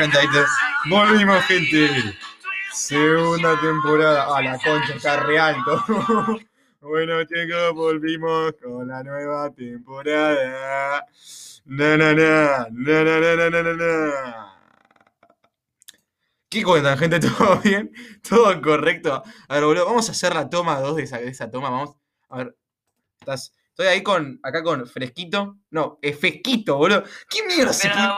gente, 0.00 0.18
ahí 0.18 0.26
te... 0.30 0.44
Volvimos, 0.88 1.44
gente. 1.44 2.16
Segunda 2.72 3.60
temporada. 3.60 4.26
Ah, 4.34 4.40
la 4.40 4.58
concha 4.58 4.94
está 4.94 5.20
re 5.24 5.38
alto. 5.38 5.84
bueno, 6.80 7.22
chicos, 7.24 7.74
volvimos 7.74 8.54
con 8.62 8.88
la 8.88 9.02
nueva 9.02 9.50
temporada. 9.50 11.04
Na, 11.66 11.96
na, 11.98 12.14
na, 12.14 12.66
na, 12.70 13.04
na, 13.04 13.20
na, 13.20 13.50
na, 13.50 13.62
na, 13.62 13.74
na. 13.74 14.56
¿Qué 16.48 16.62
cuentan, 16.62 16.98
gente? 16.98 17.20
¿Todo 17.38 17.56
bien? 17.58 17.92
¿Todo 18.26 18.60
correcto? 18.62 19.22
A 19.48 19.54
ver, 19.54 19.64
boludo, 19.64 19.84
vamos 19.84 20.08
a 20.08 20.12
hacer 20.12 20.34
la 20.34 20.48
toma 20.48 20.80
2 20.80 20.96
de 20.96 21.02
esa, 21.02 21.18
de 21.18 21.28
esa 21.28 21.50
toma. 21.50 21.68
Vamos. 21.68 21.96
A 22.30 22.38
ver. 22.38 22.56
Estás. 23.20 23.52
Estoy 23.68 23.86
ahí 23.86 24.02
con. 24.02 24.40
Acá 24.42 24.62
con 24.62 24.86
fresquito. 24.86 25.58
No, 25.70 25.98
es 26.00 26.18
fresquito, 26.18 26.78
boludo. 26.78 27.04
¿Qué 27.28 27.46
mierda 27.46 27.74
se 27.74 27.88
Pero 27.88 28.00
pone? 28.00 28.14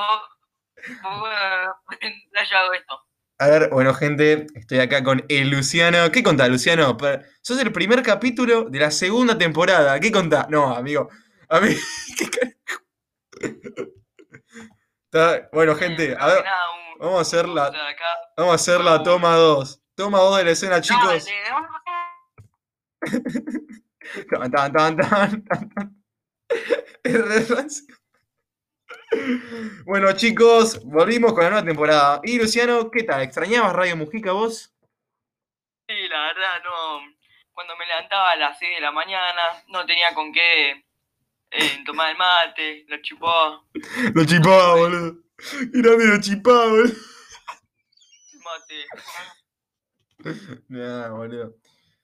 Esto. 2.75 3.01
A 3.39 3.49
ver, 3.49 3.71
bueno, 3.71 3.93
gente, 3.95 4.47
estoy 4.55 4.79
acá 4.79 5.03
con 5.03 5.25
el 5.29 5.51
Luciano. 5.51 6.11
¿Qué 6.13 6.23
contás, 6.23 6.49
Luciano? 6.49 6.97
Sos 7.41 7.59
el 7.61 7.73
primer 7.73 8.03
capítulo 8.03 8.65
de 8.65 8.79
la 8.79 8.91
segunda 8.91 9.37
temporada. 9.37 9.99
¿Qué 9.99 10.13
contás? 10.13 10.49
No, 10.49 10.75
amigo. 10.75 11.09
A 11.49 11.61
mí. 11.61 11.75
¿qué 12.19 12.29
carajo? 12.31 12.53
Está- 15.11 15.49
Bueno, 15.53 15.75
gente, 15.75 16.13
Eh, 16.13 16.17
a 16.19 16.27
ver, 16.27 16.45
vamos 16.99 17.19
a 17.19 17.23
hacer 17.23 17.49
la, 17.49 17.71
vamos 18.37 18.53
a 18.53 18.55
hacer 18.55 18.81
la 18.81 19.03
toma 19.03 19.35
2. 19.35 19.81
Toma 19.95 20.19
2 20.19 20.39
de 20.39 20.45
la 20.45 20.51
escena, 20.53 20.81
chicos. 20.81 21.27
Tan, 24.31 24.51
tan, 24.51 24.73
tan, 24.73 24.97
tan, 24.97 25.45
tan. 25.45 26.05
Es. 27.05 27.87
Bueno, 29.85 30.13
chicos, 30.13 30.83
volvimos 30.85 31.33
con 31.33 31.45
la 31.45 31.51
nueva 31.51 31.67
temporada. 31.67 32.21
Y 32.25 32.39
Luciano, 32.39 32.91
¿qué 32.91 33.03
tal? 33.03 33.23
¿Extrañabas 33.23 33.75
Radio 33.75 33.97
Mujica 33.97 34.33
vos? 34.33 34.73
Sí, 35.89 36.09
la 36.09 36.23
verdad, 36.23 36.63
no. 36.65 37.01
Cuando 37.53 37.77
me 37.77 37.87
levantaba 37.87 38.31
a 38.31 38.37
las 38.37 38.59
6 38.59 38.77
de 38.77 38.81
la 38.81 38.93
mañana, 38.93 39.43
no 39.69 39.85
tenía 39.85 40.15
con 40.15 40.33
qué 40.33 40.85
eh, 41.51 41.83
tomar 41.85 42.11
el 42.11 42.17
mate, 42.17 42.85
lo 42.89 42.97
chupó, 43.03 43.67
Lo 44.15 44.25
chipaba, 44.25 44.77
boludo. 44.77 45.17
Era 45.75 45.97
medio 45.97 46.21
chipado, 46.21 46.71
boludo. 46.71 46.95
el 48.33 48.41
mate. 48.41 48.87
Nah, 50.69 51.09
boludo. 51.09 51.55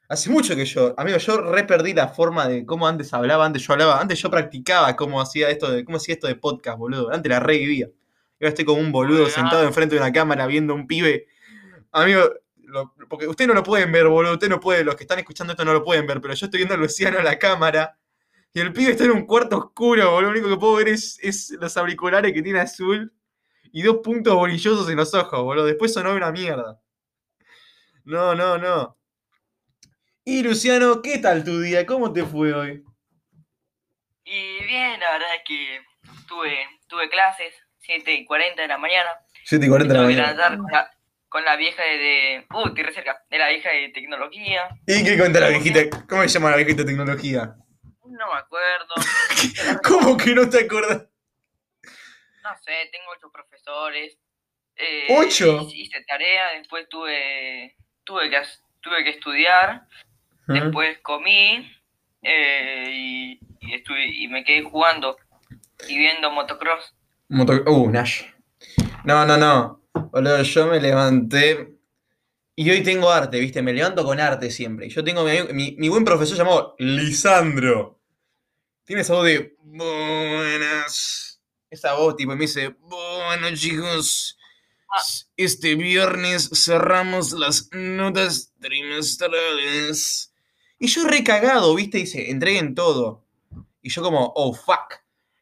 Hace 0.09 0.31
mucho 0.31 0.57
que 0.57 0.65
yo, 0.65 0.95
amigo, 0.97 1.19
yo 1.19 1.37
re 1.43 1.65
perdí 1.65 1.93
la 1.93 2.09
forma 2.09 2.49
de 2.49 2.65
cómo 2.65 2.89
antes 2.89 3.13
hablaba, 3.13 3.45
antes 3.45 3.63
yo 3.67 3.75
hablaba, 3.75 4.01
antes 4.01 4.19
yo 4.21 4.31
practicaba 4.31 4.97
cómo 4.97 5.21
hacía 5.21 5.51
esto 5.51 5.71
de, 5.71 5.85
cómo 5.85 5.99
hacía 5.99 6.15
esto 6.15 6.27
de 6.27 6.35
podcast, 6.35 6.79
boludo. 6.79 7.13
Antes 7.13 7.29
la 7.31 7.41
revivía. 7.41 7.89
Ahora 8.41 8.49
estoy 8.49 8.65
como 8.65 8.81
un 8.81 8.91
boludo 8.91 9.25
sentado 9.29 9.65
enfrente 9.65 9.97
de 9.97 10.01
una 10.01 10.13
cámara 10.13 10.47
viendo 10.47 10.73
a 10.73 10.77
un 10.77 10.87
pibe. 10.87 11.27
Amigo, 11.93 12.23
lo- 12.57 12.95
porque 13.09 13.27
ustedes 13.27 13.49
no 13.49 13.55
lo 13.55 13.63
pueden 13.63 13.93
ver, 13.93 14.07
boludo. 14.09 14.33
Ustedes 14.35 14.51
no 14.51 14.61
pueden, 14.61 14.87
los 14.87 14.95
que 14.97 15.05
están 15.05 15.19
escuchando 15.19 15.53
esto 15.53 15.65
no 15.65 15.73
lo 15.75 15.85
pueden 15.85 16.07
ver, 16.07 16.21
pero 16.23 16.33
yo 16.33 16.47
estoy 16.47 16.59
viendo 16.59 16.75
a 16.75 16.79
Luciano 16.79 17.19
en 17.19 17.25
la 17.25 17.39
cámara. 17.39 17.99
Y 18.55 18.61
el 18.61 18.73
pibe 18.73 18.93
está 18.93 19.05
en 19.05 19.11
un 19.11 19.27
cuarto 19.27 19.59
oscuro, 19.59 20.11
boludo. 20.11 20.23
Lo 20.23 20.31
único 20.31 20.49
que 20.49 20.57
puedo 20.57 20.77
ver 20.77 20.89
es, 20.89 21.19
es 21.23 21.51
los 21.61 21.77
auriculares 21.77 22.33
que 22.33 22.41
tiene 22.43 22.61
azul 22.61 23.13
y 23.73 23.83
dos 23.83 23.99
puntos 24.03 24.35
bolillosos 24.35 24.89
en 24.89 24.97
los 24.97 25.13
ojos, 25.13 25.43
boludo. 25.43 25.67
Después 25.67 25.93
sonó 25.93 26.15
una 26.15 26.33
mierda. 26.33 26.81
No, 28.05 28.35
no, 28.35 28.57
no. 28.57 28.98
Y 30.29 30.43
Luciano, 30.43 31.01
¿qué 31.01 31.17
tal 31.17 31.43
tu 31.43 31.59
día? 31.59 31.87
¿Cómo 31.87 32.13
te 32.13 32.23
fue 32.23 32.53
hoy? 32.53 32.85
Y 34.25 34.63
bien, 34.67 35.01
la 35.01 35.13
verdad 35.13 35.35
es 35.37 35.43
que 35.47 35.81
tuve, 36.29 36.69
tuve 36.87 37.09
clases, 37.09 37.55
7 37.79 38.13
y 38.13 38.27
40 38.27 38.61
de 38.61 38.69
la 38.69 38.77
mañana. 38.77 39.09
7 39.47 39.65
y 39.65 39.69
40 39.71 39.95
de 39.95 39.99
la 39.99 40.05
mañana. 40.07 40.57
con 40.59 40.71
la, 40.71 40.91
con 41.31 41.45
la 41.47 41.57
vieja 41.57 41.83
de, 41.83 41.97
de. 41.97 42.47
Uh, 42.53 42.75
re 42.75 42.93
cerca. 42.93 43.25
De 43.31 43.39
la 43.39 43.49
vieja 43.49 43.71
de 43.71 43.89
tecnología. 43.89 44.69
¿Y 44.87 45.03
qué 45.03 45.17
cuenta 45.17 45.41
la 45.41 45.49
viejita? 45.49 45.81
¿Cómo 46.07 46.21
se 46.21 46.29
llama 46.29 46.51
la 46.51 46.57
viejita 46.57 46.83
de 46.83 46.89
tecnología? 46.89 47.55
No 48.05 48.31
me 48.31 48.39
acuerdo. 48.39 48.95
¿Cómo 49.83 50.15
que 50.19 50.35
no 50.35 50.47
te 50.51 50.67
acordás? 50.67 51.07
No 52.43 52.55
sé, 52.67 52.91
tengo 52.93 53.13
ocho 53.17 53.33
profesores. 53.33 54.19
Eh, 54.77 55.07
¿Ocho? 55.09 55.67
hice- 55.73 56.05
tarea, 56.07 56.53
después 56.59 56.87
tuve, 56.91 57.77
tuve, 58.05 58.29
que, 58.29 58.43
tuve 58.83 59.05
que 59.05 59.11
estudiar, 59.11 59.87
después 60.49 60.99
comí 61.03 61.71
eh, 62.23 62.89
y, 62.91 63.41
y, 63.61 63.75
estuve, 63.75 64.07
y 64.07 64.29
me 64.29 64.45
quedé 64.45 64.63
jugando 64.63 65.17
y 65.89 65.97
viendo 65.99 66.31
motocross. 66.31 66.95
Moto- 67.29 67.63
Uh, 67.67 67.91
Nash. 67.91 68.23
No, 69.05 69.25
no, 69.27 69.37
no. 69.37 69.83
Boludo, 70.13 70.43
yo 70.43 70.67
me 70.67 70.81
levanté. 70.81 71.75
Y 72.57 72.69
hoy 72.71 72.83
tengo 72.83 73.11
arte, 73.11 73.39
¿viste? 73.39 73.63
Me 73.63 73.73
levanto 73.73 74.05
con 74.05 74.19
arte 74.19 74.51
siempre. 74.51 74.87
Y 74.87 74.91
yo 74.91 75.05
tengo 75.05 75.23
mi, 75.25 75.43
mi, 75.53 75.77
mi 75.79 75.89
buen 75.89 76.05
profesor 76.05 76.37
llamado 76.37 76.75
Lisandro. 76.79 78.01
Tiene 78.85 79.03
esa 79.03 79.15
voz 79.15 79.27
de. 79.27 79.55
Buenas. 79.63 81.41
Esa 81.71 81.95
voz, 81.95 82.17
tipo, 82.17 82.33
y 82.33 82.37
me 82.37 82.41
dice: 82.43 82.75
Bueno, 82.81 83.55
chicos. 83.55 84.37
Ah. 84.91 85.03
Este 85.37 85.75
viernes 85.77 86.51
cerramos 86.53 87.33
las 87.33 87.69
notas 87.73 88.53
trimestrales. 88.61 90.28
Y 90.79 90.87
yo 90.89 91.05
recagado, 91.07 91.75
¿viste? 91.75 91.99
Dice: 91.99 92.31
Entreguen 92.31 92.75
todo. 92.75 93.25
Y 93.83 93.91
yo, 93.91 94.03
como, 94.03 94.33
oh, 94.37 94.55
fuck. 94.55 94.95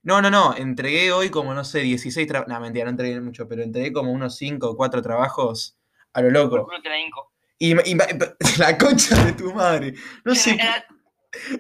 No, 0.03 0.23
no, 0.23 0.31
no, 0.31 0.55
entregué 0.57 1.11
hoy 1.13 1.31
como, 1.31 1.53
no 1.53 1.65
sé, 1.65 1.81
16 1.81 2.27
trabajos. 2.29 2.53
No, 2.53 2.61
mentira, 2.61 2.85
no 2.85 2.91
entregué 2.93 3.21
mucho, 3.21 3.49
pero 3.49 3.63
entregué 3.63 3.93
como 3.93 4.13
unos 4.13 4.37
5 4.37 4.71
o 4.71 4.77
4 4.77 5.03
trabajos 5.03 5.77
a 6.13 6.23
lo 6.23 6.31
loco. 6.31 6.69
Y, 7.59 7.73
y- 7.73 7.97
la 8.59 8.79
concha 8.79 9.25
de 9.25 9.33
tu 9.33 9.53
madre. 9.53 9.95
No 10.25 10.35
se, 10.35 10.57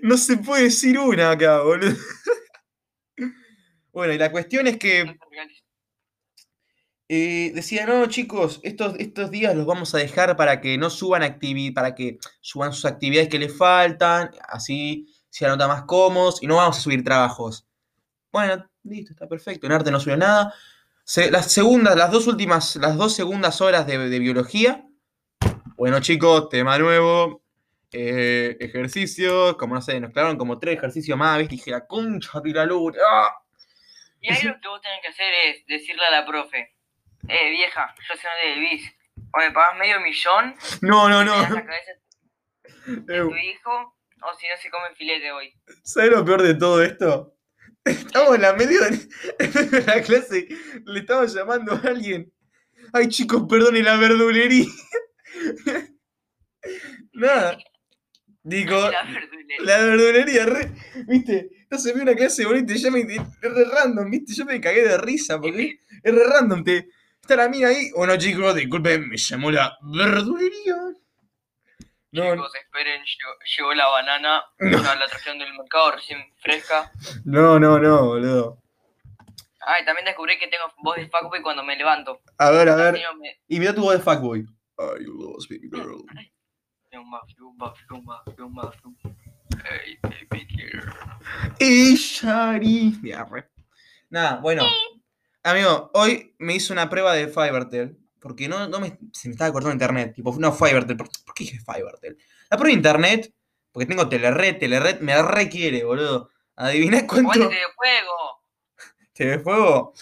no 0.02 0.16
se 0.16 0.36
puede 0.38 0.64
decir 0.64 0.98
una 0.98 1.32
acá, 1.32 1.62
boludo. 1.62 1.96
Bueno, 3.92 4.12
y 4.12 4.18
la 4.18 4.30
cuestión 4.30 4.66
es 4.66 4.76
que 4.76 5.16
eh, 7.08 7.52
decía, 7.54 7.86
no, 7.86 8.06
chicos, 8.06 8.60
estos, 8.62 8.94
estos 8.98 9.30
días 9.30 9.54
los 9.54 9.66
vamos 9.66 9.94
a 9.94 9.98
dejar 9.98 10.36
para 10.36 10.60
que 10.60 10.76
no 10.78 10.90
suban 10.90 11.22
activi 11.22 11.70
para 11.70 11.94
que 11.94 12.18
suban 12.40 12.72
sus 12.72 12.84
actividades 12.84 13.28
que 13.28 13.38
les 13.38 13.56
faltan, 13.56 14.30
así 14.48 15.06
se 15.30 15.46
anota 15.46 15.68
más 15.68 15.82
cómodos 15.82 16.42
y 16.42 16.46
no 16.46 16.56
vamos 16.56 16.78
a 16.78 16.80
subir 16.80 17.04
trabajos. 17.04 17.66
Bueno, 18.32 18.68
listo, 18.84 19.12
está 19.12 19.26
perfecto. 19.28 19.66
En 19.66 19.72
arte 19.72 19.90
no 19.90 20.00
subió 20.00 20.16
nada. 20.16 20.52
Se- 21.04 21.30
las 21.30 21.50
segundas, 21.52 21.96
las 21.96 22.10
dos 22.10 22.26
últimas, 22.26 22.76
las 22.76 22.96
dos 22.96 23.14
segundas 23.14 23.60
horas 23.60 23.86
de, 23.86 23.98
de 24.08 24.18
biología. 24.18 24.84
Bueno, 25.76 26.00
chicos, 26.00 26.48
tema 26.48 26.78
nuevo. 26.78 27.42
eh, 27.92 28.56
ejercicios, 28.60 29.56
como 29.56 29.74
no 29.74 29.80
sé, 29.80 30.00
nos 30.00 30.10
clavaron 30.12 30.36
como 30.36 30.58
tres 30.58 30.76
ejercicios 30.78 31.16
más, 31.16 31.38
¿viste? 31.38 31.54
Y 31.54 31.58
dije, 31.58 31.70
la 31.70 31.86
concha 31.86 32.40
de 32.40 32.50
la 32.52 32.66
luna. 32.66 32.98
¡ah! 33.10 33.30
Y 34.20 34.28
ahí 34.32 34.42
lo 34.42 34.58
que 34.60 34.68
vos 34.68 34.80
tenés 34.82 35.00
que 35.02 35.08
hacer 35.08 35.32
es 35.46 35.66
decirle 35.66 36.04
a 36.04 36.10
la 36.10 36.26
profe, 36.26 36.75
eh, 37.28 37.50
vieja, 37.50 37.94
yo 38.08 38.14
sé 38.16 38.26
dónde 38.28 38.60
vivís, 38.60 38.92
o 39.32 39.38
me 39.38 39.50
pagas 39.52 39.78
medio 39.78 40.00
millón, 40.00 40.54
No, 40.82 41.08
no, 41.08 41.24
no. 41.24 41.32
das 41.40 41.50
la 41.50 41.64
cabeza 41.66 41.92
de 42.86 43.20
tu 43.20 43.36
hijo, 43.36 43.96
o 44.22 44.34
si 44.38 44.46
no 44.48 44.56
se 44.60 44.70
come 44.70 44.94
filete 44.96 45.30
hoy. 45.32 45.52
¿Sabes 45.84 46.10
lo 46.10 46.24
peor 46.24 46.42
de 46.42 46.54
todo 46.54 46.82
esto? 46.82 47.32
Estamos 47.84 48.34
en 48.34 48.42
la 48.42 48.52
medio 48.54 48.80
de, 48.82 48.90
de 49.70 49.80
la 49.82 50.02
clase, 50.02 50.48
le 50.84 51.00
estamos 51.00 51.32
llamando 51.34 51.72
a 51.74 51.88
alguien. 51.88 52.32
Ay, 52.92 53.08
chicos, 53.08 53.44
perdone 53.48 53.82
la 53.82 53.96
verdulería. 53.96 54.66
Nada. 57.12 57.58
Digo, 58.42 58.76
La 58.90 59.02
verdulería. 59.02 59.56
la 59.60 59.78
verdulería, 59.78 60.46
re, 60.46 60.72
¿viste? 61.08 61.50
Entonces 61.62 61.94
vi 61.94 62.00
una 62.00 62.14
clase 62.14 62.44
bonita 62.44 62.74
ya 62.74 62.90
me 62.92 63.00
es 63.00 63.08
re 63.42 63.64
random, 63.64 64.08
¿viste? 64.08 64.32
Yo 64.34 64.44
me 64.44 64.60
cagué 64.60 64.82
de 64.86 64.96
risa 64.98 65.40
porque 65.40 65.80
es 66.02 66.14
re 66.14 66.24
random. 66.24 66.62
Te, 66.62 66.88
está 67.26 67.36
la 67.36 67.48
mina 67.48 67.68
ahí. 67.68 67.90
Bueno, 67.96 68.16
chicos, 68.16 68.54
disculpen, 68.54 69.08
me 69.08 69.16
llamó 69.16 69.50
la 69.50 69.76
verdulería. 69.82 70.76
No, 72.12 72.32
Chicos, 72.32 72.54
esperen, 72.54 73.02
llegó, 73.56 73.74
la 73.74 73.88
banana, 73.88 74.44
ya 74.60 74.94
la 74.94 75.06
trajeron 75.06 75.38
del 75.40 75.52
mercado 75.54 75.92
recién 75.92 76.24
fresca. 76.38 76.90
no, 77.24 77.58
no, 77.58 77.78
no, 77.78 78.06
boludo. 78.06 78.62
Ah, 79.60 79.80
y 79.80 79.84
también 79.84 80.04
descubrí 80.04 80.38
que 80.38 80.46
tengo 80.46 80.64
voz 80.78 80.96
de 80.96 81.08
fuckboy 81.08 81.42
cuando 81.42 81.64
me 81.64 81.74
levanto. 81.76 82.20
A 82.38 82.50
ver, 82.50 82.68
a 82.68 82.76
ver. 82.76 83.02
no 83.02 83.18
me... 83.18 83.36
Y 83.48 83.58
mira 83.58 83.74
tu 83.74 83.82
voz 83.82 83.94
de 83.94 83.98
fuckboy. 84.00 84.46
Are 84.78 85.04
you 85.04 85.12
lost, 85.12 85.50
baby 85.50 85.68
girl? 85.68 86.06
Hey, 89.64 89.98
baby 90.30 90.46
girl. 90.46 90.92
Y 91.58 91.96
Shari. 91.96 92.94
Nada, 94.10 94.36
bueno. 94.36 94.62
Amigo, 95.46 95.92
hoy 95.94 96.34
me 96.38 96.56
hice 96.56 96.72
una 96.72 96.90
prueba 96.90 97.14
de 97.14 97.28
Fivertel. 97.28 97.96
Porque 98.18 98.48
no, 98.48 98.66
no 98.66 98.80
me, 98.80 98.98
se 99.12 99.28
me 99.28 99.34
estaba 99.34 99.52
cortando 99.52 99.74
internet. 99.74 100.12
Tipo, 100.12 100.34
no, 100.36 100.52
Fivertel. 100.52 100.96
¿Por, 100.96 101.08
por 101.24 101.34
qué 101.36 101.44
dije 101.44 101.60
Fivertel? 101.60 102.18
La 102.50 102.56
prueba 102.56 102.72
de 102.72 102.72
internet. 102.72 103.32
Porque 103.70 103.86
tengo 103.86 104.08
Telered. 104.08 104.58
Telered 104.58 104.98
me 104.98 105.22
requiere, 105.22 105.84
boludo. 105.84 106.30
Adiviná 106.56 107.06
cuánto. 107.06 107.30
¡Aguante 107.30 107.54
de 107.54 107.62
juego! 107.76 108.42
TV 109.12 109.38
Fuego. 109.38 109.94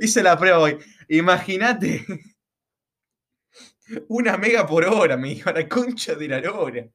Hice 0.00 0.22
la 0.22 0.38
prueba 0.38 0.60
hoy. 0.60 0.78
Imagínate. 1.08 2.06
Una 4.08 4.36
mega 4.36 4.68
por 4.68 4.84
hora, 4.84 5.16
me 5.16 5.30
dijo, 5.30 5.50
la 5.50 5.68
concha 5.68 6.14
de 6.14 6.28
la 6.28 6.40
lora. 6.40 6.86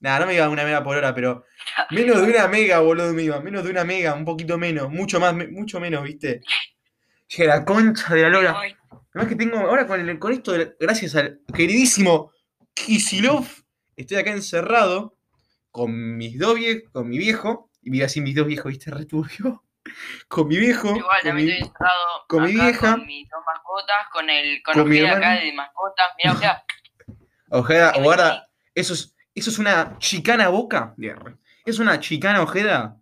Nada, 0.00 0.20
no 0.20 0.26
me 0.26 0.34
iba 0.34 0.48
una 0.48 0.64
mega 0.64 0.82
por 0.82 0.96
hora, 0.96 1.14
pero 1.14 1.44
menos 1.90 2.22
de 2.22 2.30
una 2.32 2.48
mega, 2.48 2.78
boludo, 2.80 3.12
me 3.12 3.22
iba. 3.24 3.40
Menos 3.40 3.64
de 3.64 3.70
una 3.70 3.84
mega, 3.84 4.14
un 4.14 4.24
poquito 4.24 4.58
menos, 4.58 4.90
mucho 4.90 5.18
más, 5.18 5.34
mucho 5.34 5.80
menos, 5.80 6.02
¿viste? 6.04 6.42
Che, 7.26 7.44
la 7.46 7.64
concha 7.64 8.14
de 8.14 8.22
la 8.22 8.28
lora. 8.28 8.58
Además 9.14 9.28
que 9.28 9.36
tengo, 9.36 9.58
ahora 9.58 9.86
con, 9.86 10.18
con 10.18 10.32
esto, 10.32 10.52
gracias 10.78 11.16
al 11.16 11.40
queridísimo 11.54 12.32
Kisilov, 12.74 13.46
estoy 13.96 14.18
acá 14.18 14.30
encerrado 14.30 15.16
con 15.70 16.16
mis 16.16 16.38
dos 16.38 16.54
viejos, 16.54 16.90
con 16.92 17.08
mi 17.08 17.18
viejo, 17.18 17.70
y 17.82 17.90
mira 17.90 18.06
así 18.06 18.20
mis 18.20 18.34
dos 18.34 18.46
viejos, 18.46 18.70
¿viste? 18.70 18.90
Returbio. 18.90 19.64
Con 20.28 20.48
mi 20.48 20.58
viejo. 20.58 20.88
Igual, 20.88 21.02
con 21.02 21.28
también 21.28 21.46
mi, 21.46 21.52
estoy 21.52 21.68
encerrado 21.68 22.04
con 22.28 22.42
mi 22.42 22.54
acá 22.54 22.64
vieja. 22.64 22.90
Con 22.90 23.06
mis 23.06 23.28
dos 23.30 23.40
mascotas, 23.46 23.96
con 24.12 24.28
el 24.28 24.62
con, 24.62 24.74
Con 24.74 24.88
mi 24.90 25.00
Ojeda 25.00 25.16
acá 25.16 25.34
hermano. 25.34 25.46
de 25.46 25.52
mascotas. 25.54 26.06
Mira, 26.18 26.32
Ojeda. 26.34 26.64
Ojeda, 27.50 27.92
guarda, 28.02 28.48
eso 28.74 28.92
es, 28.92 29.16
eso 29.38 29.50
es 29.50 29.58
una 29.58 29.98
chicana 29.98 30.48
boca. 30.48 30.94
Es 31.64 31.78
una 31.78 32.00
chicana 32.00 32.42
Ojeda. 32.42 32.96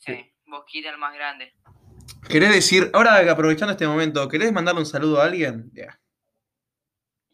Sí, 0.00 0.32
Bosquita 0.46 0.90
el 0.90 0.98
más 0.98 1.14
grande. 1.14 1.54
¿Querés 2.28 2.52
decir, 2.52 2.90
ahora 2.94 3.30
aprovechando 3.30 3.72
este 3.72 3.86
momento, 3.86 4.28
¿querés 4.28 4.52
mandarle 4.52 4.80
un 4.80 4.86
saludo 4.86 5.20
a 5.20 5.24
alguien? 5.24 5.70
Ya. 5.74 5.98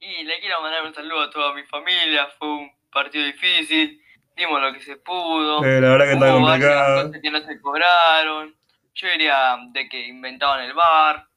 Y 0.01 0.25
le 0.25 0.41
quiero 0.41 0.61
mandar 0.63 0.85
un 0.85 0.95
saludo 0.95 1.23
a 1.23 1.31
toda 1.31 1.55
mi 1.55 1.63
familia. 1.65 2.29
Fue 2.39 2.49
un 2.49 2.71
partido 2.91 3.25
difícil. 3.25 4.03
Dimos 4.37 4.61
lo 4.61 4.73
que 4.73 4.81
se 4.81 4.97
pudo. 4.97 5.63
Eh, 5.65 5.81
la 5.81 5.91
verdad 5.91 6.07
que 6.07 6.13
está 6.13 6.33
complicado. 6.33 7.07
cosas 7.07 7.23
que 7.23 7.31
no 7.31 7.41
se 7.41 7.61
cobraron. 7.61 8.57
Yo 8.95 9.09
diría 9.09 9.59
de 9.73 9.89
que 9.89 10.09
inventaban 10.09 10.65
el 10.65 10.73
bar. 10.73 11.30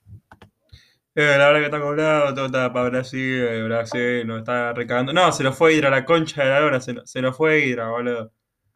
Eh, 1.16 1.36
la 1.38 1.46
verdad 1.48 1.60
que 1.60 1.66
está 1.66 1.80
complicado, 1.80 2.34
todo 2.34 2.46
está 2.48 2.74
para 2.74 2.90
Brasil, 2.90 3.44
eh, 3.44 3.64
Brasil 3.64 4.26
nos 4.28 4.40
está 4.40 4.74
recagando. 4.74 5.14
No, 5.14 5.32
se 5.32 5.44
nos 5.44 5.56
fue 5.58 5.74
Hydra, 5.76 5.90
la 5.92 6.06
concha 6.06 6.44
de 6.44 6.50
la 6.50 6.66
hora, 6.66 6.82
se, 6.82 6.96
se 7.06 7.22
nos 7.22 7.38
fue 7.38 7.60
Hydra, 7.66 7.90
boludo. 7.90 8.32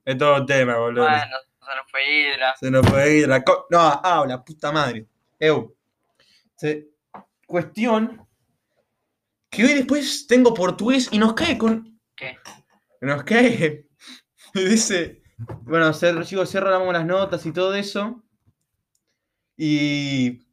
Es 0.05 0.17
todo 0.17 0.45
tema, 0.45 0.77
boludo. 0.77 1.05
Bueno, 1.05 1.25
se 1.59 1.75
nos 1.75 1.91
fue 1.91 2.05
Hidra. 2.11 2.55
Se 2.57 2.71
nos 2.71 2.87
fue 2.87 3.17
Hydra. 3.17 3.43
co- 3.43 3.65
No, 3.71 3.79
ah, 3.81 4.23
la 4.27 4.43
puta 4.43 4.71
madre. 4.71 5.07
Eu. 5.39 5.75
Se- 6.55 6.87
Cuestión 7.47 8.27
que 9.49 9.63
hoy 9.63 9.73
después 9.73 10.27
tengo 10.27 10.53
portugués 10.53 11.07
y 11.11 11.17
nos 11.17 11.33
cae 11.33 11.57
con. 11.57 11.99
¿Qué? 12.15 12.37
Nos 13.01 13.23
cae. 13.23 13.87
Me 14.53 14.61
dice. 14.65 15.23
Bueno, 15.61 15.91
sigo 15.93 16.45
cerramos 16.45 16.91
las 16.93 17.05
notas 17.05 17.45
y 17.45 17.51
todo 17.51 17.73
eso. 17.73 18.21
Y. 19.55 20.46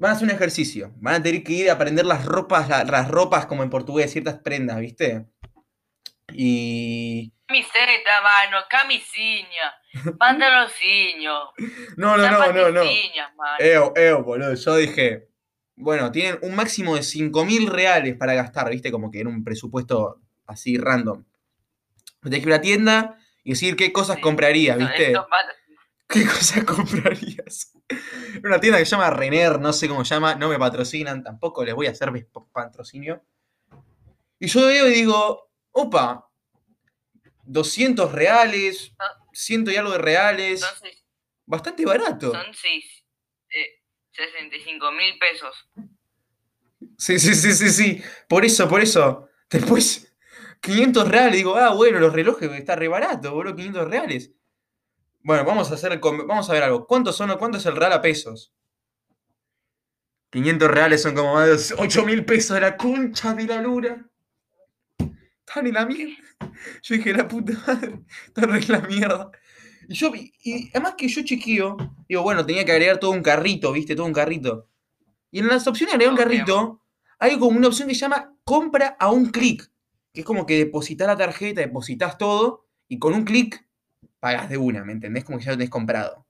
Van 0.00 0.10
a 0.10 0.14
hacer 0.14 0.24
un 0.28 0.34
ejercicio. 0.34 0.92
Van 0.96 1.14
a 1.16 1.22
tener 1.22 1.44
que 1.44 1.52
ir 1.52 1.70
a 1.70 1.74
aprender 1.74 2.04
las 2.06 2.24
ropas, 2.24 2.68
la- 2.68 2.82
las 2.84 3.06
ropas 3.08 3.46
como 3.46 3.62
en 3.62 3.70
portugués, 3.70 4.10
ciertas 4.10 4.38
prendas, 4.38 4.80
¿viste? 4.80 5.26
Y. 6.32 7.32
Camiseta, 7.46 8.20
mano, 8.22 8.58
camisinha, 8.70 9.74
pantaloncillo, 10.18 11.50
No, 11.96 12.16
no, 12.16 12.22
no, 12.30 12.52
no, 12.52 12.70
no. 12.70 12.82
Eo, 13.58 13.92
eo, 13.96 14.22
boludo. 14.22 14.54
Yo 14.54 14.76
dije, 14.76 15.28
bueno, 15.74 16.12
tienen 16.12 16.38
un 16.42 16.54
máximo 16.54 16.94
de 16.94 17.02
5.000 17.02 17.66
reales 17.68 18.16
para 18.16 18.34
gastar, 18.34 18.70
¿viste? 18.70 18.92
Como 18.92 19.10
que 19.10 19.20
en 19.20 19.26
un 19.26 19.42
presupuesto 19.42 20.20
así 20.46 20.78
random. 20.78 21.24
Tenés 22.22 22.40
que 22.40 22.46
ir 22.48 22.52
a 22.54 22.56
la 22.56 22.62
tienda 22.62 23.18
y 23.42 23.50
decir 23.50 23.74
qué 23.76 23.92
cosas 23.92 24.16
Sí, 24.16 24.22
comprarías, 24.22 24.78
¿viste? 24.78 25.12
¿Qué 26.08 26.24
cosas 26.24 26.64
comprarías? 26.64 27.69
Una 28.44 28.60
tienda 28.60 28.78
que 28.78 28.84
se 28.84 28.90
llama 28.92 29.10
Renner, 29.10 29.60
no 29.60 29.72
sé 29.72 29.88
cómo 29.88 30.04
se 30.04 30.14
llama, 30.14 30.34
no 30.34 30.48
me 30.48 30.58
patrocinan, 30.58 31.22
tampoco 31.22 31.64
les 31.64 31.74
voy 31.74 31.86
a 31.86 31.90
hacer 31.90 32.10
pa- 32.32 32.46
patrocinio. 32.52 33.22
Y 34.38 34.46
yo 34.46 34.66
veo 34.66 34.88
y 34.88 34.92
digo, 34.94 35.50
opa, 35.72 36.28
200 37.44 38.12
reales, 38.12 38.92
ciento 39.32 39.70
y 39.70 39.76
algo 39.76 39.92
de 39.92 39.98
reales, 39.98 40.64
bastante 41.46 41.84
barato. 41.84 42.32
son 42.32 42.54
seis, 42.54 42.84
eh, 43.50 43.82
65 44.12 44.92
mil 44.92 45.18
pesos. 45.18 45.54
Sí, 46.96 47.18
sí, 47.18 47.34
sí, 47.34 47.52
sí, 47.52 47.70
sí. 47.70 48.02
Por 48.28 48.44
eso, 48.44 48.68
por 48.68 48.80
eso. 48.80 49.28
Después, 49.50 50.14
500 50.60 51.08
reales. 51.08 51.34
Digo, 51.36 51.56
ah, 51.56 51.74
bueno, 51.74 51.98
los 51.98 52.12
relojes 52.12 52.50
está 52.52 52.76
re 52.76 52.88
barato, 52.88 53.32
boludo, 53.34 53.56
500 53.56 53.88
reales. 53.88 54.30
Bueno, 55.22 55.44
vamos 55.44 55.70
a 55.70 55.74
hacer 55.74 55.98
vamos 56.00 56.48
a 56.48 56.52
ver 56.52 56.62
algo. 56.62 56.86
¿Cuántos 56.86 57.16
son, 57.16 57.36
cuánto 57.38 57.58
es 57.58 57.66
el 57.66 57.76
real 57.76 57.92
a 57.92 58.00
pesos? 58.00 58.52
500 60.30 60.70
reales 60.70 61.02
son 61.02 61.14
como 61.14 61.34
más 61.34 61.68
de 61.68 61.74
8 61.76 62.04
mil 62.06 62.24
pesos 62.24 62.54
de 62.54 62.60
la 62.60 62.76
concha 62.76 63.34
de 63.34 63.46
la 63.46 63.60
lura. 63.60 64.06
Están 64.98 65.66
en 65.66 65.74
la 65.74 65.86
mierda. 65.86 66.14
Yo 66.82 66.94
dije, 66.94 67.12
la 67.12 67.28
puta 67.28 67.52
madre, 67.66 68.00
están 68.26 68.54
en 68.54 68.68
la 68.68 68.80
mierda. 68.80 69.30
Y 69.88 69.94
yo 69.94 70.12
y 70.14 70.70
además 70.70 70.94
que 70.96 71.08
yo 71.08 71.22
chequeo, 71.22 71.76
digo, 72.08 72.22
bueno, 72.22 72.46
tenía 72.46 72.64
que 72.64 72.72
agregar 72.72 72.98
todo 72.98 73.10
un 73.10 73.22
carrito, 73.22 73.72
¿viste? 73.72 73.96
Todo 73.96 74.06
un 74.06 74.12
carrito. 74.12 74.68
Y 75.32 75.40
en 75.40 75.48
las 75.48 75.66
opciones 75.66 75.98
de 75.98 76.04
agregar 76.04 76.12
un 76.12 76.18
carrito, 76.18 76.82
hay 77.18 77.38
como 77.38 77.58
una 77.58 77.68
opción 77.68 77.88
que 77.88 77.94
se 77.94 78.00
llama 78.00 78.34
compra 78.44 78.96
a 78.98 79.10
un 79.10 79.26
clic. 79.26 79.70
Que 80.12 80.20
es 80.20 80.26
como 80.26 80.46
que 80.46 80.56
depositas 80.56 81.06
la 81.06 81.16
tarjeta, 81.16 81.60
depositas 81.60 82.16
todo, 82.16 82.66
y 82.88 82.98
con 82.98 83.14
un 83.14 83.24
clic 83.24 83.66
pagas 84.20 84.48
de 84.48 84.58
una, 84.58 84.84
¿me 84.84 84.92
entendés? 84.92 85.24
Como 85.24 85.38
que 85.38 85.44
ya 85.44 85.52
lo 85.52 85.56
tenés 85.56 85.70
comprado. 85.70 86.26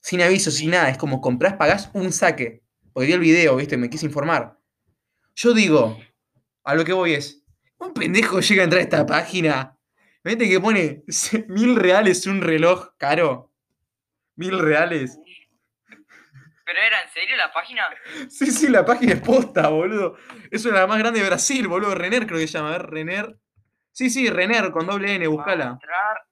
Sin 0.00 0.22
aviso, 0.22 0.50
sin 0.50 0.70
nada. 0.70 0.88
Es 0.88 0.96
como 0.96 1.20
compras, 1.20 1.54
pagás 1.54 1.90
un 1.92 2.12
saque. 2.12 2.62
Porque 2.92 3.08
vi 3.08 3.12
el 3.12 3.20
video, 3.20 3.56
¿viste? 3.56 3.76
Me 3.76 3.90
quise 3.90 4.06
informar. 4.06 4.58
Yo 5.34 5.52
digo, 5.52 5.98
a 6.64 6.74
lo 6.74 6.84
que 6.84 6.92
voy 6.92 7.14
es, 7.14 7.44
un 7.78 7.92
pendejo 7.92 8.40
llega 8.40 8.62
a 8.62 8.64
entrar 8.64 8.80
a 8.80 8.84
esta 8.84 9.06
página. 9.06 9.76
Vete 10.24 10.48
que 10.48 10.60
pone 10.60 11.04
mil 11.48 11.76
reales 11.76 12.26
un 12.26 12.40
reloj 12.40 12.90
caro. 12.96 13.52
Mil 14.36 14.58
reales. 14.58 15.18
¿Pero 16.64 16.80
era 16.80 17.02
en 17.02 17.08
serio 17.08 17.36
la 17.36 17.50
página? 17.52 17.82
Sí, 18.28 18.50
sí, 18.50 18.68
la 18.68 18.84
página 18.84 19.14
es 19.14 19.20
posta, 19.20 19.68
boludo. 19.68 20.16
Es 20.50 20.64
una 20.66 20.74
de 20.74 20.80
las 20.80 20.88
más 20.88 20.98
grande 20.98 21.20
de 21.20 21.26
Brasil, 21.26 21.66
boludo. 21.66 21.94
Renner 21.94 22.26
creo 22.26 22.38
que 22.38 22.46
se 22.46 22.58
llama. 22.58 22.68
A 22.68 22.72
ver, 22.78 22.90
Renner. 22.90 23.38
Sí, 23.90 24.10
sí, 24.10 24.28
Renner 24.28 24.70
con 24.70 24.86
doble 24.86 25.14
N, 25.14 25.26
buscala. 25.28 25.70
entrar, 25.70 26.27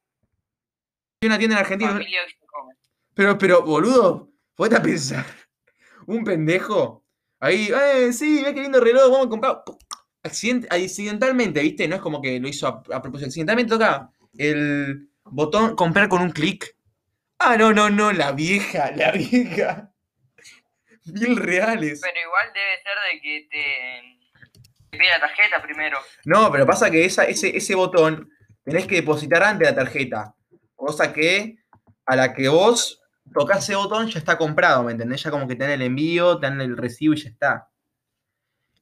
Hay 1.20 1.28
una 1.28 1.38
tienda 1.38 1.56
en 1.56 1.61
Argentina. 1.61 2.00
Pero, 3.14 3.38
pero, 3.38 3.62
boludo, 3.62 4.30
a 4.76 4.82
pensar. 4.82 5.25
Un 6.06 6.25
pendejo. 6.25 7.04
Ahí, 7.40 7.70
eh, 7.73 8.12
sí, 8.12 8.42
ve 8.44 8.54
qué 8.54 8.62
lindo 8.62 8.80
reloj, 8.80 9.11
vamos 9.11 9.26
a 9.26 9.30
comprar. 9.30 9.62
Accident- 10.23 10.66
accidentalmente, 10.70 11.61
¿viste? 11.61 11.88
No 11.88 11.96
es 11.96 12.02
como 12.02 12.20
que 12.20 12.38
lo 12.40 12.49
hizo 12.49 12.66
a, 12.66 12.82
a 12.96 13.02
propósito. 13.02 13.26
Accidentalmente 13.28 13.70
toca 13.70 14.11
el 14.37 15.08
botón 15.25 15.75
comprar 15.76 16.08
con 16.08 16.20
un 16.23 16.30
clic. 16.30 16.76
Ah, 17.38 17.56
no, 17.56 17.73
no, 17.73 17.90
no, 17.90 18.12
la 18.12 18.32
vieja, 18.32 18.90
la 18.96 19.12
vieja. 19.12 19.92
Mil 21.06 21.37
reales. 21.37 22.00
Pero 22.02 22.20
igual 22.20 22.46
debe 22.52 22.82
ser 22.82 22.94
de 23.12 23.20
que 23.20 23.49
te, 23.50 24.88
te 24.90 24.99
pide 24.99 25.08
la 25.11 25.20
tarjeta 25.20 25.62
primero. 25.62 25.99
No, 26.25 26.50
pero 26.50 26.66
pasa 26.66 26.90
que 26.90 27.04
esa, 27.04 27.25
ese, 27.25 27.56
ese 27.56 27.75
botón 27.75 28.28
tenés 28.64 28.87
que 28.87 28.96
depositar 28.96 29.42
antes 29.44 29.68
la 29.68 29.75
tarjeta. 29.75 30.35
Cosa 30.76 31.12
que 31.12 31.56
a 32.04 32.14
la 32.16 32.33
que 32.35 32.49
vos 32.49 33.02
tocas 33.35 33.64
ese 33.64 33.75
botón 33.75 34.06
ya 34.06 34.18
está 34.21 34.38
comprado, 34.38 34.85
¿me 34.85 34.92
entendés? 34.92 35.23
Ya 35.23 35.30
como 35.30 35.49
que 35.49 35.56
tenés 35.56 35.75
el 35.75 35.83
envío, 35.83 36.38
tenés 36.38 36.66
el 36.68 36.76
recibo 36.76 37.14
y 37.14 37.23
ya 37.23 37.28
está. 37.30 37.68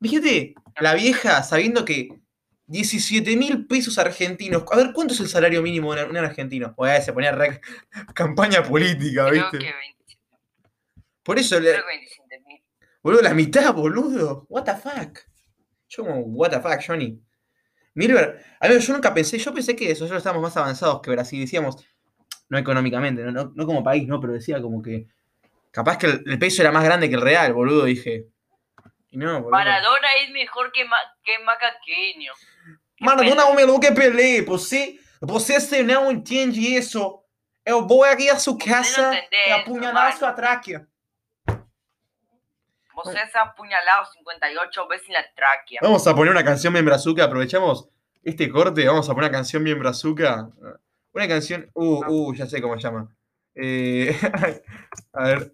Fíjate, 0.00 0.54
la 0.80 0.94
vieja 0.94 1.42
sabiendo 1.42 1.84
que 1.84 2.08
17 2.66 3.36
mil 3.36 3.66
pesos 3.66 3.96
argentinos. 3.98 4.64
A 4.70 4.76
ver, 4.76 4.92
¿cuánto 4.92 5.14
es 5.14 5.20
el 5.20 5.28
salario 5.28 5.62
mínimo 5.62 5.94
de 5.94 6.04
un 6.04 6.16
argentino? 6.16 6.74
Oye, 6.76 7.00
se 7.00 7.12
ponía 7.12 7.32
re- 7.32 7.60
campaña 8.14 8.62
política, 8.62 9.26
Creo 9.28 9.50
¿viste? 9.50 9.58
que 9.58 9.72
27 9.72 10.20
Por 11.22 11.38
eso, 11.38 11.60
le, 11.60 11.70
creo 11.72 11.82
que 11.82 11.88
27 11.96 12.40
mil. 12.46 12.62
boludo, 13.02 13.22
la 13.22 13.34
mitad, 13.34 13.72
boludo. 13.72 14.46
What 14.48 14.64
the 14.64 14.74
fuck. 14.74 15.20
Yo 15.88 16.04
como, 16.04 16.20
what 16.20 16.50
the 16.50 16.60
fuck, 16.60 16.80
Johnny. 16.86 17.20
Milver, 17.94 18.44
a 18.58 18.68
ver, 18.68 18.80
yo 18.80 18.92
nunca 18.92 19.14
pensé, 19.14 19.38
yo 19.38 19.54
pensé 19.54 19.76
que 19.76 19.88
nosotros 19.88 20.18
estábamos 20.18 20.42
más 20.42 20.56
avanzados 20.56 21.00
que 21.00 21.10
Brasil, 21.10 21.40
decíamos, 21.40 21.76
no 22.48 22.58
económicamente, 22.58 23.22
no, 23.22 23.30
no, 23.30 23.52
no 23.54 23.66
como 23.66 23.84
país, 23.84 24.06
no, 24.08 24.20
pero 24.20 24.32
decía 24.32 24.60
como 24.60 24.82
que 24.82 25.06
capaz 25.70 25.98
que 25.98 26.06
el, 26.06 26.22
el 26.26 26.38
peso 26.38 26.62
era 26.62 26.72
más 26.72 26.84
grande 26.84 27.08
que 27.08 27.14
el 27.14 27.20
real, 27.20 27.52
boludo, 27.52 27.84
dije. 27.84 28.26
Y 29.10 29.16
no, 29.16 29.34
boludo. 29.34 29.50
Maradona 29.50 30.08
es 30.24 30.30
mejor 30.30 30.72
que, 30.72 30.84
Ma 30.84 30.96
que 31.22 31.38
Macaqueño. 31.38 32.32
Que 32.96 33.04
Maradona 33.04 33.42
é 33.48 33.54
melhor 33.54 33.78
que 33.78 33.92
Pelé, 33.92 34.42
você, 34.42 34.98
você 35.20 35.60
se 35.60 35.84
não 35.84 36.10
entende 36.10 36.60
isso, 36.60 37.22
eu 37.64 37.86
vou 37.86 38.02
aqui 38.02 38.28
à 38.28 38.38
sua 38.38 38.58
casa 38.58 39.22
e 39.30 39.52
apunhalar 39.52 40.16
sua 40.16 40.32
tráquea. 40.32 40.86
Vos 42.94 43.08
has 43.08 43.34
apuñalado 43.34 44.04
58 44.06 44.88
veces 44.88 45.08
en 45.08 45.14
la 45.14 45.24
tráquea. 45.34 45.80
Vamos 45.82 46.06
a 46.06 46.14
poner 46.14 46.30
una 46.30 46.44
canción 46.44 46.72
bien 46.72 46.84
brazuca, 46.84 47.24
aprovechamos 47.24 47.88
este 48.22 48.48
corte, 48.48 48.86
vamos 48.86 49.08
a 49.08 49.14
poner 49.14 49.30
una 49.30 49.38
canción 49.38 49.64
bien 49.64 49.78
brazuca. 49.78 50.48
Una 51.12 51.28
canción, 51.28 51.70
uh, 51.74 52.04
uh, 52.06 52.34
ya 52.34 52.46
sé 52.46 52.62
cómo 52.62 52.74
se 52.76 52.82
llama. 52.82 53.08
Eh, 53.54 54.16
a 55.12 55.24
ver. 55.24 55.52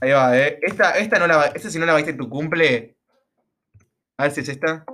Ahí 0.00 0.12
va, 0.12 0.38
¿eh? 0.38 0.58
Esta, 0.62 0.96
esta, 0.98 1.18
no 1.18 1.26
la, 1.26 1.46
esta 1.46 1.70
si 1.70 1.78
no 1.78 1.86
la 1.86 1.94
viste 1.96 2.12
en 2.12 2.18
tu 2.18 2.28
cumple. 2.28 2.96
A 4.16 4.24
ver 4.24 4.32
si 4.32 4.40
es 4.40 4.48
esta. 4.48 4.84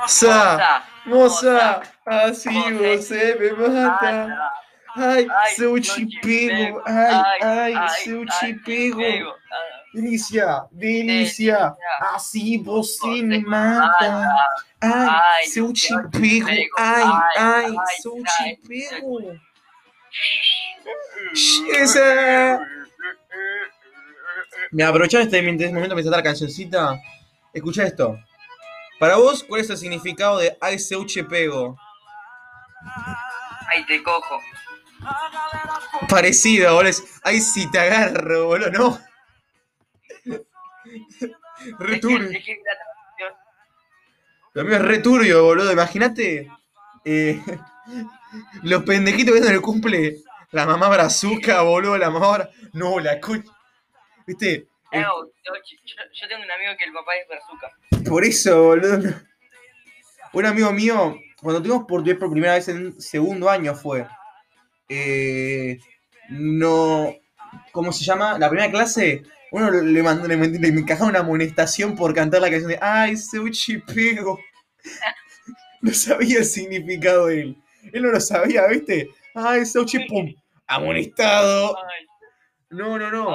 Moza, 0.00 0.84
moza, 1.06 1.82
así 2.04 2.72
você 2.72 3.36
me 3.36 3.52
mata. 3.52 4.63
Ai, 4.96 5.26
se 5.54 5.64
eu 5.64 5.80
te 5.80 6.06
pego, 6.20 6.82
ai, 6.86 7.38
ai, 7.42 7.88
se 7.90 8.10
eu 8.10 8.24
te 8.26 8.54
pego. 8.54 9.34
Delícia, 9.92 10.66
delícia, 10.72 11.76
assim 12.00 12.62
você 12.62 13.22
me 13.22 13.40
mata. 13.40 14.28
Ai, 14.80 15.44
se 15.46 15.58
eu 15.60 15.72
te 15.72 15.88
pego, 16.10 16.50
ai, 16.78 17.04
ai, 17.36 17.74
se 18.00 18.08
eu 18.08 18.22
te 18.22 18.58
pego. 18.66 19.40
Me 24.72 24.82
aprovechar 24.82 25.22
este 25.22 25.42
momento 25.42 25.94
para 25.94 26.16
la 26.16 26.22
cancioncita. 26.22 27.00
Escucha 27.52 27.84
esto. 27.84 28.18
Para 28.98 29.16
vos, 29.16 29.42
¿cuál 29.42 29.60
es 29.60 29.70
el 29.70 29.76
significado 29.76 30.38
de 30.38 30.56
ay 30.60 30.78
seuche 30.78 31.24
pego? 31.24 31.76
Ay 33.68 33.84
te 33.86 34.02
cojo. 34.02 34.40
Parecido, 36.08 36.74
boludo. 36.74 36.92
Ay 37.22 37.40
si 37.40 37.70
te 37.70 37.78
agarro, 37.78 38.46
boludo, 38.46 38.70
no. 38.70 39.00
Returbio. 41.78 42.38
Lo 44.52 44.64
mío 44.64 44.76
es 44.76 44.82
returbio, 44.82 45.44
boludo. 45.44 45.72
Imagínate. 45.72 46.48
Eh, 47.04 47.42
los 48.62 48.82
pendejitos 48.84 49.32
viendo 49.32 49.48
en 49.48 49.56
el 49.56 49.60
cumple. 49.60 50.18
La 50.52 50.66
mamá 50.66 50.88
brazuca, 50.88 51.62
boludo, 51.62 51.98
la 51.98 52.10
mamá. 52.10 52.48
No, 52.72 53.00
la 53.00 53.20
coña. 53.20 53.44
¿Viste? 54.26 54.66
yo, 54.92 56.28
tengo 56.28 56.42
un 56.42 56.50
amigo 56.50 56.72
que 56.78 56.84
el 56.84 56.92
papá 56.92 57.16
es 57.16 57.28
brazuca. 57.28 58.08
Por 58.08 58.24
eso, 58.24 58.62
boludo. 58.62 59.14
Un 60.32 60.46
amigo 60.46 60.72
mío, 60.72 61.16
cuando 61.40 61.62
tuvimos 61.62 61.86
por 61.86 62.18
por 62.18 62.30
primera 62.30 62.54
vez 62.54 62.68
en 62.68 63.00
segundo 63.00 63.48
año 63.48 63.74
fue. 63.74 64.06
Eh, 64.88 65.78
no. 66.30 67.14
¿Cómo 67.72 67.92
se 67.92 68.04
llama? 68.04 68.38
La 68.38 68.48
primera 68.48 68.70
clase, 68.70 69.22
uno 69.52 69.70
le, 69.70 70.02
mandó, 70.02 70.26
le, 70.26 70.36
le, 70.36 70.68
encajaba 70.68 71.10
una 71.10 71.20
amonestación 71.20 71.94
por 71.94 72.14
cantar 72.14 72.40
la 72.40 72.50
canción 72.50 72.70
de 72.70 72.78
Ay, 72.80 73.16
Seuchi 73.16 73.78
Pego. 73.78 74.38
no 75.82 75.92
sabía 75.92 76.38
el 76.38 76.44
significado 76.44 77.26
de 77.26 77.40
él. 77.40 77.56
Él 77.92 78.02
no 78.02 78.10
lo 78.10 78.20
sabía, 78.20 78.66
¿viste? 78.66 79.10
Ay, 79.34 79.64
Seuchi 79.66 80.06
Pum. 80.06 80.32
Amonestado. 80.66 81.76
No, 82.70 82.98
no, 82.98 83.10
no. 83.10 83.30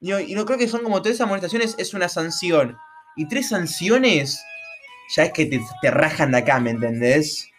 no, 0.00 0.20
y 0.20 0.34
no 0.34 0.44
creo 0.46 0.58
que 0.58 0.68
son 0.68 0.82
como 0.82 1.02
tres 1.02 1.20
amonestaciones, 1.20 1.74
es 1.78 1.92
una 1.92 2.08
sanción. 2.08 2.76
Y 3.16 3.28
tres 3.28 3.48
sanciones, 3.48 4.42
ya 5.14 5.24
es 5.24 5.32
que 5.32 5.46
te, 5.46 5.90
rajan 5.90 6.32
de 6.32 6.38
acá, 6.38 6.60
¿me 6.60 6.70
entendés? 6.70 7.50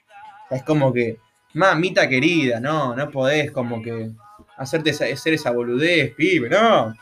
es 0.49 0.63
como 0.63 0.93
que, 0.93 1.17
mamita 1.53 2.07
querida, 2.07 2.59
no, 2.59 2.95
no 2.95 3.09
podés 3.09 3.51
como 3.51 3.81
que 3.81 4.11
hacerte 4.57 4.91
hacer 4.91 5.33
esa 5.33 5.51
boludez, 5.51 6.13
pibe, 6.15 6.49
no. 6.49 6.93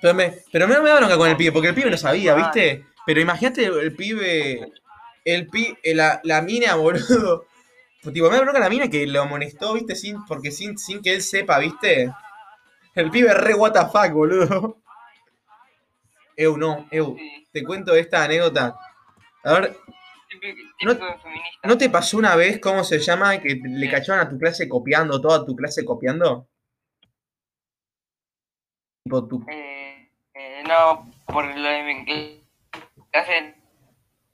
Pero 0.00 0.14
me, 0.14 0.34
pero 0.52 0.68
me, 0.68 0.78
me 0.80 0.88
da 0.90 0.96
bronca 0.96 1.16
con 1.16 1.30
el 1.30 1.36
pibe, 1.36 1.52
porque 1.52 1.68
el 1.68 1.74
pibe 1.74 1.90
no 1.90 1.96
sabía, 1.96 2.34
¿viste? 2.34 2.84
Pero 3.06 3.20
imagínate 3.20 3.64
el 3.64 3.94
pibe, 3.94 4.72
el 5.24 5.46
pibe, 5.48 5.78
la, 5.94 6.20
la 6.24 6.42
mina, 6.42 6.74
boludo. 6.76 7.46
Tipo, 8.02 8.28
me 8.28 8.36
da 8.36 8.42
bronca 8.42 8.60
la 8.60 8.68
mina 8.68 8.88
que 8.88 9.06
lo 9.06 9.22
amonestó, 9.22 9.72
¿viste? 9.74 9.96
Sin, 9.96 10.24
porque 10.26 10.50
sin, 10.50 10.76
sin 10.76 11.00
que 11.00 11.14
él 11.14 11.22
sepa, 11.22 11.58
¿viste? 11.58 12.12
El 12.94 13.10
pibe 13.10 13.32
re 13.32 13.54
what 13.54 13.72
the 13.72 13.80
fuck, 13.80 14.12
boludo. 14.12 14.78
Eu, 16.36 16.56
no, 16.56 16.86
Eu, 16.90 17.16
te 17.52 17.62
cuento 17.62 17.94
esta 17.94 18.24
anécdota. 18.24 18.76
A 19.44 19.52
ver. 19.54 19.76
¿No, 21.62 21.78
te 21.78 21.90
pasó 21.90 22.18
una 22.18 22.36
vez, 22.36 22.60
cómo 22.60 22.84
se 22.84 22.98
llama, 22.98 23.38
que 23.40 23.60
le 23.62 23.90
cachaban 23.90 24.26
a 24.26 24.28
tu 24.28 24.38
clase 24.38 24.68
copiando, 24.68 25.20
toda 25.20 25.44
tu 25.44 25.54
clase 25.54 25.84
copiando? 25.84 26.48
Eh, 29.48 30.10
eh, 30.34 30.62
no, 30.66 31.12
por 31.26 31.44
lo 31.44 31.68
de 31.68 31.82
mi 31.82 32.04
clase. 33.10 33.54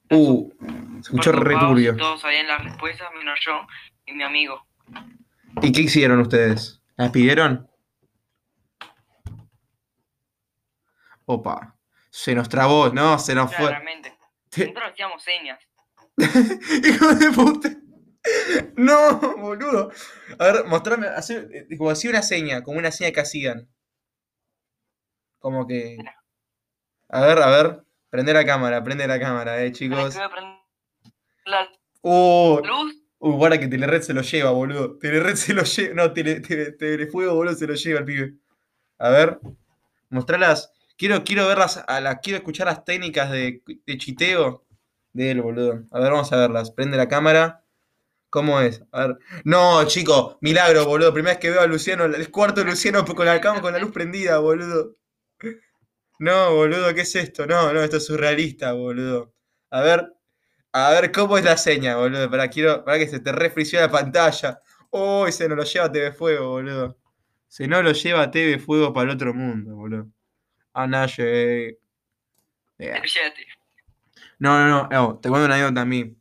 Uh, 0.09 0.51
se 0.95 0.99
escuchó 0.99 1.31
re 1.31 1.57
turbio. 1.57 1.95
Todos 1.95 2.21
sabían 2.21 2.47
las 2.47 2.63
respuestas, 2.63 3.11
menos 3.13 3.39
yo 3.45 3.65
y 4.05 4.13
mi 4.13 4.23
amigo. 4.23 4.65
¿Y 5.61 5.71
qué 5.71 5.81
hicieron 5.81 6.19
ustedes? 6.19 6.81
¿Las 6.95 7.11
pidieron? 7.11 7.69
Opa, 11.25 11.75
se 12.09 12.35
nos 12.35 12.49
trabó, 12.49 12.89
¿no? 12.89 13.17
Se 13.19 13.35
nos 13.35 13.55
fue. 13.55 13.71
Nosotros 14.57 14.83
hacíamos 14.91 15.23
señas. 15.23 15.59
Hijo 16.87 17.13
de 17.15 17.31
puta. 17.31 17.69
No, 18.75 19.19
boludo. 19.37 19.91
A 20.37 20.45
ver, 20.45 20.65
mostrame, 20.65 21.07
como 21.77 21.89
así 21.89 22.07
una 22.07 22.21
seña, 22.21 22.63
como 22.63 22.77
una 22.77 22.91
seña 22.91 23.11
que 23.11 23.21
hacían. 23.21 23.69
Como 25.39 25.67
que. 25.67 25.97
A 27.09 27.21
ver, 27.25 27.39
a 27.39 27.49
ver. 27.49 27.83
Prende 28.09 28.33
la 28.33 28.45
cámara, 28.45 28.83
prende 28.83 29.07
la 29.07 29.19
cámara, 29.19 29.63
eh, 29.63 29.71
chicos. 29.71 30.17
La 31.45 31.67
uh, 32.01 32.59
luz. 32.63 32.95
Uh, 33.19 33.31
guarda 33.37 33.59
que 33.59 33.67
Telered 33.67 34.01
se 34.01 34.13
lo 34.13 34.21
lleva, 34.21 34.51
boludo. 34.51 34.97
Telered 34.99 35.35
se 35.35 35.53
lo 35.53 35.63
lleva. 35.63 35.93
No, 35.95 36.13
Telefuego, 36.13 37.35
boludo, 37.35 37.55
se 37.55 37.67
lo 37.67 37.73
lleva 37.73 37.99
el 37.99 38.05
pibe. 38.05 38.33
A 38.97 39.09
ver. 39.09 39.39
Mostralas. 40.09 40.71
Quiero, 41.01 41.23
quiero 41.23 41.47
verlas, 41.47 41.83
a 41.87 41.99
la, 41.99 42.19
quiero 42.19 42.37
escuchar 42.37 42.67
las 42.67 42.85
técnicas 42.85 43.31
de, 43.31 43.63
chiteo 43.97 44.67
de 45.13 45.31
él, 45.31 45.41
boludo. 45.41 45.83
A 45.91 45.99
ver, 45.99 46.11
vamos 46.11 46.31
a 46.31 46.37
verlas. 46.37 46.71
Prende 46.71 46.97
la 46.97 47.07
cámara. 47.07 47.63
¿Cómo 48.29 48.61
es? 48.61 48.83
A 48.91 49.07
ver. 49.07 49.17
No, 49.43 49.83
chico, 49.85 50.37
milagro, 50.41 50.85
boludo. 50.85 51.13
Primera 51.13 51.33
vez 51.33 51.41
que 51.41 51.49
veo 51.49 51.61
a 51.61 51.67
Luciano, 51.67 52.05
el 52.05 52.31
cuarto 52.31 52.61
de 52.61 52.71
Luciano 52.71 53.05
con 53.05 53.25
la 53.25 53.41
cama 53.41 53.61
con 53.61 53.73
la 53.73 53.79
luz 53.79 53.91
prendida, 53.91 54.39
boludo. 54.39 54.95
No, 56.19 56.53
boludo, 56.55 56.93
¿qué 56.93 57.01
es 57.01 57.15
esto? 57.15 57.47
No, 57.47 57.73
no, 57.73 57.81
esto 57.81 57.97
es 57.97 58.05
surrealista, 58.05 58.73
boludo. 58.73 59.33
A 59.71 59.81
ver, 59.81 60.13
a 60.73 60.91
ver 60.91 61.11
cómo 61.11 61.37
es 61.37 61.45
la 61.45 61.57
seña, 61.57 61.97
boludo. 61.97 62.29
Para, 62.29 62.49
quiero, 62.49 62.85
para 62.85 62.99
que 62.99 63.07
se 63.07 63.19
te 63.19 63.31
refrició 63.31 63.81
la 63.81 63.91
pantalla. 63.91 64.59
Uy, 64.91 65.31
se 65.31 65.49
nos 65.49 65.57
lo 65.57 65.63
lleva 65.63 65.91
TV 65.91 66.11
Fuego, 66.13 66.49
boludo. 66.49 66.97
Se 67.47 67.67
no 67.67 67.81
lo 67.81 67.91
lleva 67.91 68.31
TV 68.31 68.59
Fuego 68.59 68.93
para 68.93 69.09
el 69.09 69.15
otro 69.15 69.33
mundo, 69.33 69.75
boludo. 69.75 70.07
Ah, 70.73 70.87
no, 70.87 71.05
No, 74.41 74.67
no, 74.67 74.89
no, 74.89 75.19
te 75.19 75.29
cuento 75.29 75.45
una 75.45 75.53
anécdota 75.53 75.81
también. 75.81 76.19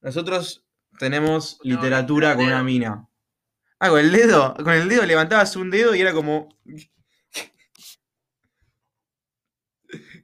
Nosotros 0.00 0.64
tenemos 0.98 1.58
literatura 1.62 2.36
con 2.36 2.46
una 2.46 2.62
mina. 2.62 3.06
Ah, 3.78 3.90
con 3.90 4.00
el 4.00 4.10
dedo, 4.10 4.54
con 4.54 4.72
el 4.72 4.88
dedo 4.88 5.04
levantabas 5.04 5.54
un 5.56 5.70
dedo 5.70 5.94
y 5.94 6.00
era 6.00 6.14
como. 6.14 6.48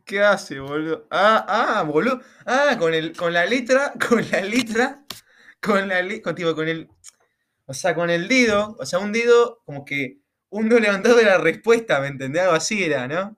¿Qué 0.06 0.22
hace, 0.22 0.60
boludo? 0.60 1.06
Ah, 1.10 1.44
ah, 1.46 1.82
boludo. 1.82 2.22
Ah, 2.46 2.76
con 2.78 2.94
el, 2.94 3.14
con 3.14 3.34
la 3.34 3.44
letra, 3.44 3.92
con 4.08 4.26
la 4.30 4.40
letra, 4.40 5.04
con 5.60 5.88
la 5.88 6.00
letra, 6.00 6.34
con, 6.34 6.54
con 6.54 6.68
el. 6.68 6.88
O 7.66 7.74
sea, 7.74 7.94
con 7.94 8.08
el 8.08 8.28
dedo, 8.28 8.76
o 8.78 8.86
sea, 8.86 8.98
un 8.98 9.12
dedo 9.12 9.60
como 9.66 9.84
que 9.84 10.22
un 10.48 10.70
dedo 10.70 10.80
levantado 10.80 11.20
era 11.20 11.36
la 11.36 11.44
respuesta, 11.44 12.00
¿me 12.00 12.06
entendés? 12.06 12.44
Algo 12.44 12.54
así 12.54 12.82
era, 12.82 13.06
¿no? 13.06 13.36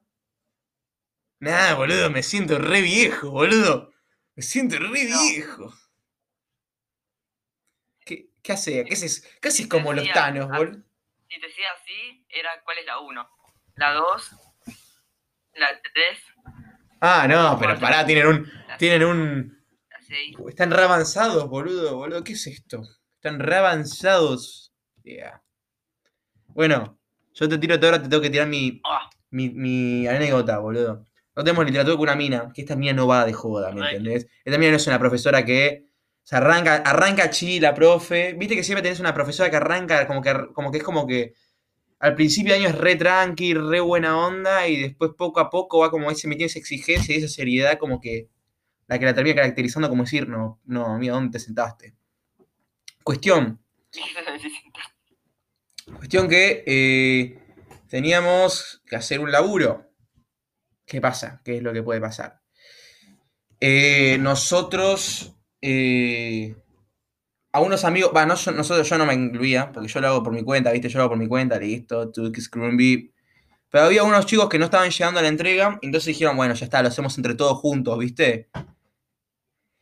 Nah, 1.43 1.75
boludo, 1.75 2.09
me 2.09 2.23
siento 2.23 2.57
re 2.57 2.81
viejo, 2.83 3.33
boludo. 3.33 3.93
Me 4.37 4.45
siento 4.45 4.79
re 4.79 4.89
viejo. 4.89 5.75
¿Qué, 8.07 8.29
qué 8.41 8.53
hace? 8.53 8.85
¿Qué 8.85 8.95
haces? 8.95 9.29
¿Qué 9.41 9.49
haces 9.49 9.67
como 9.67 9.93
los 9.93 10.09
tanos, 10.13 10.47
boludo? 10.47 10.79
Si 11.29 11.41
te 11.41 11.49
decía 11.49 11.67
así, 11.73 12.25
era 12.29 12.63
¿cuál 12.63 12.79
es 12.79 12.87
la 12.87 13.01
1? 13.01 13.31
La 13.75 13.93
2, 13.93 14.37
la 15.55 15.69
3. 15.83 16.19
Ah, 17.01 17.27
no, 17.29 17.59
pero 17.59 17.77
pará, 17.77 18.07
tienen 18.07 18.29
un. 18.29 18.53
Tienen 18.79 19.03
un. 19.03 19.67
Están 20.47 20.71
re 20.71 20.85
avanzados, 20.85 21.49
boludo, 21.49 21.97
boludo. 21.97 22.23
¿Qué 22.23 22.35
es 22.35 22.47
esto? 22.47 22.83
Están 23.17 23.41
re 23.41 23.57
avanzados. 23.57 24.73
Bueno, 26.47 27.01
yo 27.35 27.49
te 27.49 27.59
tiro 27.59 27.75
ahora, 27.75 28.01
te 28.01 28.09
tengo 28.09 28.23
que 28.23 28.31
tirar 28.31 28.47
mi, 28.47 28.81
ah. 28.85 29.11
mi, 29.31 29.51
mi 29.51 30.07
anécdota, 30.07 30.61
boludo. 30.61 31.05
No 31.35 31.45
tenemos 31.45 31.65
literatura 31.65 31.97
con 31.97 32.03
una 32.03 32.17
mina, 32.17 32.53
que 32.55 32.63
esta 32.63 32.77
mina 32.77 32.93
no 32.93 33.07
va 33.07 33.25
de 33.25 33.33
joda, 33.33 33.73
¿me 33.73 33.87
entendés? 33.87 34.27
Esta 34.45 34.59
mina 34.59 34.73
no 34.73 34.77
es 34.77 34.87
una 34.87 34.99
profesora 34.99 35.45
que 35.45 35.87
se 36.23 36.37
arranca, 36.37 36.77
arranca 36.77 37.31
chi 37.31 37.59
la 37.59 37.75
profe. 37.75 38.35
Viste 38.35 38.55
que 38.55 38.63
siempre 38.63 38.83
tenés 38.83 39.01
una 39.01 39.15
profesora 39.15 39.51
que 39.51 39.57
arranca 39.57 40.07
como 40.07 40.21
que, 40.21 40.35
como 40.53 40.71
que 40.71 40.79
es 40.79 40.85
como 40.85 41.07
que 41.07 41.35
al 42.01 42.15
principio 42.15 42.53
de 42.53 42.61
año 42.61 42.69
es 42.69 42.77
re 42.77 42.97
tranqui, 42.97 43.55
re 43.55 43.81
buena 43.81 44.19
onda, 44.19 44.67
y 44.67 44.81
después 44.81 45.13
poco 45.17 45.41
a 45.41 45.49
poco 45.49 45.79
va 45.79 45.91
como 45.91 46.11
ese 46.11 46.27
metiendo 46.27 46.51
esa 46.51 46.59
exigencia 46.59 47.15
y 47.15 47.19
esa 47.19 47.29
seriedad 47.29 47.79
como 47.79 48.01
que 48.01 48.29
la 48.89 48.99
que 48.99 49.05
la 49.05 49.15
termina 49.15 49.37
caracterizando 49.37 49.89
como 49.89 50.03
decir, 50.03 50.29
no, 50.29 50.61
no, 50.65 50.99
mira, 50.99 51.15
¿dónde 51.15 51.31
te 51.31 51.39
sentaste? 51.39 51.95
Cuestión. 53.03 53.61
Cuestión 55.97 56.29
que 56.29 56.65
eh, 56.67 57.39
teníamos 57.89 58.83
que 58.87 58.97
hacer 58.97 59.21
un 59.21 59.31
laburo. 59.31 59.92
¿Qué 60.93 61.01
pasa? 61.01 61.41
¿Qué 61.43 61.57
es 61.57 61.63
lo 61.63 61.73
que 61.73 61.83
puede 61.83 62.03
pasar? 62.03 62.43
Eh, 63.59 64.19
nosotros, 64.21 65.35
eh, 65.63 66.55
a 67.51 67.61
unos 67.63 67.87
amigos, 67.87 68.13
va, 68.15 68.27
no, 68.27 68.35
nosotros 68.35 68.87
yo 68.87 68.99
no 68.99 69.07
me 69.07 69.15
incluía, 69.15 69.73
porque 69.73 69.89
yo 69.89 70.03
lo 70.03 70.09
hago 70.09 70.23
por 70.23 70.35
mi 70.35 70.43
cuenta, 70.43 70.71
¿viste? 70.71 70.91
Yo 70.91 70.99
lo 70.99 71.05
hago 71.05 71.13
por 71.13 71.19
mi 71.19 71.29
cuenta, 71.29 71.59
listo, 71.59 72.11
to 72.13 72.31
Pero 72.31 73.85
había 73.85 74.03
unos 74.03 74.27
chicos 74.27 74.51
que 74.51 74.59
no 74.59 74.67
estaban 74.67 74.91
llegando 74.91 75.19
a 75.19 75.23
la 75.23 75.29
entrega, 75.29 75.79
entonces 75.81 76.09
dijeron, 76.09 76.37
bueno, 76.37 76.53
ya 76.53 76.67
está, 76.67 76.83
lo 76.83 76.89
hacemos 76.89 77.17
entre 77.17 77.37
todos 77.37 77.57
juntos, 77.57 77.99
¿viste? 77.99 78.51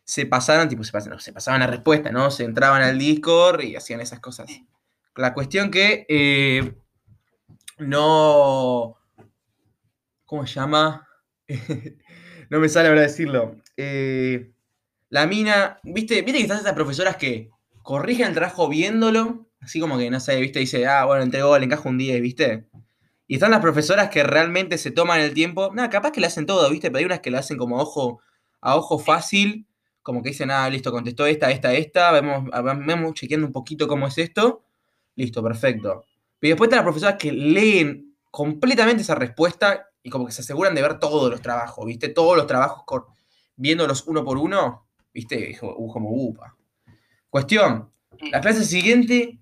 Se 0.05 0.27
pasaron, 0.27 0.69
tipo, 0.69 0.85
se 0.85 0.93
pasaban, 0.93 1.19
se 1.19 1.33
pasaban 1.33 1.59
la 1.59 1.67
respuesta, 1.67 2.13
¿no? 2.13 2.31
Se 2.31 2.45
entraban 2.45 2.83
al 2.83 2.97
Discord 3.01 3.63
y 3.63 3.75
hacían 3.75 4.01
esas 4.01 4.21
cosas. 4.21 4.49
La 5.17 5.35
cuestión 5.35 5.73
que 5.73 6.07
eh, 6.09 6.73
no. 7.79 9.00
¿Cómo 10.31 10.47
se 10.47 10.61
llama? 10.61 11.09
no 12.51 12.61
me 12.61 12.69
sale 12.69 12.89
ahora 12.89 13.01
decirlo. 13.01 13.57
Eh, 13.77 14.53
la 15.09 15.27
mina, 15.27 15.81
¿viste? 15.83 16.23
¿Viste 16.23 16.35
que 16.35 16.43
están 16.43 16.61
esas 16.61 16.75
profesoras 16.75 17.17
que 17.17 17.51
corrigen 17.83 18.29
el 18.29 18.35
trabajo 18.35 18.69
viéndolo? 18.69 19.49
Así 19.61 19.81
como 19.81 19.99
que, 19.99 20.09
no 20.09 20.21
sé, 20.21 20.41
¿viste? 20.41 20.61
Dice, 20.61 20.87
ah, 20.87 21.05
bueno, 21.05 21.25
entregó, 21.25 21.59
le 21.59 21.65
encajo 21.65 21.89
un 21.89 21.99
10, 21.99 22.23
¿viste? 22.23 22.69
Y 23.27 23.35
están 23.35 23.51
las 23.51 23.61
profesoras 23.61 24.09
que 24.09 24.23
realmente 24.23 24.79
se 24.79 24.93
toman 24.93 25.19
el 25.21 25.35
tiempo. 25.35 25.73
Nada, 25.75 25.91
capaz 25.91 26.13
que 26.13 26.21
le 26.21 26.29
hacen 26.29 26.47
todo, 26.47 26.71
¿viste? 26.71 26.93
Pero 26.93 26.99
hay 27.01 27.05
unas 27.07 27.19
que 27.19 27.33
lo 27.33 27.39
hacen 27.39 27.57
como 27.57 27.79
ojo, 27.81 28.21
a 28.61 28.77
ojo 28.77 29.01
fácil. 29.01 29.67
Como 30.01 30.23
que 30.23 30.29
dicen, 30.29 30.53
ah, 30.53 30.71
listo, 30.71 30.93
contestó 30.93 31.27
esta, 31.27 31.51
esta, 31.51 31.75
esta. 31.75 32.13
Vemos, 32.13 32.49
vemos 32.87 33.15
chequeando 33.15 33.49
un 33.49 33.53
poquito 33.53 33.89
cómo 33.89 34.07
es 34.07 34.17
esto. 34.17 34.63
Listo, 35.17 35.43
perfecto. 35.43 36.05
Y 36.41 36.51
después 36.51 36.69
están 36.69 36.77
las 36.77 36.85
profesoras 36.85 37.17
que 37.17 37.33
leen 37.33 38.15
completamente 38.31 39.03
esa 39.03 39.17
respuesta 39.17 39.90
y 40.03 40.11
como 40.11 40.27
que 40.27 40.33
se 40.33 40.43
aseguran 40.43 40.75
de 40.75 40.83
ver 40.83 40.99
todos 40.99 41.31
los 41.31 41.43
trabajos, 41.43 41.87
¿viste? 41.87 42.09
Todos 42.09 42.37
los 42.37 42.47
trabajos 42.47 42.85
viéndolos 43.57 44.05
uno 44.07 44.25
por 44.25 44.39
uno, 44.39 44.89
¿viste? 45.13 45.57
Como 45.59 46.11
upa. 46.11 46.57
Cuestión, 47.29 47.93
la 48.33 48.41
clase 48.41 48.65
siguiente, 48.65 49.41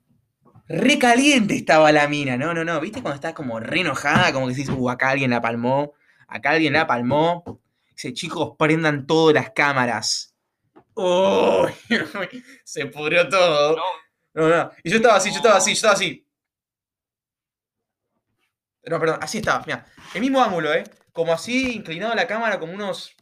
re 0.68 0.98
caliente 0.98 1.54
estaba 1.54 1.92
la 1.92 2.08
mina, 2.08 2.36
no, 2.36 2.52
no, 2.52 2.64
no, 2.64 2.80
¿viste? 2.80 3.00
Cuando 3.00 3.16
está 3.16 3.34
como 3.34 3.60
re 3.60 3.80
enojada, 3.80 4.32
como 4.32 4.46
que 4.46 4.54
decís, 4.54 4.70
uh, 4.70 4.90
acá 4.90 5.10
alguien 5.10 5.30
la 5.30 5.40
palmó, 5.40 5.94
acá 6.26 6.50
alguien 6.50 6.74
la 6.74 6.86
palmó. 6.86 7.60
Dice, 7.90 8.12
chicos, 8.12 8.54
prendan 8.58 9.06
todas 9.06 9.34
las 9.34 9.50
cámaras. 9.50 10.36
Uy, 10.94 11.72
se 12.64 12.86
pudrió 12.86 13.28
todo. 13.28 13.76
No, 14.34 14.48
no. 14.48 14.70
Y 14.82 14.90
yo 14.90 14.96
estaba 14.96 15.16
así, 15.16 15.30
yo 15.30 15.36
estaba 15.36 15.56
así, 15.56 15.70
yo 15.70 15.74
estaba 15.74 15.94
así. 15.94 16.27
No, 18.88 18.99
perdón, 18.99 19.18
así 19.21 19.38
estaba, 19.38 19.62
mira. 19.66 19.87
El 20.14 20.21
mismo 20.21 20.42
ángulo, 20.42 20.73
¿eh? 20.73 20.85
Como 21.12 21.33
así, 21.33 21.73
inclinado 21.75 22.14
la 22.14 22.26
cámara 22.26 22.59
como 22.59 22.73
unos 22.73 23.14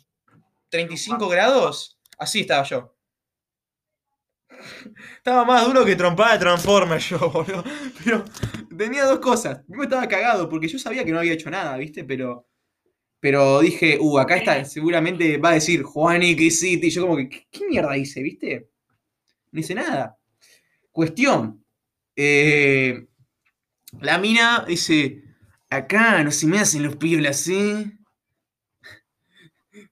35 0.71 1.29
grados. 1.29 1.99
Así 2.19 2.41
estaba 2.41 2.63
yo. 2.65 2.95
Estaba 5.17 5.45
más 5.45 5.67
duro 5.67 5.85
que 5.85 5.97
trompada 5.97 6.33
de 6.33 6.39
Transformers 6.39 7.09
yo, 7.09 7.19
boludo. 7.31 7.65
Pero 8.05 8.25
tenía 8.77 9.05
dos 9.05 9.19
cosas. 9.19 9.63
Yo 9.69 9.83
estaba 9.83 10.09
cagado 10.09 10.49
porque 10.49 10.69
yo 10.69 10.79
sabía 10.79 11.05
que 11.05 11.13
no 11.13 11.19
había 11.19 11.33
hecho 11.35 11.51
nada, 11.51 11.77
¿viste? 11.77 12.05
Pero 12.05 12.47
pero 13.27 13.61
dije, 13.61 13.99
uh, 14.01 14.19
acá 14.19 14.37
está, 14.37 14.65
seguramente 14.65 15.39
va 15.39 15.51
a 15.51 15.55
decir, 15.55 15.83
Juani, 15.83 16.37
¿qué 16.37 16.45
hiciste? 16.45 16.87
Y 16.87 16.91
yo 16.91 17.03
como 17.03 17.17
que, 17.17 17.29
¿qué, 17.51 17.67
mierda 17.67 17.97
hice, 17.97 18.23
viste? 18.23 18.71
No 19.51 19.61
hice 19.61 19.75
nada. 19.75 20.17
Cuestión. 20.93 21.65
Eh, 22.15 23.07
la 24.01 24.19
mina 24.19 24.65
dice, 24.69 25.25
acá 25.71 26.23
no 26.23 26.31
se 26.31 26.47
me 26.47 26.59
hacen 26.59 26.83
los 26.83 26.97
pibes 26.97 27.29
así. 27.29 27.93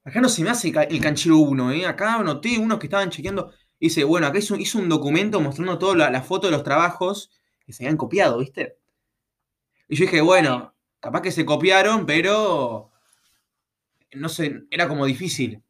Acá 0.04 0.20
no 0.20 0.28
se 0.28 0.42
me 0.42 0.50
hace 0.50 0.68
el 0.68 1.00
canchero 1.00 1.38
1, 1.38 1.72
¿eh? 1.72 1.87
Acá 1.87 2.18
noté 2.22 2.58
unos 2.58 2.78
que 2.78 2.87
estaban 2.87 3.10
chequeando. 3.10 3.52
Dice, 3.80 4.04
bueno, 4.04 4.26
acá 4.26 4.38
hizo, 4.38 4.56
hizo 4.56 4.78
un 4.78 4.88
documento 4.88 5.40
mostrando 5.40 5.78
toda 5.78 5.96
la, 5.96 6.10
la 6.10 6.22
foto 6.22 6.46
de 6.46 6.52
los 6.52 6.62
trabajos 6.62 7.30
que 7.64 7.72
se 7.72 7.84
habían 7.84 7.96
copiado, 7.96 8.38
¿viste? 8.38 8.78
Y 9.88 9.96
yo 9.96 10.04
dije, 10.04 10.20
bueno, 10.20 10.74
capaz 11.00 11.22
que 11.22 11.30
se 11.30 11.44
copiaron, 11.44 12.06
pero 12.06 12.90
no 14.12 14.28
sé, 14.28 14.64
era 14.70 14.88
como 14.88 15.06
difícil. 15.06 15.62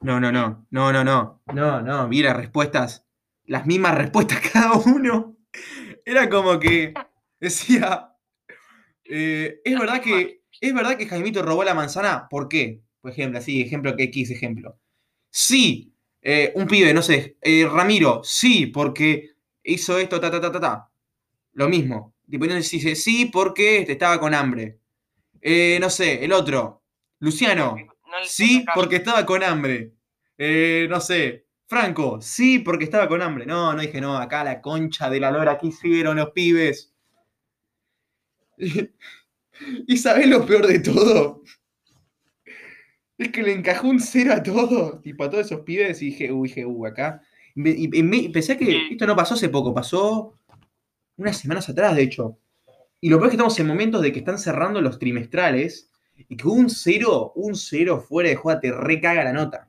No, 0.00 0.18
no, 0.18 0.32
no, 0.32 0.66
no, 0.70 0.92
no, 0.92 1.04
no, 1.04 1.42
no, 1.52 1.82
no, 1.82 2.08
mira, 2.08 2.32
respuestas, 2.32 3.06
las 3.44 3.66
mismas 3.66 3.96
respuestas 3.96 4.40
cada 4.52 4.72
uno. 4.74 5.36
Era 6.04 6.28
como 6.30 6.58
que 6.58 6.94
decía, 7.38 8.09
eh, 9.10 9.60
es 9.64 9.78
verdad 9.78 10.00
que, 10.00 10.42
es 10.60 10.74
verdad 10.74 10.96
que 10.96 11.06
Jaimito 11.06 11.42
robó 11.42 11.64
la 11.64 11.74
manzana, 11.74 12.28
¿por 12.28 12.48
qué? 12.48 12.80
Por 13.00 13.10
ejemplo, 13.10 13.38
así, 13.38 13.60
ejemplo 13.60 13.96
que 13.96 14.04
X 14.04 14.30
ejemplo. 14.30 14.78
Sí, 15.30 15.92
eh, 16.22 16.52
un 16.54 16.66
pibe, 16.66 16.94
no 16.94 17.02
sé, 17.02 17.36
eh, 17.40 17.68
Ramiro, 17.70 18.22
sí, 18.24 18.66
porque 18.66 19.30
hizo 19.62 19.98
esto, 19.98 20.20
ta, 20.20 20.30
ta, 20.30 20.40
ta, 20.40 20.52
ta, 20.52 20.60
ta. 20.60 20.90
Lo 21.52 21.68
mismo. 21.68 22.14
Tipo, 22.30 22.46
dice, 22.46 22.94
sí, 22.94 23.26
porque 23.26 23.84
estaba 23.88 24.20
con 24.20 24.34
hambre. 24.34 24.78
No 25.80 25.90
sé, 25.90 26.24
el 26.24 26.32
otro. 26.32 26.82
Luciano. 27.18 27.76
sí, 28.24 28.64
porque 28.74 28.96
estaba 28.96 29.26
con 29.26 29.42
hambre. 29.42 29.92
No 30.88 31.00
sé. 31.00 31.46
Franco, 31.66 32.20
sí, 32.20 32.58
porque 32.58 32.84
estaba 32.84 33.08
con 33.08 33.22
hambre. 33.22 33.46
No, 33.46 33.72
no 33.72 33.80
dije, 33.80 34.00
no, 34.00 34.16
acá 34.16 34.42
la 34.42 34.60
concha 34.60 35.08
de 35.08 35.20
la 35.20 35.30
lora, 35.30 35.56
¿qué 35.56 35.68
hicieron 35.68 36.16
los 36.16 36.30
pibes? 36.30 36.92
¿Y 39.86 39.96
sabés 39.96 40.26
lo 40.28 40.46
peor 40.46 40.66
de 40.66 40.80
todo? 40.80 41.42
Es 43.18 43.28
que 43.30 43.42
le 43.42 43.52
encajó 43.52 43.88
un 43.88 44.00
cero 44.00 44.32
a 44.32 44.42
todo, 44.42 45.00
tipo 45.00 45.24
a 45.24 45.30
todos 45.30 45.46
esos 45.46 45.60
pibes, 45.60 46.00
y 46.00 46.06
dije, 46.06 46.32
uy, 46.32 46.48
dije, 46.48 46.64
uh, 46.64 46.86
acá. 46.86 47.22
Y, 47.54 48.28
pensé 48.28 48.56
que 48.56 48.88
esto 48.92 49.06
no 49.06 49.16
pasó 49.16 49.34
hace 49.34 49.48
poco, 49.48 49.74
pasó 49.74 50.34
unas 51.16 51.36
semanas 51.36 51.68
atrás, 51.68 51.94
de 51.94 52.02
hecho. 52.02 52.38
Y 53.00 53.10
lo 53.10 53.16
peor 53.16 53.26
es 53.26 53.30
que 53.32 53.36
estamos 53.36 53.58
en 53.58 53.66
momentos 53.66 54.02
de 54.02 54.12
que 54.12 54.20
están 54.20 54.38
cerrando 54.38 54.80
los 54.80 54.98
trimestrales 54.98 55.90
y 56.28 56.36
que 56.36 56.48
un 56.48 56.70
cero, 56.70 57.32
un 57.34 57.54
cero 57.54 58.04
fuera 58.06 58.30
de 58.30 58.36
joda 58.36 58.60
te 58.60 58.72
recaga 58.72 59.24
la 59.24 59.32
nota. 59.32 59.68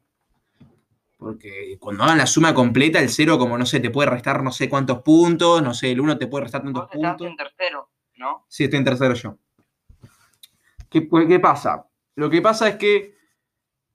Porque 1.18 1.78
cuando 1.80 2.04
hagan 2.04 2.18
la 2.18 2.26
suma 2.26 2.54
completa, 2.54 3.00
el 3.00 3.10
cero, 3.10 3.38
como 3.38 3.58
no 3.58 3.66
sé, 3.66 3.80
te 3.80 3.92
puede 3.92 4.10
restar 4.10 4.44
no 4.44 4.52
sé 4.52 4.70
cuántos 4.70 5.02
puntos, 5.04 5.62
no 5.62 5.74
sé, 5.74 5.92
el 5.92 6.02
uno 6.02 6.18
te 6.18 6.28
puede 6.28 6.46
restar 6.46 6.64
tantos 6.64 6.90
puntos. 6.90 7.12
Estás 7.12 7.28
en 7.28 7.38
tercero, 7.38 7.90
¿no? 8.22 8.46
Sí, 8.48 8.64
estoy 8.64 8.80
en 8.80 8.86
tercero 8.86 9.14
yo. 9.14 9.38
¿Qué, 10.90 11.10
qué 11.28 11.40
pasa? 11.40 11.88
Lo 12.16 12.30
que 12.30 12.42
pasa 12.42 12.70
es 12.70 12.76
que, 12.76 13.16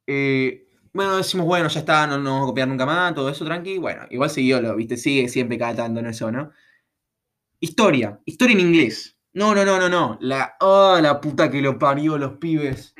eh, 0.07 0.69
bueno, 0.93 1.17
decimos, 1.17 1.47
bueno, 1.47 1.69
ya 1.69 1.81
está, 1.81 2.07
no, 2.07 2.19
no 2.19 2.31
vamos 2.33 2.47
a 2.47 2.51
copiar 2.51 2.69
nunca 2.69 2.85
más, 2.85 3.15
todo 3.15 3.31
eso, 3.31 3.45
tranqui. 3.45 3.79
Bueno, 3.79 4.03
igual 4.11 4.31
siguió, 4.31 4.61
lo, 4.61 4.75
viste, 4.77 4.97
sigue 4.97 5.29
siempre 5.29 5.59
cada 5.59 5.77
tanto 5.77 6.01
en 6.01 6.07
eso, 6.07 6.31
¿no? 6.31 6.51
Historia, 7.61 8.21
historia 8.25 8.55
en 8.55 8.61
inglés. 8.61 9.17
No, 9.33 9.55
no, 9.55 9.65
no, 9.65 9.79
no, 9.79 9.89
no. 9.89 10.19
La, 10.21 10.57
oh, 10.61 10.99
la 11.01 11.21
puta 11.21 11.51
que 11.51 11.61
lo 11.61 11.79
parió 11.79 12.19
los 12.19 12.39
pibes. 12.39 12.95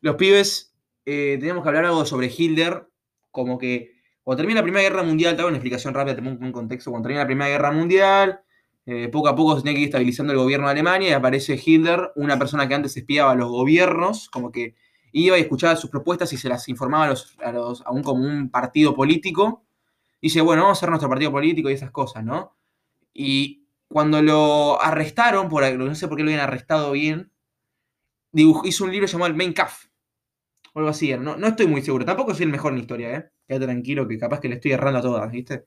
Los 0.00 0.16
pibes, 0.16 0.74
eh, 1.04 1.36
teníamos 1.38 1.62
que 1.62 1.68
hablar 1.68 1.86
algo 1.86 2.04
sobre 2.06 2.32
Hitler, 2.34 2.88
como 3.30 3.58
que 3.58 3.96
cuando 4.22 4.38
termina 4.38 4.60
la 4.60 4.64
Primera 4.64 4.82
Guerra 4.82 5.02
Mundial, 5.02 5.36
te 5.36 5.42
hago 5.42 5.48
una 5.48 5.58
explicación 5.58 5.94
rápida, 5.94 6.16
tengo 6.16 6.30
un, 6.30 6.52
contexto, 6.52 6.90
cuando 6.90 7.06
termina 7.06 7.22
la 7.22 7.26
Primera 7.26 7.50
Guerra 7.50 7.70
Mundial, 7.70 8.40
eh, 8.86 9.08
poco 9.08 9.28
a 9.28 9.34
poco 9.34 9.56
se 9.56 9.62
tenía 9.62 9.74
que 9.74 9.80
ir 9.80 9.86
estabilizando 9.88 10.32
el 10.32 10.38
gobierno 10.38 10.66
de 10.66 10.72
Alemania 10.72 11.08
y 11.10 11.12
aparece 11.12 11.60
Hitler, 11.62 12.12
una 12.14 12.38
persona 12.38 12.68
que 12.68 12.74
antes 12.74 12.96
espiaba 12.96 13.32
a 13.32 13.34
los 13.34 13.50
gobiernos, 13.50 14.30
como 14.30 14.52
que 14.52 14.76
iba 15.12 15.36
y 15.38 15.42
escuchaba 15.42 15.76
sus 15.76 15.90
propuestas 15.90 16.32
y 16.32 16.36
se 16.36 16.48
las 16.48 16.68
informaba 16.68 17.04
a, 17.04 17.08
los, 17.08 17.36
a, 17.44 17.52
los, 17.52 17.82
un, 17.90 18.02
como 18.02 18.24
un 18.24 18.50
partido 18.50 18.94
político. 18.94 19.64
Dice, 20.22 20.40
bueno, 20.40 20.62
vamos 20.62 20.76
a 20.76 20.80
hacer 20.80 20.88
nuestro 20.90 21.08
partido 21.08 21.30
político 21.32 21.68
y 21.68 21.74
esas 21.74 21.90
cosas, 21.90 22.24
¿no? 22.24 22.56
Y 23.12 23.66
cuando 23.88 24.22
lo 24.22 24.80
arrestaron, 24.82 25.48
por, 25.48 25.70
no 25.74 25.94
sé 25.94 26.06
por 26.08 26.16
qué 26.16 26.22
lo 26.22 26.30
habían 26.30 26.42
arrestado 26.42 26.92
bien, 26.92 27.32
hizo 28.32 28.84
un 28.84 28.92
libro 28.92 29.06
llamado 29.06 29.30
El 29.30 29.36
Main 29.36 29.52
Caf. 29.52 29.86
O 30.74 30.78
algo 30.78 30.90
así, 30.90 31.12
no, 31.16 31.36
no 31.36 31.46
estoy 31.46 31.66
muy 31.66 31.82
seguro. 31.82 32.04
Tampoco 32.04 32.34
soy 32.34 32.44
el 32.44 32.50
mejor 32.50 32.72
en 32.72 32.78
historia, 32.78 33.16
¿eh? 33.16 33.30
Quédate 33.48 33.66
tranquilo 33.66 34.06
que 34.06 34.18
capaz 34.18 34.40
que 34.40 34.48
le 34.48 34.56
estoy 34.56 34.72
errando 34.72 34.98
a 34.98 35.02
todas, 35.02 35.30
¿viste? 35.30 35.64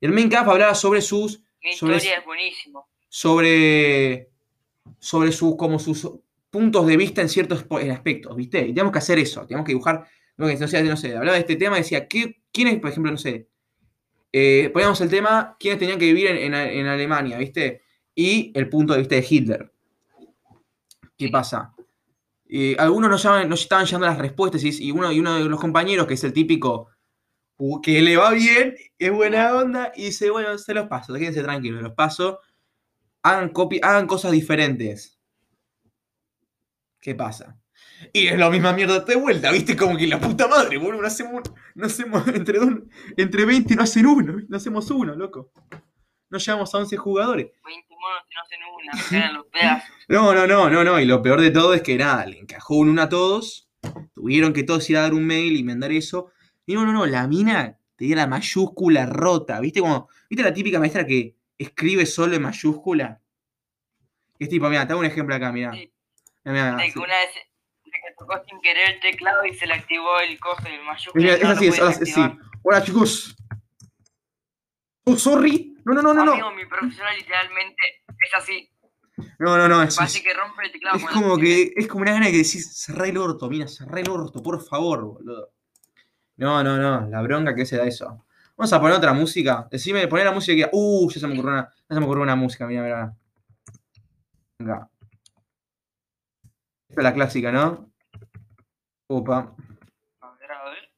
El 0.00 0.12
Main 0.12 0.30
Caf 0.30 0.48
hablaba 0.48 0.74
sobre 0.74 1.02
sus. 1.02 1.42
Mi 1.62 1.70
historia 1.70 2.16
es 2.18 2.24
buenísimo. 2.24 2.88
Sobre. 3.08 4.28
Sobre 4.98 5.32
sus, 5.32 5.56
como 5.56 5.78
sus 5.78 6.10
puntos 6.50 6.86
de 6.86 6.96
vista 6.96 7.22
en 7.22 7.28
ciertos 7.28 7.64
aspectos, 7.90 8.36
¿viste? 8.36 8.60
Y 8.60 8.74
tenemos 8.74 8.92
que 8.92 8.98
hacer 8.98 9.18
eso, 9.18 9.46
tenemos 9.46 9.64
que 9.64 9.72
dibujar. 9.72 10.06
No, 10.36 10.46
sé, 10.48 10.82
no 10.82 10.96
sé, 10.96 11.16
hablaba 11.16 11.34
de 11.34 11.40
este 11.40 11.56
tema 11.56 11.76
y 11.76 11.82
decía, 11.82 12.08
¿qué, 12.08 12.40
¿quién 12.50 12.68
es, 12.68 12.80
por 12.80 12.90
ejemplo, 12.90 13.12
no 13.12 13.18
sé, 13.18 13.46
eh, 14.32 14.70
poníamos 14.72 15.00
el 15.00 15.10
tema, 15.10 15.56
quiénes 15.58 15.78
tenían 15.78 15.98
que 15.98 16.06
vivir 16.06 16.28
en, 16.28 16.54
Alemania, 16.54 17.36
¿viste? 17.36 17.82
Y 18.14 18.52
el 18.54 18.68
punto 18.68 18.94
de 18.94 19.00
vista 19.00 19.16
de 19.16 19.26
Hitler. 19.28 19.72
¿Qué 21.16 21.28
pasa? 21.28 21.74
eh, 22.48 22.74
algunos 22.78 23.10
no, 23.10 23.16
llaman, 23.16 23.48
no 23.48 23.54
estaban 23.54 23.84
llegando 23.84 24.06
las 24.06 24.18
respuestas 24.18 24.62
y, 24.64 24.90
uno, 24.90 25.12
y 25.12 25.20
uno 25.20 25.36
de 25.36 25.44
los 25.44 25.60
compañeros, 25.60 26.06
que 26.06 26.14
es 26.14 26.24
el 26.24 26.32
típico 26.32 26.88
que 27.82 28.00
le 28.00 28.16
va 28.16 28.30
bien, 28.30 28.74
es 28.98 29.12
buena 29.12 29.54
onda, 29.54 29.92
y 29.94 30.06
dice, 30.06 30.30
bueno, 30.30 30.56
se 30.56 30.74
los 30.74 30.88
paso, 30.88 31.14
quédense 31.14 31.42
tranquilos, 31.42 31.82
los 31.82 31.92
paso, 31.92 32.40
hagan, 33.22 33.52
hagan 33.82 34.06
cosas 34.06 34.32
diferentes. 34.32 35.18
¿Qué 37.00 37.14
pasa? 37.14 37.58
Y 38.12 38.28
es 38.28 38.38
la 38.38 38.50
misma 38.50 38.72
mierda 38.72 39.00
de 39.00 39.16
vuelta, 39.16 39.50
¿viste? 39.52 39.76
Como 39.76 39.96
que 39.96 40.06
la 40.06 40.18
puta 40.18 40.48
madre, 40.48 40.78
boludo, 40.78 41.02
no 41.02 41.06
hacemos, 41.06 41.42
no 41.74 41.86
hacemos 41.86 42.26
entre, 42.34 42.58
dos, 42.58 42.70
entre 43.16 43.44
20 43.44 43.74
no 43.74 43.82
hacen 43.82 44.06
uno, 44.06 44.40
no 44.48 44.56
hacemos 44.56 44.90
uno, 44.90 45.14
loco. 45.14 45.52
No 46.30 46.38
llegamos 46.38 46.74
a 46.74 46.78
11 46.78 46.96
jugadores. 46.96 47.50
20 47.64 47.94
monos 47.94 48.22
no 48.34 48.40
hacen 48.42 48.58
una, 48.74 49.08
quedan 49.08 49.34
los 49.34 49.46
pedazos. 49.46 49.90
No, 50.08 50.34
no, 50.34 50.46
no, 50.46 50.68
no, 50.68 50.82
no, 50.82 50.98
y 50.98 51.04
lo 51.04 51.22
peor 51.22 51.40
de 51.40 51.50
todo 51.50 51.72
es 51.72 51.82
que 51.82 51.96
nada, 51.96 52.26
le 52.26 52.38
encajó 52.38 52.74
un 52.76 52.88
uno 52.88 53.02
a 53.02 53.08
todos, 53.08 53.70
tuvieron 54.12 54.52
que 54.52 54.64
todos 54.64 54.88
ir 54.90 54.96
a 54.96 55.02
dar 55.02 55.14
un 55.14 55.24
mail 55.24 55.56
y 55.56 55.62
mandar 55.62 55.92
eso. 55.92 56.32
Y 56.70 56.74
no, 56.74 56.86
no, 56.86 56.92
no, 56.92 57.04
la 57.04 57.26
mina 57.26 57.76
tenía 57.96 58.14
la 58.14 58.28
mayúscula 58.28 59.04
rota, 59.04 59.58
¿viste? 59.58 59.80
Como, 59.80 60.08
¿viste 60.28 60.44
la 60.44 60.54
típica 60.54 60.78
maestra 60.78 61.04
que 61.04 61.34
escribe 61.58 62.06
solo 62.06 62.36
en 62.36 62.42
mayúscula? 62.42 63.20
Es 64.38 64.48
tipo, 64.48 64.68
mira, 64.68 64.86
te 64.86 64.92
hago 64.92 65.00
un 65.00 65.06
ejemplo 65.06 65.34
acá, 65.34 65.50
mira. 65.50 65.72
Sí. 65.72 65.92
Una 66.44 66.76
vez 66.76 66.94
que 66.94 68.14
tocó 68.16 68.40
sin 68.48 68.60
querer 68.60 68.90
el 68.90 69.00
teclado 69.00 69.44
y 69.44 69.52
se 69.52 69.66
le 69.66 69.74
activó 69.74 70.20
el 70.20 70.38
coso 70.38 70.62
el 70.68 70.80
mayúscula. 70.84 71.24
Mira, 71.24 71.34
es 71.34 71.44
así, 71.44 71.66
es, 71.66 71.80
así. 71.80 72.20
Hola 72.62 72.84
chicos. 72.84 73.36
Oh, 75.02 75.16
sorry. 75.16 75.76
No, 75.84 75.92
no, 75.94 76.02
no, 76.02 76.14
no. 76.14 76.32
Amigo, 76.34 76.52
mi 76.52 76.66
profesora 76.66 77.12
literalmente 77.14 77.82
es 78.06 78.34
así. 78.36 78.70
No, 79.40 79.58
no, 79.58 79.66
no. 79.66 79.82
Es, 79.82 80.00
Así 80.00 80.22
que 80.22 80.32
rompe 80.34 80.66
el 80.66 80.70
teclado. 80.70 80.98
Es 80.98 81.06
como 81.06 81.36
que, 81.36 81.72
es 81.74 81.88
como 81.88 82.02
una 82.02 82.12
gana 82.12 82.26
de 82.26 82.38
decir, 82.38 82.62
cerrá 82.62 83.08
el 83.08 83.18
orto, 83.18 83.50
mira, 83.50 83.66
cerrá 83.66 83.98
el 83.98 84.08
orto, 84.08 84.40
por 84.40 84.64
favor, 84.64 85.04
boludo. 85.04 85.52
No, 86.40 86.64
no, 86.64 86.78
no, 86.78 87.06
la 87.06 87.20
bronca 87.20 87.54
que 87.54 87.66
se 87.66 87.76
da 87.76 87.84
eso. 87.84 88.24
Vamos 88.56 88.72
a 88.72 88.80
poner 88.80 88.96
otra 88.96 89.12
música. 89.12 89.68
Decime, 89.70 90.08
poner 90.08 90.24
la 90.24 90.32
música 90.32 90.56
que. 90.56 90.70
Uh, 90.72 91.10
ya 91.10 91.20
se 91.20 91.26
me 91.26 91.34
ocurrió 91.34 91.52
una, 91.52 91.68
ya 91.68 91.94
se 91.94 92.00
me 92.00 92.06
ocurrió 92.06 92.22
una 92.22 92.34
música, 92.34 92.66
mira, 92.66 92.82
mira. 92.82 93.14
Venga. 94.58 94.88
Esta 96.88 97.00
es 97.00 97.04
la 97.04 97.12
clásica, 97.12 97.52
¿no? 97.52 97.90
Opa. 99.08 99.54
A 100.22 100.32
ver, 100.40 100.52
a 100.52 100.64
ver. 100.64 100.88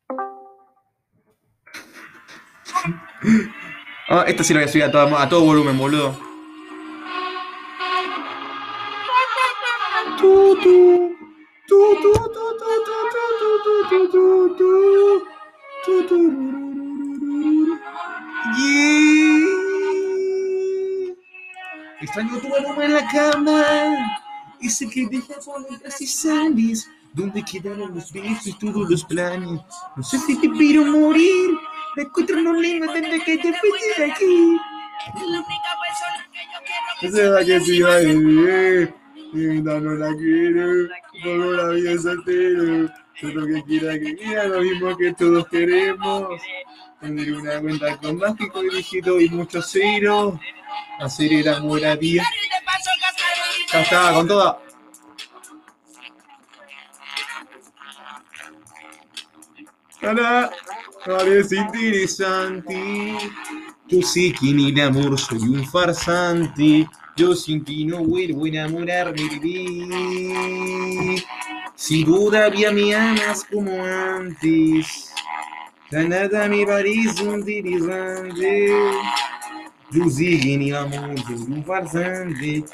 Ah, 4.11 4.25
esta 4.29 4.45
sí 4.45 4.55
la 4.55 4.61
voy 4.61 4.69
a 4.69 4.73
subir 4.73 4.85
a 4.85 4.93
todo, 4.93 5.19
a 5.19 5.29
todo 5.29 5.45
volumen, 5.45 5.77
boludo. 5.77 6.17
Tu, 10.21 10.57
tu, 10.63 11.17
tu, 11.67 12.13
tu, 15.85 16.43
Extraño 22.01 22.39
tu 22.39 22.55
aroma 22.55 22.85
en 22.85 22.95
la 22.95 23.07
cama, 23.09 23.65
ese 24.61 24.89
que 24.89 25.07
deja 25.07 25.35
bonitas 25.47 26.01
y 26.01 26.07
sales. 26.07 26.89
¿Dónde 27.13 27.45
quedaron 27.45 27.95
los 27.95 28.11
besos 28.11 28.47
y 28.47 28.59
todos 28.59 28.91
los 28.91 29.05
planes? 29.05 29.61
No 29.97 30.03
sé 30.03 30.19
si 30.19 30.41
te 30.41 30.51
quiero 30.51 30.85
morir. 30.87 31.51
Me 31.95 32.05
encuentro 32.05 32.39
en 32.39 32.49
un 32.49 32.63
limbo 32.63 32.91
desde 32.93 33.23
que 33.23 33.37
te 33.37 33.53
fuiste 33.53 33.95
de 33.99 34.11
aquí. 34.11 34.57
Es 35.15 35.23
la 35.29 35.39
única 35.39 35.73
persona 35.83 36.29
que 36.33 36.41
yo 36.53 36.59
quiero 36.65 36.91
que 37.01 37.11
se 37.11 37.47
que 37.47 37.61
se 37.61 37.75
iba 37.77 37.95
a 37.95 37.99
vivir. 37.99 38.95
No, 39.63 39.81
no 39.81 39.95
la 39.95 40.15
quiero, 40.17 40.89
no 41.25 41.53
la 41.53 41.69
vida 41.75 41.99
soltero. 41.99 43.02
Todo 43.21 43.33
lo 43.33 43.47
que 43.47 43.63
quiera 43.65 43.99
que 43.99 44.17
quiera, 44.17 44.45
lo 44.47 44.61
mismo 44.61 44.97
que 44.97 45.13
todos 45.15 45.47
queremos. 45.49 46.41
Tener 47.01 47.33
una 47.33 47.61
cuenta 47.61 47.97
con 47.99 48.19
mágico 48.19 48.63
dirigido 48.63 49.21
y 49.21 49.29
muchos 49.29 49.71
ceros. 49.71 50.35
Hacer 51.01 51.33
el 51.33 51.49
amor 51.49 51.85
a 51.85 51.97
día. 51.97 52.25
Ya 53.73 53.83
está, 53.83 54.13
con 54.13 54.29
toda. 54.29 54.59
Hola, 60.03 60.51
es 61.27 61.53
interesante. 61.53 63.19
Yo 63.87 64.03
sé 64.03 64.33
que 64.33 64.51
en 64.51 64.61
el 64.61 64.81
amor 64.81 65.19
soy 65.19 65.39
un 65.39 65.65
farsante. 65.65 66.89
Yo 67.17 67.35
sin 67.35 67.65
ti 67.65 67.85
no 67.85 67.99
vuelvo 67.99 68.45
a 68.45 68.49
enamorarme 68.49 69.23
de 69.39 71.23
Si 71.75 72.05
todavía 72.05 72.71
me 72.71 72.95
amas 72.95 73.45
como 73.45 73.85
antes, 73.85 75.13
ya 75.91 76.03
nada 76.05 76.49
me 76.49 76.65
parece 76.65 77.25
interesante. 77.25 78.69
Yo 79.91 80.09
sé 80.09 80.41
que 80.41 80.55
en 80.55 80.63
el 80.63 80.77
amor 80.77 81.19
soy 81.27 81.35
un 81.35 81.65
farsante. 81.65 82.65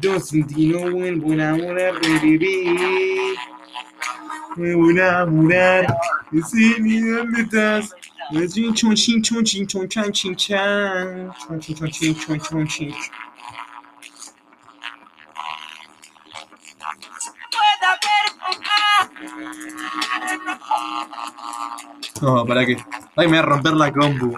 Yo 0.00 0.20
sin 0.20 0.46
ti 0.46 0.66
no 0.68 0.90
vuelvo 0.90 1.30
a 1.30 1.34
enamorarme 1.34 2.20
de 2.20 3.34
Me 4.56 4.74
voy 4.74 4.98
a 5.00 5.22
enamorar. 5.22 5.96
Sí, 6.50 6.76
ni 6.78 7.00
dónde 7.00 7.42
estás. 7.42 7.94
Chon, 8.30 8.74
chon, 8.74 8.94
chin, 8.94 9.22
chon, 9.22 9.44
chin, 9.44 9.66
chon, 9.66 9.88
chan, 9.88 10.12
chin, 10.12 10.36
chan. 10.36 11.32
Chon, 11.46 11.60
chin, 11.60 11.74
chon, 11.74 11.90
chin, 11.90 12.14
chon, 12.14 12.38
chon, 12.38 12.66
chin. 12.68 12.94
No, 22.20 22.44
¿para 22.44 22.66
qué? 22.66 22.76
Ay, 23.16 23.26
me 23.26 23.32
voy 23.32 23.38
a 23.38 23.42
romper 23.42 23.72
la 23.74 23.92
compu. 23.92 24.36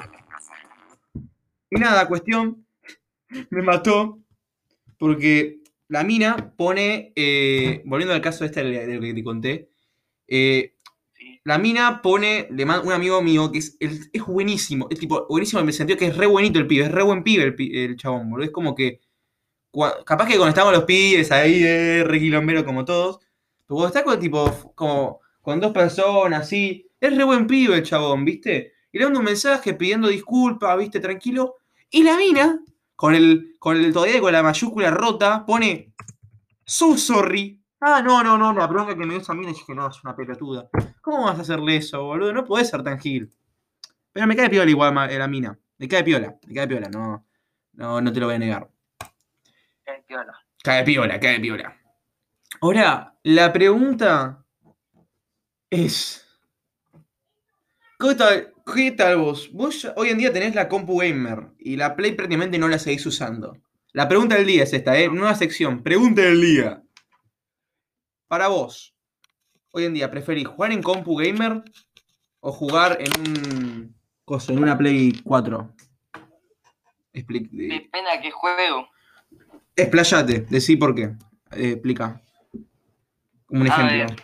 Y 1.71 1.77
nada, 1.79 2.07
cuestión. 2.09 2.67
Me 3.51 3.63
mató. 3.63 4.19
Porque 4.99 5.61
la 5.89 6.05
mina 6.05 6.53
pone. 6.57 7.13
Eh, 7.17 7.83
volviendo 7.85 8.15
al 8.15 8.21
caso 8.21 8.45
este 8.45 8.63
de 8.63 8.95
lo 8.95 9.01
que 9.01 9.15
te 9.15 9.25
conté. 9.25 9.71
Eh, 10.29 10.75
la 11.45 11.59
mina 11.59 12.03
pone. 12.03 12.49
Le 12.51 12.67
manda 12.67 12.87
un 12.87 12.93
amigo 12.93 13.23
mío 13.23 13.51
que 13.51 13.59
es, 13.59 13.77
es 13.81 14.27
buenísimo. 14.27 14.89
Es 14.91 14.99
tipo, 14.99 15.27
buenísimo 15.29 15.61
en 15.61 15.69
el 15.69 15.75
sentido 15.75 15.99
que 15.99 16.07
es 16.07 16.17
re 16.17 16.27
bonito 16.27 16.59
el 16.59 16.67
pibe. 16.67 16.85
Es 16.85 16.93
re 16.93 17.03
buen 17.03 17.23
pibe 17.23 17.55
el, 17.57 17.97
chabón, 17.97 18.31
boludo. 18.31 18.47
Es 18.47 18.53
como 18.53 18.75
que. 18.75 19.01
Capaz 20.05 20.27
que 20.27 20.37
cuando 20.37 20.49
estamos 20.49 20.73
los 20.73 20.85
pibes 20.85 21.31
ahí, 21.31 21.63
eh, 21.63 22.03
re 22.05 22.19
quilombero 22.19 22.65
como 22.65 22.85
todos. 22.85 23.21
Está 23.87 24.05
con 24.05 24.19
tipo. 24.19 24.73
Como 24.75 25.21
con 25.41 25.61
dos 25.61 25.73
personas, 25.73 26.43
así 26.43 26.87
es 27.01 27.17
re 27.17 27.25
buen 27.25 27.47
pibe 27.47 27.77
el 27.77 27.83
chabón, 27.83 28.25
¿viste? 28.25 28.75
Y 28.93 28.99
le 28.99 29.05
manda 29.05 29.21
un 29.21 29.25
mensaje 29.25 29.75
pidiendo 29.75 30.09
disculpas, 30.09 30.77
¿viste? 30.79 31.01
Tranquilo. 31.01 31.57
Y 31.91 32.03
la 32.03 32.17
mina, 32.17 32.61
con 32.95 33.15
el, 33.15 33.57
con 33.59 33.77
el 33.77 33.93
todavía 33.93 34.21
con 34.21 34.33
la 34.33 34.43
mayúscula 34.43 34.91
rota, 34.91 35.45
pone 35.47 35.93
So 36.65 36.97
sorry. 36.97 37.61
Ah, 37.81 38.03
no, 38.03 38.23
no, 38.23 38.37
no, 38.37 38.53
la 38.53 38.67
bronca 38.67 38.95
que 38.95 39.01
me 39.01 39.15
dio 39.15 39.23
esa 39.23 39.35
mina 39.35 39.51
es 39.51 39.65
que 39.67 39.75
no, 39.75 39.89
es 39.89 40.05
una 40.05 40.15
pelotuda. 40.15 40.69
¿Cómo 41.01 41.25
vas 41.25 41.39
a 41.39 41.43
hacerle 41.43 41.77
eso, 41.77 42.05
boludo? 42.05 42.33
No 42.33 42.45
podés 42.45 42.69
ser 42.69 42.83
tan 42.83 43.01
gil. 43.01 43.29
Pero 44.13 44.27
me 44.27 44.37
cae 44.37 44.51
piola 44.51 44.71
igual 44.71 44.95
la 44.95 45.27
mina. 45.27 45.59
Me 45.79 45.89
cae 45.89 46.05
piola, 46.05 46.37
me 46.47 46.55
cae 46.55 46.69
piola, 46.69 46.89
no, 46.89 47.25
no, 47.73 48.01
no 48.01 48.13
te 48.13 48.21
lo 48.21 48.27
voy 48.27 48.35
a 48.35 48.39
negar. 48.39 48.69
Cae 49.83 50.05
piola. 50.07 50.39
Cae 50.63 50.85
piola, 50.85 51.19
cae 51.19 51.41
piola. 51.41 51.80
Ahora, 52.61 53.17
la 53.23 53.53
pregunta 53.53 54.45
es. 55.71 56.27
¿Qué 57.99 58.91
tal, 58.93 59.19
vos? 59.19 59.51
Vos 59.53 59.87
hoy 59.97 60.09
en 60.09 60.19
día 60.19 60.33
tenés 60.33 60.55
la 60.55 60.69
compu 60.69 60.99
gamer 60.99 61.49
y 61.59 61.77
la 61.77 61.97
Play 61.97 62.13
prácticamente 62.13 62.59
no 62.59 62.69
la 62.69 62.79
seguís 62.79 63.05
usando. 63.07 63.57
La 63.93 64.09
pregunta 64.09 64.37
del 64.37 64.47
día 64.47 64.63
es 64.63 64.73
esta, 64.73 64.99
¿eh? 64.99 65.09
Nueva 65.09 65.35
sección. 65.35 65.83
Pregunta 65.83 66.23
del 66.23 66.41
día. 66.41 66.83
Para 68.29 68.49
vos, 68.49 68.95
hoy 69.73 69.85
en 69.85 69.95
día, 69.95 70.11
¿preferís 70.11 70.47
jugar 70.47 70.73
en 70.73 70.83
compu 70.83 71.17
gamer 71.17 71.63
o 72.41 72.53
jugar 72.53 72.99
en 73.01 73.21
un. 73.21 73.95
Cosa, 74.25 74.53
en 74.53 74.63
una 74.63 74.79
Play 74.79 75.21
4? 75.25 75.75
Depende 77.13 78.11
a 78.11 78.21
qué 78.21 78.31
juego. 78.31 78.89
Explayate, 79.75 80.47
decí 80.49 80.77
por 80.77 80.95
qué. 80.95 81.17
Eh, 81.53 81.73
explica. 81.73 82.23
Como 83.51 83.63
un 83.63 83.67
ejemplo. 83.67 84.17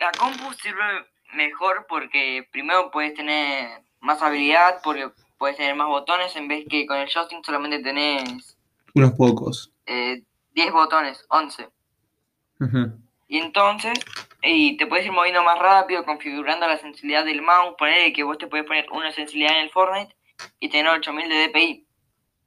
La 0.00 0.10
compu 0.18 0.52
sirve 0.54 1.06
mejor 1.34 1.86
porque 1.88 2.48
primero 2.50 2.90
puedes 2.90 3.14
tener 3.14 3.82
más 4.00 4.20
habilidad, 4.22 4.80
porque 4.82 5.10
puedes 5.38 5.56
tener 5.56 5.76
más 5.76 5.86
botones 5.86 6.34
en 6.36 6.48
vez 6.48 6.66
que 6.68 6.86
con 6.86 6.96
el 6.98 7.08
joystick 7.08 7.44
solamente 7.44 7.80
tenés... 7.80 8.56
Unos 8.94 9.12
pocos. 9.12 9.72
10 9.86 10.24
eh, 10.54 10.70
botones, 10.70 11.24
11. 11.28 11.68
Y 13.28 13.38
entonces, 13.38 13.98
y 14.42 14.76
te 14.76 14.86
puedes 14.86 15.06
ir 15.06 15.12
moviendo 15.12 15.42
más 15.42 15.58
rápido, 15.58 16.04
configurando 16.04 16.66
la 16.66 16.78
sensibilidad 16.78 17.24
del 17.24 17.42
mouse, 17.42 17.74
poner 17.78 18.12
que 18.12 18.22
vos 18.22 18.38
te 18.38 18.46
puedes 18.46 18.66
poner 18.66 18.86
una 18.90 19.12
sensibilidad 19.12 19.56
en 19.56 19.64
el 19.64 19.70
Fortnite 19.70 20.14
y 20.60 20.68
tener 20.68 20.92
8000 20.92 21.28
de 21.28 21.48
DPI. 21.48 21.86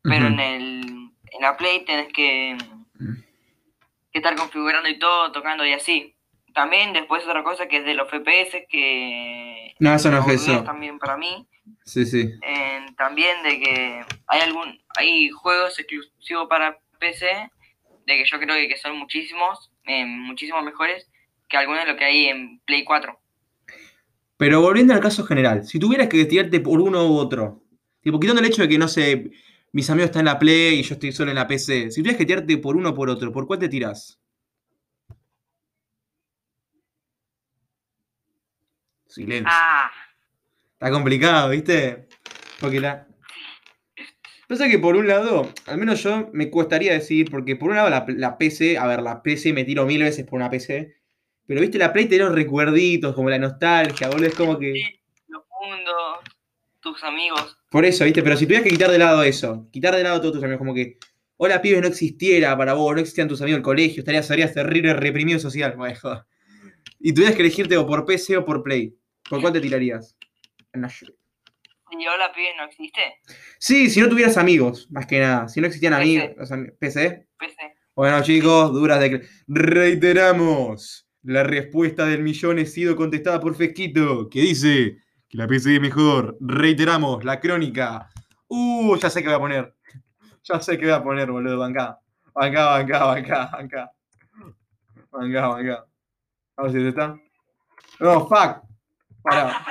Pero 0.04 0.28
en 0.28 0.40
el 0.40 1.06
en 1.32 1.42
la 1.42 1.58
Play 1.58 1.84
tenés 1.86 2.12
que 2.14 2.58
que 4.16 4.20
estar 4.20 4.36
configurando 4.38 4.88
y 4.88 4.98
todo, 4.98 5.34
tocando 5.34 5.66
y 5.66 5.74
así. 5.74 6.16
También 6.54 6.94
después 6.94 7.26
otra 7.26 7.44
cosa 7.44 7.68
que 7.68 7.80
es 7.80 7.86
de 7.86 7.96
los 7.96 8.10
FPS, 8.10 8.66
que... 8.70 9.74
No, 9.80 9.94
eso 9.94 10.10
no 10.10 10.20
es 10.20 10.42
eso. 10.42 10.64
También 10.64 10.98
para 11.00 11.18
mí. 11.18 11.46
Sí, 11.84 12.06
sí. 12.06 12.32
también 12.96 13.44
de 13.44 13.60
que 13.60 14.06
hay 14.28 14.42
algún 14.42 14.80
hay 14.96 15.30
juegos 15.32 15.78
exclusivos 15.80 16.48
para 16.48 16.80
PC, 16.98 17.26
de 18.06 18.18
que 18.18 18.24
yo 18.26 18.40
creo 18.40 18.56
que 18.70 18.78
son 18.78 18.98
muchísimos, 18.98 19.70
eh, 19.86 20.06
muchísimos 20.06 20.64
mejores 20.64 21.10
que 21.50 21.58
algunos 21.58 21.84
de 21.84 21.92
lo 21.92 21.98
que 21.98 22.06
hay 22.06 22.28
en 22.28 22.60
Play 22.60 22.86
4. 22.86 23.20
Pero 24.38 24.62
volviendo 24.62 24.94
al 24.94 25.02
caso 25.02 25.26
general, 25.26 25.66
si 25.66 25.78
tuvieras 25.78 26.08
que 26.08 26.24
tirarte 26.24 26.62
por 26.62 26.80
uno 26.80 27.06
u 27.06 27.18
otro, 27.18 27.64
tipo, 28.02 28.18
quitando 28.18 28.42
el 28.42 28.48
hecho 28.48 28.62
de 28.62 28.70
que, 28.70 28.78
no 28.78 28.88
sé, 28.88 29.30
mis 29.76 29.90
amigos 29.90 30.06
están 30.06 30.22
en 30.22 30.28
la 30.28 30.40
Play 30.40 30.80
y 30.80 30.84
yo 30.84 30.94
estoy 30.94 31.12
solo 31.12 31.32
en 31.32 31.36
la 31.36 31.48
PC, 31.48 31.92
si 31.92 32.00
tuvieras 32.00 32.18
que 32.18 32.26
tirarte 32.26 32.58
por 32.60 32.78
uno 32.78 32.92
o 32.92 32.94
por 32.94 33.10
otro, 33.10 33.34
¿por 33.34 33.46
cuál 33.46 33.60
te 33.60 33.68
tiras? 33.68 34.18
Silencio. 39.06 39.50
Ah. 39.52 39.92
Está 40.72 40.90
complicado, 40.92 41.50
¿viste? 41.50 42.08
Porque 42.62 42.80
la. 42.80 43.06
Pasa 44.48 44.70
que 44.70 44.80
por 44.80 44.96
un 44.96 45.10
lado, 45.10 45.52
al 45.66 45.78
menos 45.78 46.02
yo 46.02 46.30
me 46.32 46.50
costaría 46.50 46.94
decir, 46.94 47.30
porque 47.30 47.58
por 47.58 47.72
un 47.72 47.76
lado 47.76 47.90
la, 47.90 48.38
PC, 48.38 48.78
a 48.78 48.88
ver, 48.88 49.02
la 49.02 49.22
PC 49.22 49.52
me 49.52 49.66
tiro 49.66 49.86
mil 49.86 50.02
veces 50.02 50.26
por 50.26 50.38
una 50.38 50.50
PC, 50.50 50.96
pero 51.46 51.60
viste, 51.60 51.78
la 51.78 51.92
Play 51.92 52.08
te 52.08 52.18
da 52.18 52.26
los 52.26 52.36
recuerditos, 52.36 53.14
como 53.14 53.30
la 53.30 53.40
nostalgia, 53.40 54.08
boludo, 54.08 54.28
es 54.28 54.36
como 54.36 54.58
que. 54.58 55.02
Mundos, 55.28 56.35
tus 56.86 57.04
amigos. 57.04 57.58
Por 57.72 57.84
eso, 57.84 58.06
viste, 58.06 58.22
pero 58.22 58.38
si 58.38 58.46
tuvieras 58.46 58.64
que 58.64 58.70
quitar 58.70 58.92
de 58.92 59.00
lado 59.00 59.24
eso, 59.24 59.68
quitar 59.72 59.96
de 59.96 60.04
lado 60.04 60.22
todos 60.22 60.36
tus 60.36 60.44
amigos, 60.44 60.60
como 60.60 60.74
que, 60.74 61.00
hola 61.36 61.60
pibes, 61.62 61.82
no 61.82 61.88
existiera 61.88 62.56
para 62.56 62.74
vos, 62.74 62.94
no 62.94 63.02
existían 63.02 63.28
tus 63.28 63.42
amigos 63.42 63.58
del 63.58 63.64
colegio, 63.64 64.02
estarías, 64.02 64.28
serías 64.28 64.54
terrible 64.54 64.94
reprimido 64.94 65.40
social, 65.40 65.76
joder. 66.02 66.20
Y 67.00 67.14
tuvieras 67.14 67.36
que 67.36 67.42
elegirte 67.42 67.76
o 67.76 67.88
por 67.88 68.06
PC 68.06 68.38
o 68.38 68.46
por 68.46 68.64
Play. 68.64 68.96
¿Por 69.28 69.42
cuál 69.42 69.52
te 69.52 69.60
tirarías? 69.60 70.16
¿Y 70.74 70.78
hola 72.08 72.32
pibes 72.34 72.54
no 72.58 72.66
existe? 72.66 73.02
Sí, 73.58 73.90
si 73.90 74.00
no 74.00 74.08
tuvieras 74.08 74.38
amigos, 74.38 74.88
más 74.92 75.08
que 75.08 75.20
nada. 75.20 75.48
Si 75.48 75.60
no 75.62 75.68
existían 75.68 75.94
amigos. 75.94 76.32
¿PC? 76.80 77.28
PC. 77.40 77.56
Bueno, 77.96 78.22
chicos, 78.22 78.74
duras 78.74 79.00
de. 79.00 79.28
Reiteramos. 79.48 81.08
La 81.24 81.44
respuesta 81.44 82.06
del 82.06 82.22
millón 82.22 82.60
ha 82.60 82.66
sido 82.66 82.96
contestada 82.96 83.40
por 83.40 83.56
Fesquito, 83.56 84.30
que 84.30 84.42
dice 84.42 84.98
que 85.36 85.42
la 85.42 85.48
PC 85.48 85.80
mejor. 85.80 86.38
Reiteramos, 86.40 87.24
la 87.24 87.40
crónica. 87.40 88.10
Uh, 88.48 88.96
ya 88.98 89.10
sé 89.10 89.22
qué 89.22 89.28
voy 89.28 89.36
a 89.36 89.40
poner. 89.40 89.76
Ya 90.44 90.62
sé 90.62 90.78
qué 90.78 90.86
voy 90.86 90.94
a 90.94 91.04
poner, 91.04 91.32
boludo. 91.32 91.60
Banca. 91.60 92.00
Banca, 92.34 92.66
banca, 92.66 93.06
banca, 93.06 93.50
banca. 93.52 93.92
Banca, 95.12 95.48
banca. 95.48 95.86
A 96.58 96.64
ver 96.64 96.72
si 96.72 96.78
te 96.78 96.90
está. 96.90 97.18
No, 98.00 98.28
fuck. 98.28 98.64
Para. 99.22 99.66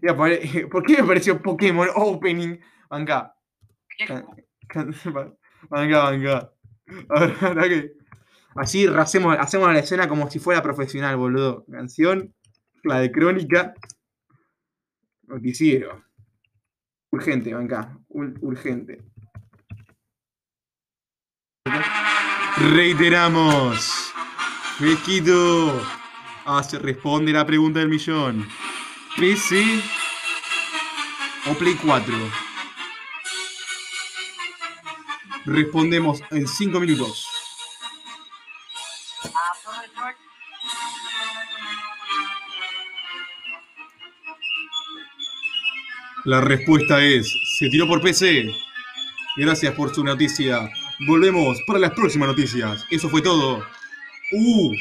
¿Por 0.70 0.82
qué 0.84 1.02
me 1.02 1.08
pareció 1.08 1.40
Pokémon 1.40 1.88
Opening? 1.94 2.58
Venga. 2.90 3.34
Venga, 5.70 6.10
venga. 6.10 6.52
Ahora 7.08 7.68
que. 7.68 7.92
Así 8.54 8.86
hacemos, 8.86 9.36
hacemos 9.38 9.72
la 9.72 9.78
escena 9.78 10.08
como 10.08 10.28
si 10.28 10.38
fuera 10.40 10.62
profesional, 10.62 11.16
boludo. 11.16 11.64
Canción, 11.70 12.34
la 12.82 13.00
de 13.00 13.12
crónica. 13.12 13.74
Noticiero. 15.28 16.02
Urgente, 17.10 17.54
venga. 17.54 17.98
Urgente. 18.08 19.02
Reiteramos. 22.72 24.12
Fresquito. 24.78 25.80
Ah, 26.44 26.62
se 26.62 26.78
responde 26.78 27.32
la 27.32 27.46
pregunta 27.46 27.80
del 27.80 27.88
millón. 27.88 28.46
PC 29.16 29.62
o 31.50 31.54
Play 31.54 31.74
4? 31.74 32.14
Respondemos 35.44 36.22
en 36.30 36.46
5 36.46 36.80
minutos. 36.80 37.37
La 46.28 46.42
respuesta 46.42 47.02
es, 47.02 47.34
se 47.56 47.70
tiró 47.70 47.86
por 47.86 48.02
PC. 48.02 48.54
Gracias 49.38 49.74
por 49.74 49.94
su 49.94 50.04
noticia. 50.04 50.68
Volvemos 51.06 51.58
para 51.66 51.78
las 51.78 51.92
próximas 51.92 52.28
noticias. 52.28 52.84
Eso 52.90 53.08
fue 53.08 53.22
todo. 53.22 53.62
Uh. 54.32 54.72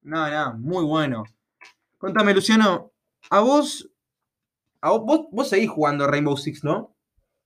Nada, 0.00 0.54
no, 0.54 0.58
muy 0.60 0.82
bueno. 0.82 1.24
Contame, 1.98 2.32
Luciano, 2.32 2.94
a 3.28 3.40
vos, 3.40 3.90
a 4.80 4.92
vos, 4.92 5.26
vos, 5.30 5.46
seguís 5.46 5.68
jugando 5.68 6.06
Rainbow 6.06 6.38
Six, 6.38 6.64
¿no? 6.64 6.96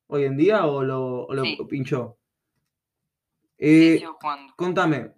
Hoy 0.06 0.22
en 0.22 0.36
día 0.36 0.64
o 0.66 0.84
lo, 0.84 1.26
pinchó. 1.68 2.16
Eh, 3.58 3.96
sí, 3.98 4.04
jugando. 4.04 4.54
Contame, 4.54 5.10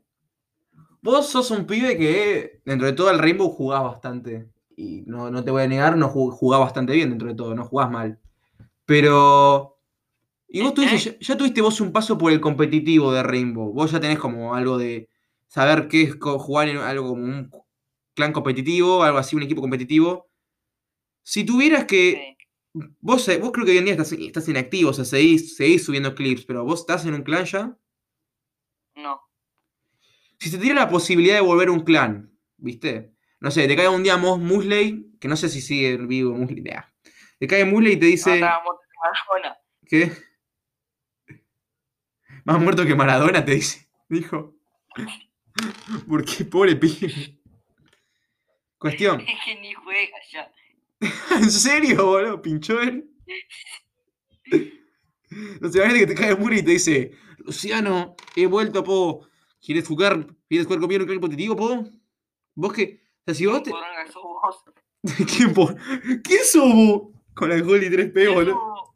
vos 1.03 1.29
sos 1.29 1.50
un 1.50 1.66
pibe 1.66 1.98
que 1.98 2.62
dentro 2.64 2.87
de 2.87 2.94
todo 2.94 3.11
el 3.11 3.18
Rainbow 3.18 3.50
jugás 3.50 3.83
bastante. 3.83 4.54
Y 4.77 5.03
no, 5.07 5.45
te 5.45 5.51
voy 5.51 5.63
a 5.63 5.69
negar, 5.69 5.97
no 5.97 6.09
jugás 6.09 6.61
bastante 6.61 6.93
bien 6.93 7.11
dentro 7.11 7.29
de 7.29 7.35
todo, 7.35 7.55
no 7.55 7.65
jugás 7.65 7.91
mal. 7.91 8.19
Pero. 8.85 9.79
Y 10.49 10.63
vos 10.63 10.75
tuviste, 10.75 10.99
ya, 10.99 11.19
ya, 11.19 11.37
tuviste 11.37 11.61
vos 11.61 11.81
un 11.81 11.93
paso 11.93 12.17
por 12.19 12.33
el 12.33 12.41
competitivo 12.41 13.13
de 13.13 13.23
Rainbow. 13.23 13.73
Vos 13.73 13.91
ya 13.91 14.01
tenés 14.01 14.19
como 14.19 14.55
algo 14.55 14.79
de 14.79 15.09
saber 15.49 15.89
qué 15.89 16.03
es 16.03 16.17
jugar 16.21 16.69
en 16.69 16.79
algo 16.79 17.09
como 17.09 17.25
un 17.25 17.51
clan 18.15 18.33
competitivo, 18.33 19.03
algo 19.03 19.19
así, 19.19 19.37
un 19.37 19.43
equipo 19.43 19.61
competitivo. 19.61 20.29
Si 21.23 21.45
tuvieras 21.45 21.85
que. 21.85 22.37
Vos, 22.73 23.29
vos 23.41 23.53
creo 23.53 23.65
que 23.65 23.71
hoy 23.73 23.79
en 23.79 23.85
día 23.85 23.95
estás, 23.95 24.13
estás 24.13 24.49
inactivo, 24.49 24.91
o 24.91 24.93
sea, 24.93 25.05
seguís, 25.05 25.57
subiendo 25.85 26.15
clips, 26.15 26.45
pero 26.45 26.65
vos 26.65 26.81
estás 26.81 27.07
en 27.07 27.15
un 27.15 27.23
clan 27.23 27.45
ya. 27.45 27.79
No. 28.97 29.21
Si 30.41 30.51
se 30.51 30.59
tiene 30.59 30.75
la 30.75 30.89
posibilidad 30.89 31.37
de 31.37 31.41
volver 31.41 31.71
un 31.71 31.81
clan, 31.81 32.37
¿viste? 32.57 33.13
No 33.44 33.50
sé, 33.50 33.68
te 33.68 33.76
cae 33.76 33.90
un 33.90 34.02
día 34.02 34.16
Moss 34.16 34.40
Musley, 34.40 35.04
que 35.20 35.28
no 35.28 35.37
sé 35.37 35.50
si 35.50 35.61
sigue 35.61 35.98
vivo 35.98 36.35
Musley. 36.35 36.64
Te 37.38 37.46
cae 37.46 37.66
Musley 37.66 37.92
y 37.92 37.96
te 37.98 38.07
dice. 38.07 38.40
¿Qué? 39.87 40.11
Más 42.46 42.59
muerto 42.59 42.87
que 42.87 42.94
Maradona, 42.94 43.44
te 43.44 43.52
dice. 43.52 43.87
Dijo. 44.09 44.57
Qué 46.26 46.44
pobre 46.46 46.74
pibe. 46.76 47.38
Cuestión. 48.78 49.20
Es 49.28 49.44
que 49.44 49.61
ni 49.61 49.74
juega 49.74 50.16
ya. 50.33 50.50
¿En 51.37 51.50
serio, 51.50 52.07
boludo? 52.07 52.40
¿Pinchó 52.40 52.80
él? 52.80 53.11
No 55.61 55.68
sé, 55.70 55.78
imagínate 55.80 55.98
que 55.98 56.07
te 56.07 56.14
cae 56.14 56.35
Muri 56.35 56.61
y 56.61 56.62
te 56.62 56.70
dice, 56.70 57.12
Luciano, 57.40 58.16
he 58.37 58.46
vuelto, 58.46 58.83
po. 58.83 59.28
¿Quieres 59.61 59.87
jugar? 59.87 60.28
¿Quieres 60.48 60.66
jugar 60.66 60.80
conmigo 60.80 61.02
en 61.02 61.11
un 61.11 61.20
competitivo, 61.20 61.57
po? 61.57 61.85
¿Vos 62.54 62.72
qué? 62.72 63.04
O 63.27 63.33
sea, 63.33 63.35
si 63.35 63.47
vos 63.47 63.63
te... 63.63 63.73
¿Quién, 65.37 65.55
po? 65.55 65.75
¿Quién 66.23 66.45
somos? 66.45 67.15
Con 67.35 67.51
el 67.53 67.63
gol 67.63 67.83
y 67.83 67.89
3P, 67.89 68.35
boludo. 68.35 68.93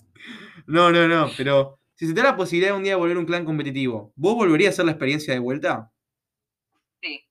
No, 0.66 0.92
no, 0.92 1.08
no, 1.08 1.30
pero 1.36 1.80
si 1.94 2.06
se 2.06 2.12
te 2.12 2.20
da 2.20 2.30
la 2.30 2.36
posibilidad 2.36 2.72
de 2.72 2.76
un 2.76 2.82
día 2.82 2.92
de 2.92 2.98
volver 2.98 3.16
a 3.16 3.20
un 3.20 3.26
clan 3.26 3.46
competitivo, 3.46 4.12
¿vos 4.16 4.34
volverías 4.34 4.70
a 4.70 4.72
hacer 4.74 4.84
la 4.84 4.92
experiencia 4.92 5.32
de 5.32 5.40
vuelta? 5.40 5.90
Sí. 7.02 7.26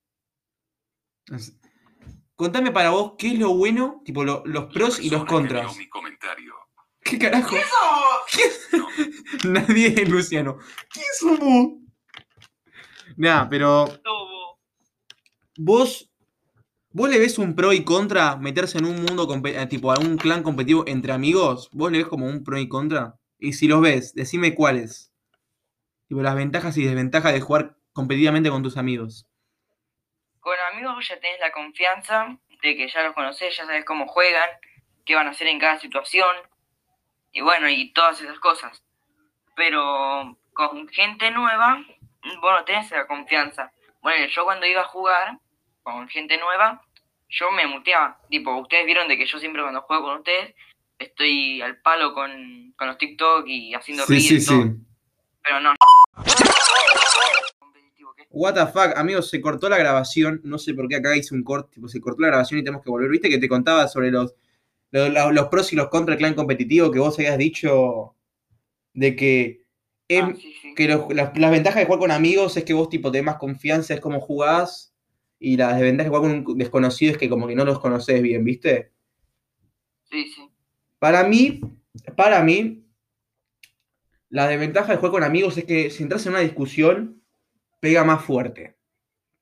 Contame 2.35 2.71
para 2.71 2.89
vos 2.89 3.13
qué 3.17 3.27
es 3.27 3.39
lo 3.39 3.53
bueno, 3.53 4.01
tipo 4.03 4.23
los 4.23 4.73
pros 4.73 4.99
y 4.99 5.11
los 5.11 5.25
contras. 5.25 5.77
¿Qué 7.01 7.19
carajo? 7.19 7.55
¿Qué 8.31 8.41
somos? 8.71 9.45
Nadie 9.45 10.01
es 10.01 10.09
Luciano. 10.09 10.57
¿Qué 10.91 11.01
somos? 11.19 11.79
Nada, 13.15 13.47
pero. 13.49 13.87
Vos. 15.57 15.57
¿Vos 15.59 16.06
le 17.05 17.19
ves 17.19 17.37
un 17.37 17.55
pro 17.55 17.73
y 17.73 17.83
contra 17.83 18.37
meterse 18.37 18.79
en 18.79 18.85
un 18.85 19.03
mundo, 19.03 19.27
eh, 19.45 19.67
tipo 19.67 19.91
a 19.91 19.99
un 19.99 20.17
clan 20.17 20.41
competitivo 20.41 20.83
entre 20.87 21.13
amigos? 21.13 21.69
¿Vos 21.71 21.91
le 21.91 21.99
ves 21.99 22.07
como 22.07 22.25
un 22.25 22.43
pro 22.43 22.57
y 22.57 22.67
contra? 22.67 23.15
Y 23.37 23.53
si 23.53 23.67
los 23.67 23.81
ves, 23.81 24.15
decime 24.15 24.55
cuáles. 24.55 25.13
Tipo, 26.07 26.21
las 26.21 26.35
ventajas 26.35 26.75
y 26.77 26.83
desventajas 26.83 27.33
de 27.33 27.41
jugar 27.41 27.77
competitivamente 27.93 28.49
con 28.49 28.63
tus 28.63 28.77
amigos 28.77 29.27
con 30.47 30.57
amigos 30.71 31.05
ya 31.05 31.19
tenés 31.19 31.41
la 31.41 31.51
confianza 31.51 32.37
de 32.61 32.77
que 32.77 32.87
ya 32.87 33.03
los 33.03 33.13
conocés, 33.13 33.57
ya 33.57 33.65
sabes 33.65 33.83
cómo 33.83 34.07
juegan, 34.07 34.49
qué 35.05 35.13
van 35.13 35.27
a 35.27 35.31
hacer 35.31 35.47
en 35.47 35.59
cada 35.59 35.77
situación, 35.77 36.33
y 37.33 37.41
bueno, 37.41 37.67
y 37.67 37.91
todas 37.91 38.21
esas 38.21 38.39
cosas. 38.39 38.81
Pero 39.57 40.37
con 40.53 40.87
gente 40.87 41.31
nueva, 41.31 41.83
bueno, 42.39 42.63
tenés 42.63 42.89
la 42.91 43.05
confianza. 43.07 43.73
Bueno, 43.99 44.25
yo 44.27 44.45
cuando 44.45 44.65
iba 44.65 44.79
a 44.83 44.87
jugar 44.87 45.37
con 45.83 46.07
gente 46.07 46.37
nueva, 46.37 46.81
yo 47.29 47.51
me 47.51 47.67
muteaba. 47.67 48.19
Tipo, 48.29 48.55
ustedes 48.57 48.85
vieron 48.85 49.07
de 49.07 49.17
que 49.17 49.25
yo 49.25 49.39
siempre 49.39 49.61
cuando 49.61 49.81
juego 49.81 50.03
con 50.03 50.17
ustedes, 50.17 50.55
estoy 50.99 51.61
al 51.61 51.81
palo 51.81 52.13
con, 52.13 52.73
los 52.79 52.97
TikTok 52.97 53.47
y 53.47 53.73
haciendo 53.73 54.05
sí, 54.05 54.19
sí, 54.19 54.41
sí. 54.41 54.53
Pero 55.43 55.59
no. 55.59 55.73
What 58.29 58.53
the 58.53 58.67
fuck, 58.67 58.97
amigos, 58.97 59.29
se 59.29 59.41
cortó 59.41 59.69
la 59.69 59.77
grabación. 59.77 60.41
No 60.43 60.57
sé 60.57 60.73
por 60.73 60.87
qué 60.87 60.97
acá 60.97 61.15
hice 61.15 61.33
un 61.33 61.43
corte, 61.43 61.75
tipo, 61.75 61.87
se 61.87 62.01
cortó 62.01 62.21
la 62.21 62.27
grabación 62.27 62.59
y 62.59 62.63
tenemos 62.63 62.83
que 62.83 62.89
volver. 62.89 63.09
¿Viste 63.09 63.29
que 63.29 63.37
te 63.37 63.49
contaba 63.49 63.87
sobre 63.87 64.11
los, 64.11 64.35
los, 64.91 65.47
pros 65.47 65.73
y 65.73 65.75
los 65.75 65.89
contras 65.89 66.17
del 66.17 66.19
clan 66.19 66.33
competitivo 66.33 66.91
que 66.91 66.99
vos 66.99 67.17
habías 67.17 67.37
dicho 67.37 68.15
de 68.93 69.15
que, 69.15 69.61
ah, 70.11 70.33
que 70.75 70.87
las, 70.87 71.33
ventajas 71.51 71.79
de 71.79 71.85
jugar 71.85 71.99
con 71.99 72.11
amigos 72.11 72.57
es 72.57 72.63
que 72.63 72.73
vos 72.73 72.89
tipo 72.89 73.11
tenés 73.11 73.25
más 73.25 73.37
confianza, 73.37 73.93
es 73.93 73.99
como 74.01 74.19
jugás, 74.19 74.93
y 75.39 75.57
las 75.57 75.75
desventajas 75.75 76.11
de 76.11 76.17
jugar 76.17 76.31
con 76.31 76.51
un 76.51 76.57
desconocido 76.57 77.11
es 77.11 77.17
que 77.17 77.29
como 77.29 77.47
que 77.47 77.55
no 77.55 77.65
los 77.65 77.79
conoces 77.79 78.21
bien, 78.21 78.43
¿viste? 78.43 78.91
Sí, 80.09 80.25
sí. 80.27 80.49
Para 80.99 81.23
mí, 81.23 81.61
para 82.15 82.43
mí, 82.43 82.85
la 84.29 84.47
desventaja 84.47 84.91
de 84.91 84.97
jugar 84.97 85.11
con 85.11 85.23
amigos 85.23 85.57
es 85.57 85.65
que 85.65 85.89
si 85.89 86.03
entras 86.03 86.25
en 86.25 86.33
una 86.33 86.41
discusión, 86.41 87.21
pega 87.79 88.03
más 88.03 88.23
fuerte. 88.23 88.77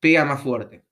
Pega 0.00 0.24
más 0.24 0.42
fuerte. 0.42 0.84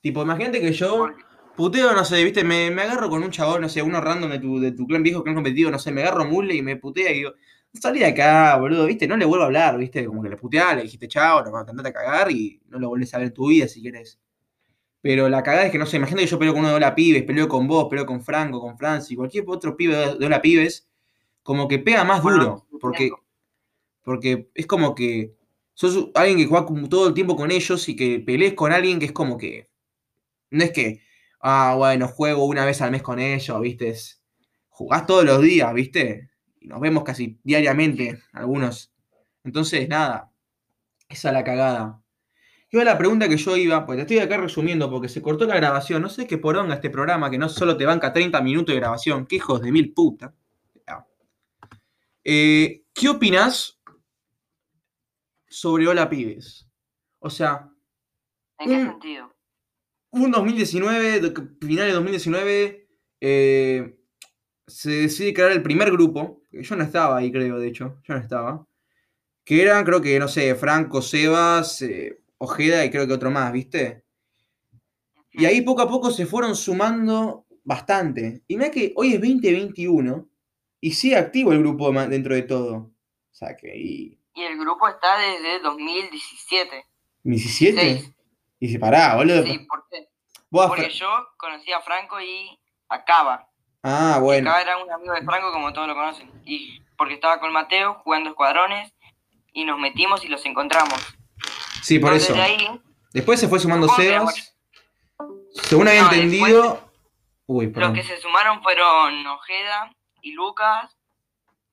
Tipo, 0.00 0.22
imagínate 0.22 0.60
que 0.60 0.72
yo 0.72 1.08
puteo, 1.56 1.92
no 1.94 2.04
sé, 2.04 2.22
viste, 2.22 2.44
me, 2.44 2.66
agarro 2.66 3.08
con 3.08 3.22
un 3.22 3.30
chabón, 3.30 3.62
no 3.62 3.68
sé, 3.68 3.80
uno 3.82 4.00
random 4.00 4.30
de 4.30 4.38
tu, 4.38 4.60
de 4.60 4.72
tu 4.72 4.86
clan 4.86 5.02
viejo, 5.02 5.22
clan 5.22 5.34
competitivo, 5.34 5.70
no 5.70 5.78
sé, 5.78 5.92
me 5.92 6.02
agarro 6.02 6.26
mule 6.26 6.54
y 6.54 6.62
me 6.62 6.76
putea 6.76 7.10
y 7.10 7.14
digo, 7.14 7.32
salí 7.80 8.00
de 8.00 8.06
acá, 8.06 8.56
boludo, 8.56 8.86
viste, 8.86 9.06
no 9.06 9.16
le 9.16 9.24
vuelvo 9.24 9.44
a 9.44 9.46
hablar, 9.46 9.76
viste, 9.78 10.04
como 10.06 10.22
que 10.22 10.28
le 10.28 10.36
puteás, 10.36 10.76
le 10.76 10.82
dijiste 10.82 11.08
chao, 11.08 11.44
no, 11.44 11.56
andate 11.56 11.88
a 11.88 11.92
cagar 11.92 12.30
y 12.30 12.60
no 12.68 12.78
lo 12.78 12.88
vuelves 12.88 13.12
a 13.14 13.18
ver 13.18 13.28
en 13.28 13.34
tu 13.34 13.48
vida 13.48 13.68
si 13.68 13.82
quieres. 13.82 14.18
Pero 15.00 15.28
la 15.28 15.42
cagada 15.42 15.66
es 15.66 15.72
que, 15.72 15.78
no 15.78 15.86
sé, 15.86 15.98
imagínate 15.98 16.24
que 16.24 16.30
yo 16.30 16.38
peleo 16.38 16.54
con 16.54 16.60
uno 16.60 16.70
de 16.70 16.76
Hola 16.76 16.94
Pibes, 16.94 17.24
peleo 17.24 17.48
con 17.48 17.68
vos, 17.68 17.88
peleo 17.90 18.06
con 18.06 18.22
Franco, 18.22 18.60
con 18.60 18.78
Franci, 18.78 19.16
cualquier 19.16 19.44
otro 19.48 19.76
pibe 19.76 20.16
de 20.16 20.26
Hola 20.26 20.40
Pibes, 20.40 20.88
como 21.42 21.68
que 21.68 21.78
pega 21.78 22.04
más 22.04 22.22
duro, 22.22 22.66
porque, 22.80 23.10
porque 24.02 24.50
es 24.54 24.66
como 24.66 24.94
que 24.94 25.34
sos 25.74 26.10
alguien 26.14 26.38
que 26.38 26.46
juega 26.46 26.66
todo 26.88 27.08
el 27.08 27.14
tiempo 27.14 27.36
con 27.36 27.50
ellos 27.50 27.88
y 27.88 27.96
que 27.96 28.20
pelees 28.20 28.54
con 28.54 28.72
alguien 28.72 28.98
que 28.98 29.06
es 29.06 29.12
como 29.12 29.36
que, 29.36 29.68
no 30.50 30.64
es 30.64 30.72
que, 30.72 31.02
ah, 31.40 31.74
bueno, 31.76 32.08
juego 32.08 32.46
una 32.46 32.64
vez 32.64 32.80
al 32.80 32.92
mes 32.92 33.02
con 33.02 33.18
ellos, 33.18 33.60
viste, 33.60 33.94
jugás 34.68 35.06
todos 35.06 35.24
los 35.24 35.42
días, 35.42 35.74
viste, 35.74 36.30
y 36.64 36.68
nos 36.68 36.80
vemos 36.80 37.04
casi 37.04 37.38
diariamente, 37.44 38.22
algunos. 38.32 38.90
Entonces, 39.44 39.86
nada, 39.86 40.32
esa 41.10 41.28
es 41.28 41.34
la 41.34 41.44
cagada. 41.44 42.02
Iba 42.70 42.84
la 42.84 42.96
pregunta 42.96 43.28
que 43.28 43.36
yo 43.36 43.56
iba, 43.56 43.84
pues 43.84 43.98
te 43.98 44.02
estoy 44.02 44.18
acá 44.18 44.38
resumiendo 44.38 44.90
porque 44.90 45.10
se 45.10 45.20
cortó 45.20 45.44
la 45.44 45.56
grabación. 45.56 46.00
No 46.00 46.08
sé 46.08 46.26
qué 46.26 46.38
poronga 46.38 46.74
este 46.74 46.88
programa 46.88 47.30
que 47.30 47.36
no 47.36 47.50
solo 47.50 47.76
te 47.76 47.84
banca 47.84 48.14
30 48.14 48.40
minutos 48.40 48.74
de 48.74 48.80
grabación. 48.80 49.26
Qué 49.26 49.36
hijos 49.36 49.60
de 49.60 49.70
mil 49.70 49.92
puta. 49.92 50.34
Eh, 52.24 52.84
¿Qué 52.94 53.08
opinas 53.10 53.78
sobre 55.46 55.86
Hola 55.86 56.08
Pibes? 56.08 56.66
O 57.18 57.28
sea. 57.28 57.70
¿En 58.58 58.68
qué 58.70 58.76
sentido? 58.76 59.34
Un 60.12 60.30
2019, 60.30 61.34
final 61.60 61.86
de 61.86 61.92
2019, 61.92 62.88
eh, 63.20 63.98
se 64.66 64.90
decide 64.90 65.34
crear 65.34 65.52
el 65.52 65.62
primer 65.62 65.90
grupo. 65.90 66.42
Que 66.50 66.62
yo 66.62 66.76
no 66.76 66.84
estaba 66.84 67.18
ahí, 67.18 67.30
creo, 67.30 67.58
de 67.58 67.68
hecho. 67.68 67.98
Yo 68.04 68.14
no 68.14 68.20
estaba. 68.20 68.66
Que 69.44 69.62
eran, 69.62 69.84
creo 69.84 70.00
que, 70.00 70.18
no 70.18 70.28
sé, 70.28 70.54
Franco, 70.54 71.02
Sebas. 71.02 71.82
Eh, 71.82 72.18
Ojeda 72.38 72.84
y 72.84 72.90
creo 72.90 73.06
que 73.06 73.12
otro 73.12 73.30
más, 73.30 73.52
¿viste? 73.52 74.04
Y 75.32 75.46
ahí 75.46 75.62
poco 75.62 75.82
a 75.82 75.88
poco 75.88 76.10
se 76.10 76.26
fueron 76.26 76.54
sumando 76.54 77.46
bastante. 77.64 78.42
Y 78.46 78.56
mira 78.56 78.70
que 78.70 78.92
hoy 78.96 79.14
es 79.14 79.20
2021 79.20 80.28
y 80.80 80.92
sigue 80.92 81.16
activo 81.16 81.52
el 81.52 81.60
grupo 81.60 81.92
dentro 81.92 82.34
de 82.34 82.42
todo. 82.42 82.74
O 82.76 82.92
sea 83.34 83.56
que. 83.56 83.76
Y, 83.76 84.18
el 84.34 84.58
grupo 84.58 84.88
está 84.88 85.16
desde 85.18 85.60
2017. 85.60 86.84
¿17? 87.24 88.14
Y 88.60 88.68
se 88.68 88.78
pará, 88.78 89.16
boludo. 89.16 89.44
Sí, 89.44 89.58
¿por 89.60 89.86
qué? 89.88 90.08
Porque 90.50 90.90
yo 90.90 91.08
conocí 91.36 91.72
a 91.72 91.80
Franco 91.80 92.20
y 92.20 92.58
a 92.88 93.04
Cava. 93.04 93.48
Ah, 93.86 94.18
bueno. 94.18 94.50
Cava 94.50 94.62
era 94.62 94.78
un 94.78 94.90
amigo 94.90 95.12
de 95.12 95.22
Franco, 95.22 95.52
como 95.52 95.72
todos 95.74 95.86
lo 95.86 95.94
conocen. 95.94 96.30
Y 96.46 96.80
porque 96.96 97.14
estaba 97.14 97.38
con 97.38 97.52
Mateo 97.52 98.00
jugando 98.02 98.30
escuadrones 98.30 98.94
y 99.52 99.66
nos 99.66 99.78
metimos 99.78 100.24
y 100.24 100.28
los 100.28 100.44
encontramos. 100.46 100.98
Sí, 101.82 101.98
por 101.98 102.14
eso. 102.14 102.34
después 103.12 103.38
se 103.38 103.46
fue 103.46 103.60
sumando 103.60 103.86
Sebas. 103.88 104.56
Según 105.52 105.88
había 105.88 106.00
entendido. 106.00 106.90
Uy, 107.46 107.70
Los 107.76 107.92
que 107.92 108.02
se 108.02 108.16
sumaron 108.22 108.62
fueron 108.62 109.26
Ojeda 109.26 109.94
y 110.22 110.32
Lucas. 110.32 110.96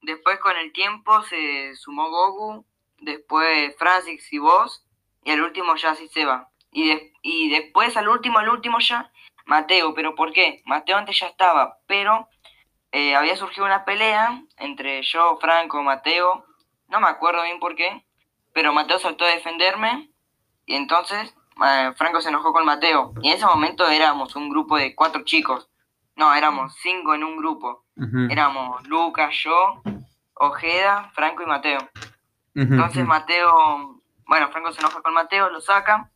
Después 0.01 0.37
con 0.39 0.57
el 0.57 0.73
tiempo 0.73 1.23
se 1.23 1.73
sumó 1.77 2.09
Goku. 2.09 2.65
Después 2.99 3.73
Francis 3.79 4.31
y 4.33 4.37
vos. 4.37 4.83
Y 5.23 5.31
al 5.31 5.41
último 5.41 5.77
ya 5.77 5.95
sí 5.95 6.09
Seba. 6.09 6.49
Y, 6.73 6.91
y 7.21 7.49
después 7.49 7.95
al 7.95 8.09
último, 8.09 8.39
al 8.39 8.49
último 8.49 8.79
ya 8.79 9.11
Mateo. 9.51 9.93
¿Pero 9.93 10.15
por 10.15 10.33
qué? 10.33 10.61
Mateo 10.65 10.97
antes 10.97 11.19
ya 11.19 11.27
estaba. 11.27 11.77
Pero 11.85 12.27
eh, 12.91 13.15
había 13.15 13.35
surgido 13.35 13.65
una 13.65 13.85
pelea 13.85 14.41
entre 14.57 15.01
yo, 15.03 15.37
Franco, 15.39 15.83
Mateo. 15.83 16.45
No 16.87 16.99
me 16.99 17.07
acuerdo 17.07 17.43
bien 17.43 17.59
por 17.59 17.75
qué 17.75 18.05
pero 18.53 18.73
Mateo 18.73 18.99
saltó 18.99 19.25
a 19.25 19.29
defenderme 19.29 20.09
y 20.65 20.75
entonces 20.75 21.33
eh, 21.65 21.91
Franco 21.95 22.21
se 22.21 22.29
enojó 22.29 22.53
con 22.53 22.65
Mateo. 22.65 23.13
Y 23.21 23.29
en 23.29 23.35
ese 23.35 23.45
momento 23.45 23.87
éramos 23.87 24.35
un 24.35 24.49
grupo 24.49 24.77
de 24.77 24.95
cuatro 24.95 25.23
chicos. 25.23 25.69
No, 26.15 26.33
éramos 26.33 26.75
cinco 26.81 27.13
en 27.13 27.23
un 27.23 27.37
grupo. 27.37 27.85
Éramos 28.29 28.87
Lucas, 28.87 29.35
yo, 29.43 29.81
Ojeda, 30.33 31.11
Franco 31.13 31.43
y 31.43 31.45
Mateo. 31.45 31.77
Entonces 32.55 33.05
Mateo, 33.05 34.01
bueno, 34.25 34.49
Franco 34.49 34.71
se 34.71 34.79
enoja 34.79 35.01
con 35.01 35.13
Mateo, 35.13 35.49
lo 35.49 35.61
saca 35.61 36.09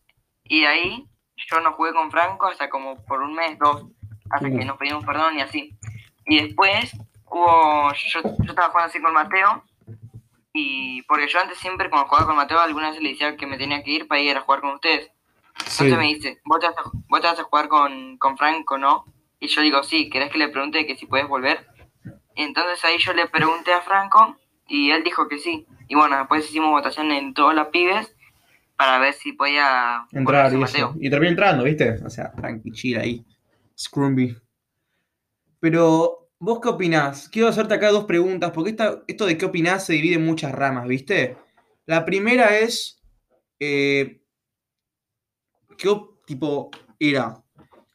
y 0.43 0.65
ahí 0.65 1.07
yo 1.49 1.59
no 1.59 1.73
jugué 1.73 1.93
con 1.93 2.11
Franco 2.11 2.47
hasta 2.47 2.69
como 2.69 3.03
por 3.05 3.21
un 3.21 3.33
mes, 3.33 3.57
dos, 3.59 3.85
hasta 4.29 4.49
que 4.49 4.65
nos 4.65 4.77
pedimos 4.77 5.05
perdón 5.05 5.37
y 5.37 5.41
así. 5.41 5.77
Y 6.25 6.41
después 6.41 6.91
hubo, 7.25 7.91
yo, 7.93 8.21
yo 8.21 8.49
estaba 8.49 8.69
jugando 8.69 8.89
así 8.89 9.01
con 9.01 9.13
Mateo 9.13 9.63
y 10.53 11.01
porque 11.03 11.27
yo 11.27 11.39
antes 11.39 11.57
siempre 11.57 11.89
cuando 11.89 12.07
jugaba 12.07 12.27
con 12.27 12.37
Mateo, 12.37 12.59
alguna 12.59 12.91
vez 12.91 13.01
le 13.01 13.09
decía 13.09 13.35
que 13.35 13.45
me 13.45 13.57
tenía 13.57 13.83
que 13.83 13.91
ir 13.91 14.07
para 14.07 14.21
ir 14.21 14.37
a 14.37 14.41
jugar 14.41 14.61
con 14.61 14.71
ustedes. 14.71 15.11
Entonces 15.57 15.97
me 15.97 16.05
dice, 16.05 16.41
¿vos 16.45 16.59
te, 16.59 16.67
vas 16.67 17.39
a, 17.39 17.43
jugar 17.43 17.67
con, 17.67 18.17
con 18.17 18.37
Franco, 18.37 18.77
no? 18.77 19.05
Y 19.39 19.47
yo 19.47 19.61
digo, 19.61 19.83
sí, 19.83 20.09
¿querés 20.09 20.31
que 20.31 20.37
le 20.37 20.49
pregunte 20.49 20.85
que 20.85 20.95
si 20.95 21.05
puedes 21.05 21.27
volver? 21.27 21.67
Y 22.35 22.43
entonces 22.43 22.83
ahí 22.85 22.97
yo 22.97 23.13
le 23.13 23.27
pregunté 23.27 23.73
a 23.73 23.81
Franco 23.81 24.37
y 24.67 24.91
él 24.91 25.03
dijo 25.03 25.27
que 25.27 25.39
sí. 25.39 25.65
Y 25.87 25.95
bueno, 25.95 26.17
después 26.17 26.49
hicimos 26.49 26.71
votación 26.71 27.11
en 27.11 27.33
todas 27.33 27.55
las 27.55 27.67
pibes 27.67 28.14
para 28.77 28.99
ver 28.99 29.13
si 29.13 29.33
podía 29.33 30.05
entrar 30.11 30.53
y, 30.53 30.57
Mateo. 30.57 30.95
y 30.99 31.09
terminó 31.09 31.31
entrando, 31.31 31.63
¿viste? 31.63 31.91
O 32.05 32.09
sea, 32.09 32.31
Frankie 32.35 32.71
chill 32.71 32.97
ahí. 32.97 33.25
Scrumby. 33.77 34.37
Pero 35.59 36.25
¿Vos 36.39 36.59
qué 36.61 36.69
opinás? 36.69 37.29
Quiero 37.29 37.47
hacerte 37.47 37.73
acá 37.73 37.89
dos 37.89 38.05
preguntas, 38.05 38.51
porque 38.51 38.75
esto 39.07 39.25
de 39.25 39.37
qué 39.37 39.45
opinás 39.45 39.85
se 39.85 39.93
divide 39.93 40.15
en 40.15 40.25
muchas 40.25 40.51
ramas, 40.51 40.87
¿viste? 40.87 41.37
La 41.85 42.05
primera 42.05 42.59
es, 42.59 43.01
eh, 43.59 44.21
¿qué 45.77 45.89
tipo 46.25 46.71
era? 46.99 47.41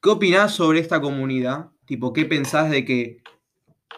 ¿Qué 0.02 0.08
opinás 0.08 0.52
sobre 0.54 0.80
esta 0.80 1.00
comunidad? 1.00 1.70
Tipo, 1.84 2.12
¿qué 2.12 2.24
pensás 2.24 2.70
de 2.70 2.84
que, 2.84 3.22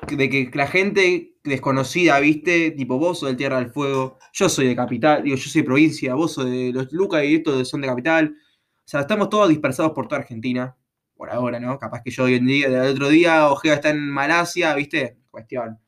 de 0.08 0.28
que 0.28 0.50
la 0.54 0.66
gente 0.66 1.31
desconocida, 1.44 2.18
¿viste? 2.20 2.70
Tipo, 2.72 2.98
vos 2.98 3.18
sos 3.18 3.28
del 3.28 3.36
Tierra 3.36 3.58
del 3.58 3.70
Fuego, 3.72 4.18
yo 4.32 4.48
soy 4.48 4.66
de 4.66 4.76
capital, 4.76 5.22
digo, 5.22 5.36
yo 5.36 5.50
soy 5.50 5.62
provincia, 5.62 6.14
vos 6.14 6.32
sos 6.34 6.46
de 6.46 6.72
los 6.72 6.92
Lucas 6.92 7.24
y 7.24 7.36
estos 7.36 7.68
son 7.68 7.80
de 7.80 7.88
capital. 7.88 8.36
O 8.78 8.88
sea, 8.88 9.00
estamos 9.00 9.28
todos 9.28 9.48
dispersados 9.48 9.92
por 9.92 10.08
toda 10.08 10.20
Argentina 10.20 10.76
por 11.16 11.30
ahora, 11.30 11.60
¿no? 11.60 11.78
Capaz 11.78 12.02
que 12.02 12.10
yo 12.10 12.24
hoy 12.24 12.34
en 12.34 12.46
día, 12.46 12.68
del 12.68 12.92
otro 12.94 13.08
día, 13.08 13.48
Ojeda 13.48 13.74
está 13.74 13.90
en 13.90 14.10
Malasia, 14.10 14.74
¿viste? 14.74 15.18
Cuestión. 15.30 15.78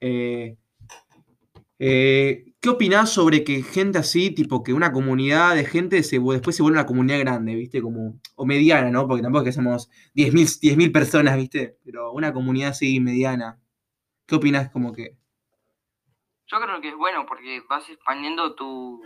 Eh, 0.00 0.56
eh, 1.78 2.54
¿Qué 2.60 2.68
opinás 2.70 3.10
sobre 3.10 3.44
que 3.44 3.62
gente 3.62 3.98
así, 3.98 4.30
tipo 4.30 4.62
que 4.62 4.72
una 4.72 4.90
comunidad 4.90 5.54
de 5.54 5.64
gente 5.64 6.02
se, 6.02 6.18
después 6.18 6.56
se 6.56 6.62
vuelve 6.62 6.78
una 6.78 6.86
comunidad 6.86 7.20
grande, 7.20 7.54
¿viste? 7.54 7.82
Como, 7.82 8.18
o 8.36 8.46
mediana, 8.46 8.90
¿no? 8.90 9.06
Porque 9.06 9.22
tampoco 9.22 9.42
es 9.44 9.50
que 9.50 9.52
somos 9.52 9.90
10.000 10.14 10.92
personas, 10.92 11.36
¿viste? 11.36 11.78
Pero 11.84 12.12
una 12.12 12.32
comunidad 12.32 12.70
así 12.70 13.00
mediana. 13.00 13.60
¿Qué 14.26 14.34
opinás 14.34 14.70
como 14.70 14.92
que? 14.92 15.16
Yo 16.46 16.60
creo 16.60 16.80
que 16.80 16.88
es 16.88 16.96
bueno 16.96 17.26
porque 17.26 17.62
vas 17.68 17.88
expandiendo 17.88 18.54
tu, 18.54 19.02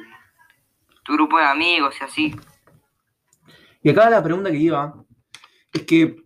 tu 1.04 1.14
grupo 1.14 1.38
de 1.38 1.44
amigos 1.44 1.94
y 2.00 2.04
así. 2.04 2.36
Y 3.82 3.90
acá 3.90 4.10
la 4.10 4.22
pregunta 4.22 4.50
que 4.50 4.58
iba, 4.58 5.04
es 5.72 5.82
que, 5.82 6.16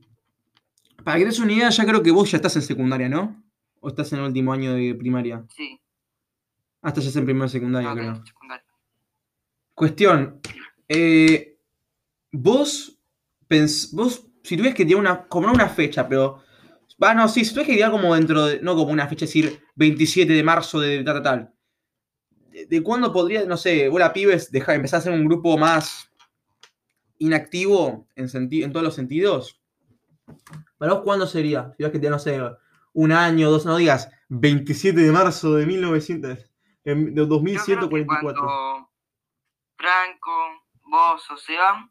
para 1.04 1.18
que 1.18 1.24
te 1.24 1.30
des 1.30 1.38
una 1.38 1.52
idea, 1.52 1.68
ya 1.68 1.84
creo 1.84 2.02
que 2.02 2.10
vos 2.10 2.30
ya 2.30 2.36
estás 2.36 2.56
en 2.56 2.62
secundaria, 2.62 3.08
¿no? 3.08 3.42
¿O 3.80 3.88
estás 3.88 4.12
en 4.12 4.20
el 4.20 4.26
último 4.26 4.52
año 4.52 4.74
de 4.74 4.94
primaria? 4.94 5.44
Sí. 5.50 5.80
Hasta 6.80 7.00
ah, 7.00 7.02
ya 7.02 7.08
estás 7.08 7.16
en 7.16 7.24
primer 7.26 7.48
secundaria, 7.48 7.92
creo. 7.92 8.22
Cuestión. 9.74 10.40
Eh, 10.88 11.58
vos, 12.32 12.98
vos, 13.92 14.26
si 14.42 14.56
tuvieras 14.56 14.76
que 14.76 14.84
tirar 14.84 15.00
una, 15.00 15.26
como 15.26 15.46
no 15.46 15.52
una 15.52 15.68
fecha, 15.68 16.08
pero... 16.08 16.42
Ah, 17.04 17.14
no, 17.14 17.28
sí, 17.28 17.44
si 17.44 17.50
tuvieras 17.50 17.66
que 17.66 17.74
tirar 17.74 17.90
como 17.90 18.14
dentro 18.14 18.46
de, 18.46 18.60
no 18.60 18.76
como 18.76 18.92
una 18.92 19.08
fecha, 19.08 19.26
decir 19.26 19.62
27 19.74 20.32
de 20.32 20.42
marzo 20.42 20.78
de 20.78 21.02
tal, 21.02 21.14
tal, 21.14 21.22
tal. 21.22 21.54
de, 22.68 22.82
cuándo 22.82 23.12
podría, 23.12 23.44
no 23.44 23.56
sé, 23.56 23.88
vos 23.88 23.98
la 23.98 24.12
pibes 24.12 24.52
dejar, 24.52 24.76
empezar 24.76 24.98
a 24.98 25.02
ser 25.02 25.12
un 25.12 25.24
grupo 25.24 25.58
más 25.58 26.10
inactivo 27.18 28.06
en, 28.14 28.28
en 28.34 28.72
todos 28.72 28.84
los 28.84 28.94
sentidos? 28.94 29.60
¿Para 30.78 30.94
vos 30.94 31.02
cuándo 31.02 31.26
sería? 31.26 31.72
Si 31.76 31.82
ves 31.82 31.92
que 31.92 31.98
te, 31.98 32.10
no 32.10 32.18
sé, 32.18 32.40
un 32.94 33.12
año, 33.12 33.50
dos, 33.50 33.64
no 33.64 33.76
digas 33.76 34.10
27 34.28 35.00
de 35.00 35.12
marzo 35.12 35.54
de 35.54 35.66
1900, 35.66 36.50
de 36.84 37.26
2144. 37.26 38.88
Franco, 39.76 40.30
vos 40.84 41.30
o 41.30 41.36
Seba, 41.36 41.90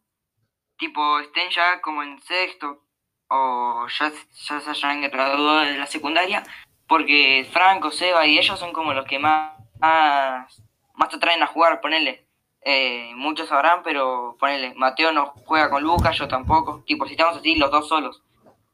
tipo, 0.78 1.20
estén 1.20 1.50
ya 1.50 1.82
como 1.82 2.04
en 2.04 2.20
sexto 2.22 2.86
o 3.32 3.88
ya, 3.88 4.12
ya 4.48 4.60
se 4.60 4.70
hayan 4.70 5.02
graduado 5.02 5.60
de 5.62 5.78
la 5.78 5.88
secundaria, 5.88 6.44
porque 6.86 7.48
Franco, 7.52 7.90
Seba 7.90 8.28
y 8.28 8.38
ellos 8.38 8.60
son 8.60 8.74
como 8.74 8.94
los 8.94 9.06
que 9.06 9.20
más, 9.20 9.54
más, 9.80 10.62
más 10.96 11.10
te 11.10 11.18
traen 11.18 11.42
a 11.42 11.48
jugar, 11.48 11.80
ponele. 11.80 12.28
Eh, 12.64 13.12
muchos 13.16 13.48
sabrán, 13.48 13.82
pero 13.84 14.36
ponele, 14.38 14.74
Mateo 14.76 15.14
no 15.14 15.34
juega 15.46 15.70
con 15.70 15.82
Lucas, 15.82 16.18
yo 16.18 16.28
tampoco. 16.28 16.84
Tipo, 16.86 17.06
si 17.06 17.14
estamos 17.14 17.38
así, 17.38 17.56
los 17.56 17.72
dos 17.72 17.88
solos. 17.88 18.22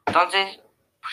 Entonces, 0.08 0.60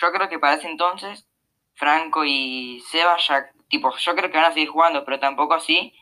yo 0.01 0.12
creo 0.12 0.28
que 0.30 0.38
para 0.38 0.55
ese 0.55 0.68
entonces, 0.68 1.28
Franco 1.74 2.24
y 2.24 2.82
Seba 2.90 3.16
ya, 3.18 3.51
tipo, 3.68 3.95
yo 3.95 4.14
creo 4.14 4.30
que 4.30 4.38
van 4.38 4.51
a 4.51 4.55
seguir 4.55 4.70
jugando, 4.70 5.05
pero 5.05 5.20
tampoco 5.20 5.55
así 5.55 5.92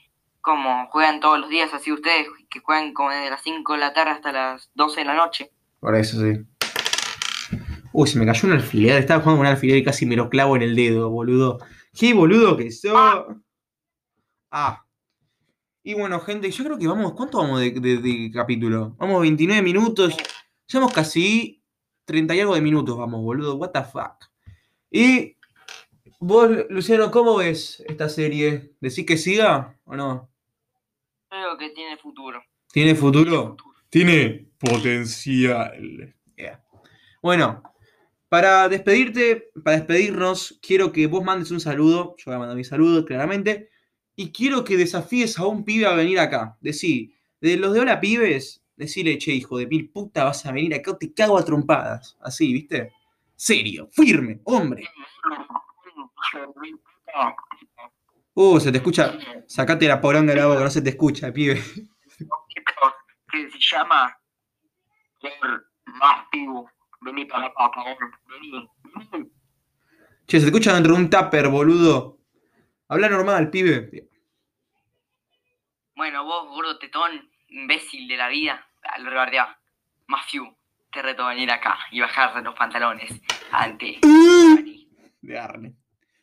como 0.41 0.87
juegan 0.89 1.21
todos 1.21 1.41
los 1.41 1.51
días, 1.51 1.75
así 1.75 1.93
ustedes, 1.93 2.29
que 2.51 2.61
juegan 2.61 2.93
como 2.95 3.11
desde 3.11 3.31
las 3.31 3.43
5 3.43 3.73
de 3.73 3.79
la 3.79 3.93
tarde 3.93 4.13
hasta 4.13 4.33
las 4.33 4.71
12 4.75 5.01
de 5.01 5.07
la 5.07 5.15
noche. 5.15 5.51
Por 5.81 5.97
eso 5.97 6.21
sí. 6.21 6.45
Uy, 7.93 8.09
se 8.09 8.19
me 8.19 8.27
cayó 8.27 8.49
un 8.49 8.55
alfiler. 8.55 8.99
Estaba 8.99 9.21
jugando 9.21 9.39
con 9.39 9.47
un 9.47 9.53
alfiler 9.53 9.77
y 9.77 9.85
casi 9.85 10.07
me 10.07 10.17
lo 10.17 10.31
clavo 10.31 10.57
en 10.57 10.63
el 10.63 10.75
dedo, 10.75 11.11
boludo. 11.11 11.59
¡Qué 11.93 12.15
boludo 12.15 12.57
que 12.57 12.71
sos! 12.71 12.93
Ah. 12.95 13.27
ah. 14.51 14.87
Y 15.83 15.95
bueno, 15.95 16.21
gente, 16.21 16.51
yo 16.51 16.65
creo 16.65 16.79
que 16.79 16.87
vamos. 16.87 17.13
¿Cuánto 17.13 17.39
vamos 17.39 17.61
de, 17.61 18.31
capítulo? 18.33 18.95
Vamos 18.99 19.21
29 19.21 19.63
minutos. 19.63 20.17
Llevamos 20.67 20.93
casi 20.93 21.63
30 22.05 22.35
y 22.35 22.41
algo 22.41 22.55
de 22.55 22.61
minutos, 22.61 22.97
vamos, 22.97 23.21
boludo. 23.23 23.57
¿What 23.57 23.71
the 23.71 23.83
fuck? 23.83 24.31
Y. 24.91 25.37
Vos, 26.21 26.51
Luciano, 26.71 27.11
¿cómo 27.11 27.37
ves 27.37 27.83
esta 27.89 28.09
serie? 28.09 28.77
¿Decís 28.81 29.05
que 29.05 29.17
siga 29.17 29.77
o 29.85 29.97
no? 29.97 30.31
Creo 31.29 31.59
que 31.59 31.71
tiene 31.71 31.97
futuro. 31.97 32.41
¿Tiene 32.73 32.95
futuro? 32.95 33.57
Tiene 33.91 34.49
potencial. 34.59 36.15
Bueno, 37.21 37.63
para 38.33 38.67
despedirte, 38.71 39.51
para 39.63 39.77
despedirnos, 39.77 40.59
quiero 40.63 40.91
que 40.91 41.07
vos 41.07 41.23
mandes 41.23 41.51
un 41.51 41.61
saludo. 41.61 42.15
Yo 42.17 42.25
voy 42.25 42.37
a 42.37 42.39
mandar 42.39 42.57
mi 42.57 42.65
saludo, 42.65 43.05
claramente. 43.05 43.69
Y 44.17 44.33
quiero 44.33 44.65
que 44.65 44.79
desafíes 44.79 45.39
a 45.39 45.45
un 45.45 45.67
pibe 45.67 45.85
a 45.85 45.93
venir 45.93 46.19
acá. 46.19 46.57
Decí, 46.63 47.15
de 47.43 47.59
los 47.59 47.75
de 47.75 47.81
hola 47.81 48.01
pibes, 48.01 48.65
decirle, 48.75 49.19
che, 49.19 49.33
hijo 49.33 49.59
de 49.59 49.67
mil 49.67 49.91
puta, 49.91 50.25
vas 50.25 50.47
a 50.47 50.53
venir 50.53 50.75
acá 50.75 50.97
te 50.97 51.13
cago 51.13 51.37
a 51.37 51.45
trompadas. 51.45 52.17
Así, 52.23 52.51
¿viste? 52.55 52.95
Serio, 53.37 53.91
firme, 53.93 54.41
hombre. 54.45 54.89
Uh, 58.33 58.61
se 58.61 58.73
te 58.73 58.79
escucha. 58.79 59.19
Sacate 59.47 59.87
la 59.87 60.01
poronga 60.01 60.33
de 60.33 60.41
la 60.41 60.47
boca, 60.47 60.65
no 60.65 60.71
se 60.71 60.81
te 60.81 60.89
escucha, 60.89 61.31
pibe. 61.31 61.63
Se 63.31 63.77
llama 63.77 64.17
más. 66.01 66.27
Vení 67.03 67.25
para 67.25 67.47
acá, 67.47 67.71
Vení. 68.29 68.71
Che, 70.27 70.39
se 70.39 70.47
te 70.47 70.51
escucha 70.51 70.73
dentro 70.73 70.95
de 70.95 71.01
un 71.01 71.11
tupper, 71.11 71.49
boludo. 71.49 72.19
Habla 72.89 73.09
normal, 73.09 73.51
pibe. 73.51 74.09
Bueno, 75.97 76.25
vos, 76.25 76.49
gordo 76.49 76.79
tetón, 76.79 77.29
imbécil 77.49 78.07
de 78.07 78.17
la 78.17 78.29
vida, 78.29 78.65
lo 78.99 79.11
rebardeaba. 79.11 79.59
Mafiu, 80.07 80.57
te 80.93 81.03
reto 81.03 81.25
a 81.25 81.31
venir 81.31 81.51
acá 81.51 81.77
y 81.91 82.01
bajar 82.01 82.43
los 82.43 82.55
pantalones 82.55 83.11
ante. 83.51 83.99
de 85.21 85.39
Arne. 85.39 85.75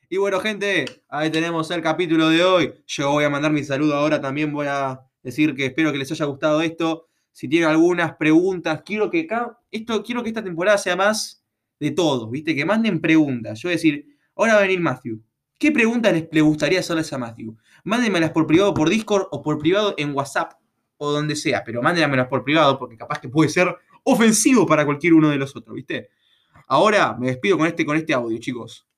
Y 0.10 0.18
bueno, 0.18 0.40
gente, 0.40 1.04
ahí 1.10 1.30
tenemos 1.30 1.70
el 1.72 1.82
capítulo 1.82 2.30
de 2.30 2.44
hoy. 2.44 2.74
Yo 2.88 3.12
voy 3.12 3.26
a 3.26 3.30
mandar 3.30 3.52
mi 3.52 3.64
saludo 3.64 3.96
ahora. 3.96 4.22
También 4.22 4.52
voy 4.52 4.68
a 4.68 5.02
decir 5.22 5.56
que 5.56 5.66
espero 5.66 5.92
que 5.92 5.98
les 5.98 6.12
haya 6.12 6.26
gustado 6.26 6.62
esto 6.62 7.09
si 7.32 7.48
tienen 7.48 7.70
algunas 7.70 8.16
preguntas, 8.16 8.82
quiero 8.86 9.10
que 9.10 9.28
esto, 9.72 10.04
quiero 10.04 10.24
que 10.24 10.30
esta 10.30 10.44
temporada 10.44 10.78
sea 10.78 10.96
más 10.96 11.44
de 11.80 11.92
todo, 11.92 12.30
¿viste? 12.30 12.56
Que 12.56 12.66
manden 12.66 13.00
preguntas. 13.00 13.60
Yo 13.62 13.70
voy 13.70 13.74
a 13.74 13.78
decir, 13.78 14.06
ahora 14.36 14.54
va 14.54 14.60
a 14.60 14.64
venir 14.64 14.80
Matthew. 14.80 15.22
¿Qué 15.58 15.72
preguntas 15.72 16.14
les, 16.14 16.44
gustaría 16.44 16.80
hacerles 16.80 17.12
a 17.14 17.18
Matthew? 17.18 17.56
Mándenmelas 17.84 18.32
por 18.32 18.48
privado 18.48 18.74
por 18.74 18.90
Discord 18.90 19.28
o 19.32 19.42
por 19.42 19.58
privado 19.58 19.94
en 19.98 20.16
WhatsApp 20.16 20.54
o 20.98 21.12
donde 21.12 21.36
sea, 21.36 21.64
pero 21.66 21.82
mándenmelas 21.82 22.28
por 22.28 22.44
privado 22.44 22.78
porque 22.78 22.98
capaz 22.98 23.20
que 23.20 23.30
puede 23.30 23.50
ser 23.50 23.76
ofensivo 24.04 24.66
para 24.66 24.86
cualquier 24.86 25.14
uno 25.14 25.30
de 25.30 25.38
los 25.38 25.56
otros, 25.56 25.76
¿viste? 25.76 26.10
Ahora 26.68 27.16
me 27.20 27.28
despido 27.28 27.58
con 27.58 27.68
este, 27.68 27.86
con 27.86 27.98
este 27.98 28.14
audio, 28.14 28.38
chicos. 28.40 28.89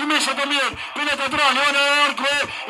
Y 0.00 0.06
Mesa 0.06 0.34
también. 0.34 0.78
Pelota 0.94 1.24
atrás. 1.24 1.54
Le 1.54 1.60
van 1.60 1.76
a 1.76 1.80
dar 1.80 2.10
arco. 2.10 2.24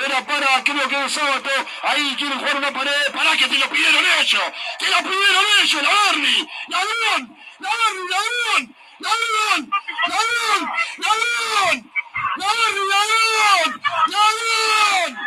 Era 0.07 0.27
para, 0.27 0.65
creo 0.65 0.89
que 0.89 1.03
el 1.03 1.11
sábado. 1.11 1.43
Ahí 1.83 2.15
quieren 2.17 2.39
jugar 2.39 2.57
una 2.57 2.73
pared. 2.73 3.13
Para 3.13 3.37
que 3.37 3.49
te 3.49 3.59
lo 3.59 3.69
pidieron 3.69 4.05
ellos. 4.21 4.43
Te 4.79 4.91
lo 4.91 4.99
pidieron 4.99 5.45
ellos. 5.63 5.83
La 5.83 5.91
Barney. 5.91 6.49
Ladrón. 6.69 7.39
La 7.59 7.69
Barney. 7.69 8.09
Ladrón. 8.09 8.75
Ladrón. 8.99 9.71
Ladrón. 10.09 10.73
Ladrón. 10.99 11.93
La 12.37 12.47
Barney. 12.47 12.89
Ladrón. 12.89 13.83
Ladrón. 14.07 15.19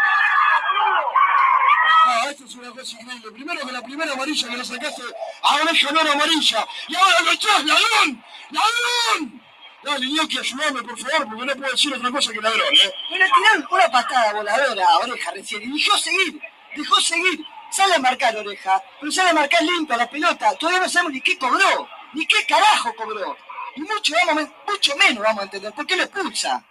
Ah, 2.04 2.24
esto 2.30 2.46
es 2.46 2.56
una 2.56 2.72
cosa 2.72 3.00
increíble. 3.00 3.32
Primero 3.32 3.66
que 3.66 3.72
la 3.72 3.82
primera 3.82 4.14
amarilla 4.14 4.50
que 4.50 4.58
lo 4.58 4.66
sacaste, 4.66 5.04
ahora 5.44 5.72
es 5.72 5.92
no 5.92 6.00
amarilla. 6.00 6.68
Y 6.88 6.96
ahora 6.96 7.22
lo 7.22 7.32
echás, 7.32 7.64
ladrón, 7.64 8.24
ladrón. 8.50 9.42
Dale, 9.84 10.06
Gnocchi, 10.06 10.38
ayúdame, 10.38 10.84
por 10.84 10.98
favor, 10.98 11.28
porque 11.28 11.46
no 11.46 11.56
puedo 11.56 11.72
decir 11.72 11.94
otra 11.94 12.12
cosa 12.12 12.32
que 12.32 12.42
ladrón, 12.42 12.74
¿eh? 12.74 12.94
Me 13.10 13.18
lo 13.18 13.26
tiraron 13.26 13.68
una 13.72 13.92
patada 13.92 14.34
voladora 14.34 14.86
a 14.86 14.98
Oreja 15.00 15.32
recién 15.32 15.64
y 15.64 15.82
dejó 15.82 15.98
seguir, 15.98 16.42
dejó 16.76 17.02
seguir. 17.02 17.46
Sale 17.72 17.96
a 17.96 18.00
marcar 18.00 18.36
Oreja, 18.36 18.84
pero 19.00 19.12
sale 19.12 19.30
a 19.30 19.34
marcar 19.34 19.64
limpia 19.64 19.98
la 19.98 20.10
pelota. 20.10 20.54
Todavía 20.58 20.82
no 20.82 20.90
sabemos 20.90 21.14
ni 21.14 21.22
qué 21.22 21.38
cobró, 21.38 21.90
ni 22.14 22.26
qué 22.28 22.46
carajo 22.46 22.94
cobró. 22.96 23.38
Y 23.76 23.82
mucho, 23.82 24.14
vamos, 24.28 24.50
mucho 24.68 24.96
menos 24.98 25.24
vamos 25.24 25.40
a 25.40 25.44
entender. 25.46 25.74
¿Por 25.74 25.88
qué 25.88 25.96
lo 25.96 26.04
expulsa? 26.04 26.64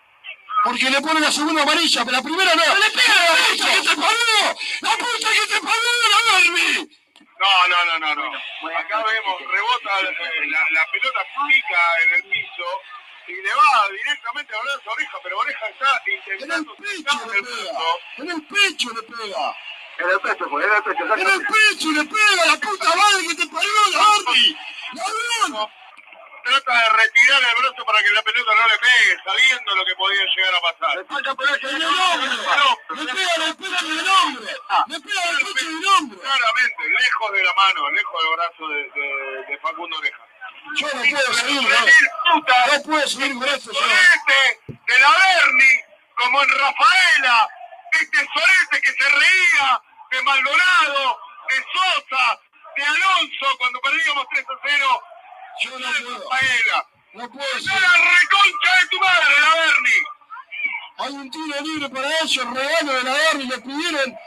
Porque 0.62 0.90
le 0.90 1.00
pone 1.00 1.20
la 1.20 1.32
segunda 1.32 1.62
amarilla, 1.62 2.04
pero 2.04 2.16
la 2.18 2.22
primera 2.22 2.54
no. 2.54 2.62
le 2.62 2.90
pega 2.90 3.14
la 3.16 3.32
puta 3.48 3.72
que 3.72 3.80
te 3.80 3.96
parió! 3.96 4.56
¡La 4.82 4.90
puta 4.90 5.28
que 5.32 5.54
te 5.54 5.60
parió, 5.60 5.90
la 6.12 6.38
Derby! 6.38 7.00
No, 7.40 7.68
no, 7.68 7.84
no, 7.86 7.98
no, 7.98 8.14
no. 8.14 8.78
Acá 8.78 9.02
vemos, 9.02 9.40
rebota 9.50 9.90
eh, 10.02 10.46
la, 10.48 10.60
la 10.70 10.90
pelota 10.92 11.20
pica 11.48 11.80
en 12.04 12.14
el 12.16 12.22
piso 12.24 12.64
y 13.30 13.42
le 13.42 13.54
va 13.54 13.88
directamente 13.90 14.54
a 14.54 14.58
hablar 14.58 14.80
su 14.82 14.90
oreja, 14.90 15.18
pero 15.22 15.38
oreja 15.38 15.68
está 15.68 16.02
intentando 16.06 16.74
en 16.78 16.84
el 16.86 17.04
pecho 17.04 17.32
le 17.32 17.42
pega, 17.42 17.80
en 18.16 18.30
el 18.30 18.42
pecho 18.42 18.88
le 18.90 19.02
pega. 19.02 19.56
En 19.98 20.10
el 20.10 20.20
pecho, 20.20 20.48
pues, 20.48 20.66
en 20.66 20.72
el 20.72 20.82
pecho. 20.82 21.04
En 21.04 21.28
el 21.28 21.46
pecho 21.46 21.88
le 21.92 22.04
pega, 22.04 22.46
la 22.46 22.56
puta 22.56 22.88
madre 22.88 23.28
que 23.28 23.34
te 23.34 23.46
parió, 23.46 23.70
la 23.92 23.98
Arby. 24.00 24.56
¡Ladrón! 24.94 25.70
Trata 26.42 26.72
de 26.72 26.88
retirar 26.88 27.42
el 27.42 27.62
brazo 27.62 27.84
para 27.84 28.02
que 28.02 28.10
la 28.10 28.22
pelota 28.22 28.54
no 28.54 28.66
le 28.66 28.78
pegue, 28.78 29.16
sabiendo 29.22 29.74
lo 29.76 29.84
que 29.84 29.94
podía 29.94 30.24
llegar 30.34 30.54
a 30.54 30.60
pasar. 30.60 30.96
Le 30.96 31.04
pega 31.04 31.30
en 31.70 31.76
el 31.76 31.84
hombre, 31.84 32.28
le 32.96 33.12
pega 33.12 33.34
el 33.44 33.56
pecho 33.56 33.86
del 33.86 34.08
hombre, 34.08 34.52
le 34.88 35.00
pega 35.00 35.22
el 35.30 35.46
pecho 35.46 35.66
del 35.66 35.86
hombre. 35.86 36.18
Claramente, 36.18 36.88
lejos 36.88 37.32
de 37.32 37.44
la 37.44 37.54
mano, 37.54 37.90
lejos 37.90 38.22
del 38.22 38.32
brazo 38.36 38.68
de, 38.68 38.90
de, 38.90 39.44
de 39.48 39.58
Facundo 39.58 39.98
Oreja. 39.98 40.29
Yo 40.76 40.86
no 40.94 41.02
puedo 41.02 41.34
seguir, 41.34 41.62
no, 41.62 42.36
no 42.36 42.82
puedo 42.82 43.06
seguir 43.06 43.34
con 43.34 43.48
esto. 43.48 43.72
Sorete 43.72 44.60
de 44.66 44.98
la 44.98 45.10
Berni, 45.10 45.80
como 46.16 46.42
en 46.42 46.48
Rafaela, 46.48 47.48
este 47.92 48.18
sorete 48.18 48.80
que 48.82 48.92
se 48.92 49.08
reía 49.08 49.82
de 50.10 50.22
Maldonado, 50.22 51.20
de 51.48 51.56
Sosa, 51.72 52.40
de 52.76 52.84
Alonso 52.84 53.58
cuando 53.58 53.80
perdíamos 53.80 54.26
3 54.30 54.44
a 54.48 54.68
0. 54.68 55.02
Yo 55.62 55.78
no 55.78 55.92
puedo. 55.92 56.18
Rafaela. 56.18 56.86
No 57.14 57.30
puedo 57.30 57.52
seguir. 57.54 57.72
la 57.72 57.92
reconcha 57.92 58.80
de 58.80 58.88
tu 58.90 59.00
madre, 59.00 59.40
la 59.40 59.54
Berni. 59.54 60.02
Hay 60.98 61.12
un 61.14 61.30
tiro 61.30 61.60
libre 61.62 61.88
para 61.88 62.20
ellos, 62.20 62.54
regalo 62.54 62.92
de 62.92 63.02
la 63.02 63.12
Berni, 63.12 63.44
le 63.46 63.58
pidieron, 63.58 64.18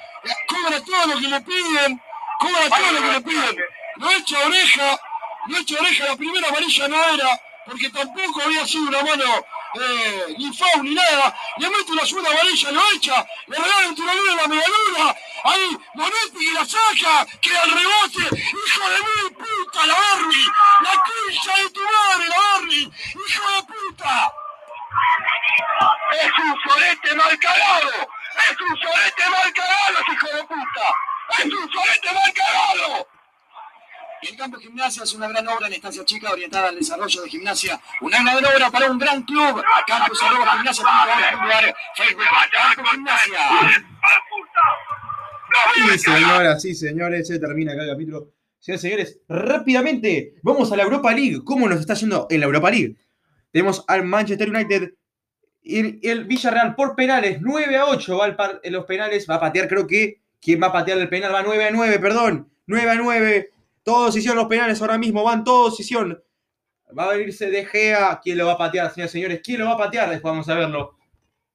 cobra 0.48 0.84
todo 0.84 1.08
lo 1.08 1.20
que 1.20 1.28
le 1.28 1.42
piden, 1.42 2.02
cobra 2.40 2.70
todo 2.70 2.92
lo 2.92 3.02
que 3.02 3.12
le 3.12 3.22
piden. 3.22 3.66
Lo 3.98 4.12
echa 4.12 4.40
oreja 4.40 5.00
Nacho 5.48 5.76
Oreja, 5.80 6.06
la 6.06 6.16
primera 6.16 6.48
amarilla 6.48 6.88
no 6.88 7.04
era, 7.04 7.42
porque 7.66 7.90
tampoco 7.90 8.42
había 8.44 8.66
sido 8.66 8.88
una 8.88 9.04
mano 9.04 9.46
eh, 9.76 10.36
ni 10.38 10.54
foul 10.54 10.84
ni 10.84 10.94
nada. 10.94 11.36
Le 11.58 11.70
mete 11.70 11.92
una 11.92 12.06
segunda 12.06 12.32
amarilla, 12.32 12.72
lo 12.72 12.82
echa, 12.96 13.26
le 13.48 13.58
regala 13.58 13.88
un 13.88 13.96
tirador 13.96 14.30
en 14.30 14.38
la 14.38 14.48
medialuna. 14.48 15.16
Ahí 15.44 15.78
Monetti 15.96 16.52
la 16.54 16.66
saca, 16.66 17.26
queda 17.42 17.64
el 17.64 17.72
rebote. 17.72 18.36
Hijo 18.42 18.90
de 18.90 19.00
mil 19.04 19.34
puta, 19.34 19.86
la 19.86 19.94
Barney, 19.94 20.46
la 20.82 21.04
concha 21.04 21.62
de 21.62 21.70
tu 21.72 21.82
madre, 21.82 22.28
la 22.30 22.38
Barney, 22.38 22.92
hijo 23.28 23.52
de 23.52 23.64
puta. 23.64 24.34
Es 26.12 26.32
un 26.40 26.56
sorete 26.70 27.16
mal 27.16 27.40
cagado, 27.40 27.90
es 27.90 28.62
un 28.62 28.78
sorete 28.78 29.30
mal 29.30 29.54
cagado, 29.54 30.00
hijo 30.14 30.28
de 30.38 30.44
puta. 30.44 30.96
Es 31.40 31.46
un 31.46 31.72
sorete 31.72 32.14
mal 32.14 32.34
cagado. 32.34 33.13
Y 34.24 34.28
el 34.32 34.38
campo 34.38 34.58
gimnasia 34.58 35.04
es 35.04 35.14
una 35.14 35.28
gran 35.28 35.46
obra 35.48 35.68
en 35.68 35.74
estancia 35.74 36.06
chica 36.06 36.32
orientada 36.32 36.70
al 36.70 36.76
desarrollo 36.76 37.24
de 37.24 37.30
gimnasia. 37.30 37.80
Una 38.02 38.24
gran 38.24 38.46
obra 38.46 38.72
para 38.72 38.90
un 38.90 38.98
gran 38.98 39.24
club. 39.24 39.62
Campus 39.86 40.24
arroba 40.24 40.58
gimnasia. 40.58 40.86
Facebook. 41.96 42.24
Campo 42.52 42.90
gimnasia. 42.92 43.40
Sí, 45.76 46.00
señoras, 46.00 46.62
sí, 46.62 46.74
señores, 46.74 47.28
se 47.28 47.38
termina 47.38 47.74
acá 47.74 47.84
el 47.84 47.90
capítulo. 47.90 48.32
Señores, 48.60 48.82
señores, 48.82 49.20
rápidamente, 49.28 50.36
vamos 50.42 50.72
a 50.72 50.78
la 50.78 50.84
Europa 50.84 51.12
League. 51.12 51.42
¿Cómo 51.44 51.68
nos 51.68 51.82
está 51.82 51.94
yendo 51.96 52.28
en 52.30 52.40
la 52.40 52.46
Europa 52.46 52.72
League? 52.72 52.96
Tenemos 53.52 53.84
al 53.88 54.06
Manchester 54.06 54.50
United 54.50 54.94
y 55.62 56.08
el 56.10 56.26
Villarreal 56.26 56.76
por 56.76 56.96
penales, 56.96 57.40
9 57.42 57.78
a 57.78 57.86
8 57.86 58.18
va 58.18 58.26
al 58.26 58.60
en 58.64 58.74
los 58.74 58.86
penales, 58.86 59.30
va 59.30 59.36
a 59.36 59.40
patear, 59.40 59.68
creo 59.68 59.88
que, 59.88 60.22
¿quién 60.42 60.62
va 60.62 60.68
a 60.68 60.74
patear 60.74 60.98
el 60.98 61.08
penal? 61.08 61.34
Va 61.34 61.44
9 61.44 61.66
a 61.66 61.72
9, 61.72 62.00
perdón, 62.00 62.50
9 62.68 62.90
a 62.90 62.96
9. 62.96 63.52
Todos 63.84 64.16
hicieron 64.16 64.38
los 64.38 64.48
penales 64.48 64.82
ahora 64.82 64.98
mismo, 64.98 65.24
van 65.24 65.44
todos 65.44 65.80
hicieron. 65.80 66.24
Va 66.98 67.06
a 67.06 67.14
venirse 67.14 67.50
De 67.50 67.66
Gea, 67.66 68.20
¿quién 68.24 68.38
lo 68.38 68.46
va 68.46 68.54
a 68.54 68.58
patear, 68.58 68.92
señores, 68.94 69.12
señores? 69.12 69.42
¿Quién 69.44 69.60
lo 69.60 69.66
va 69.66 69.74
a 69.74 69.78
patear? 69.78 70.10
Después 70.10 70.32
vamos 70.32 70.48
a 70.48 70.56
verlo. 70.56 70.98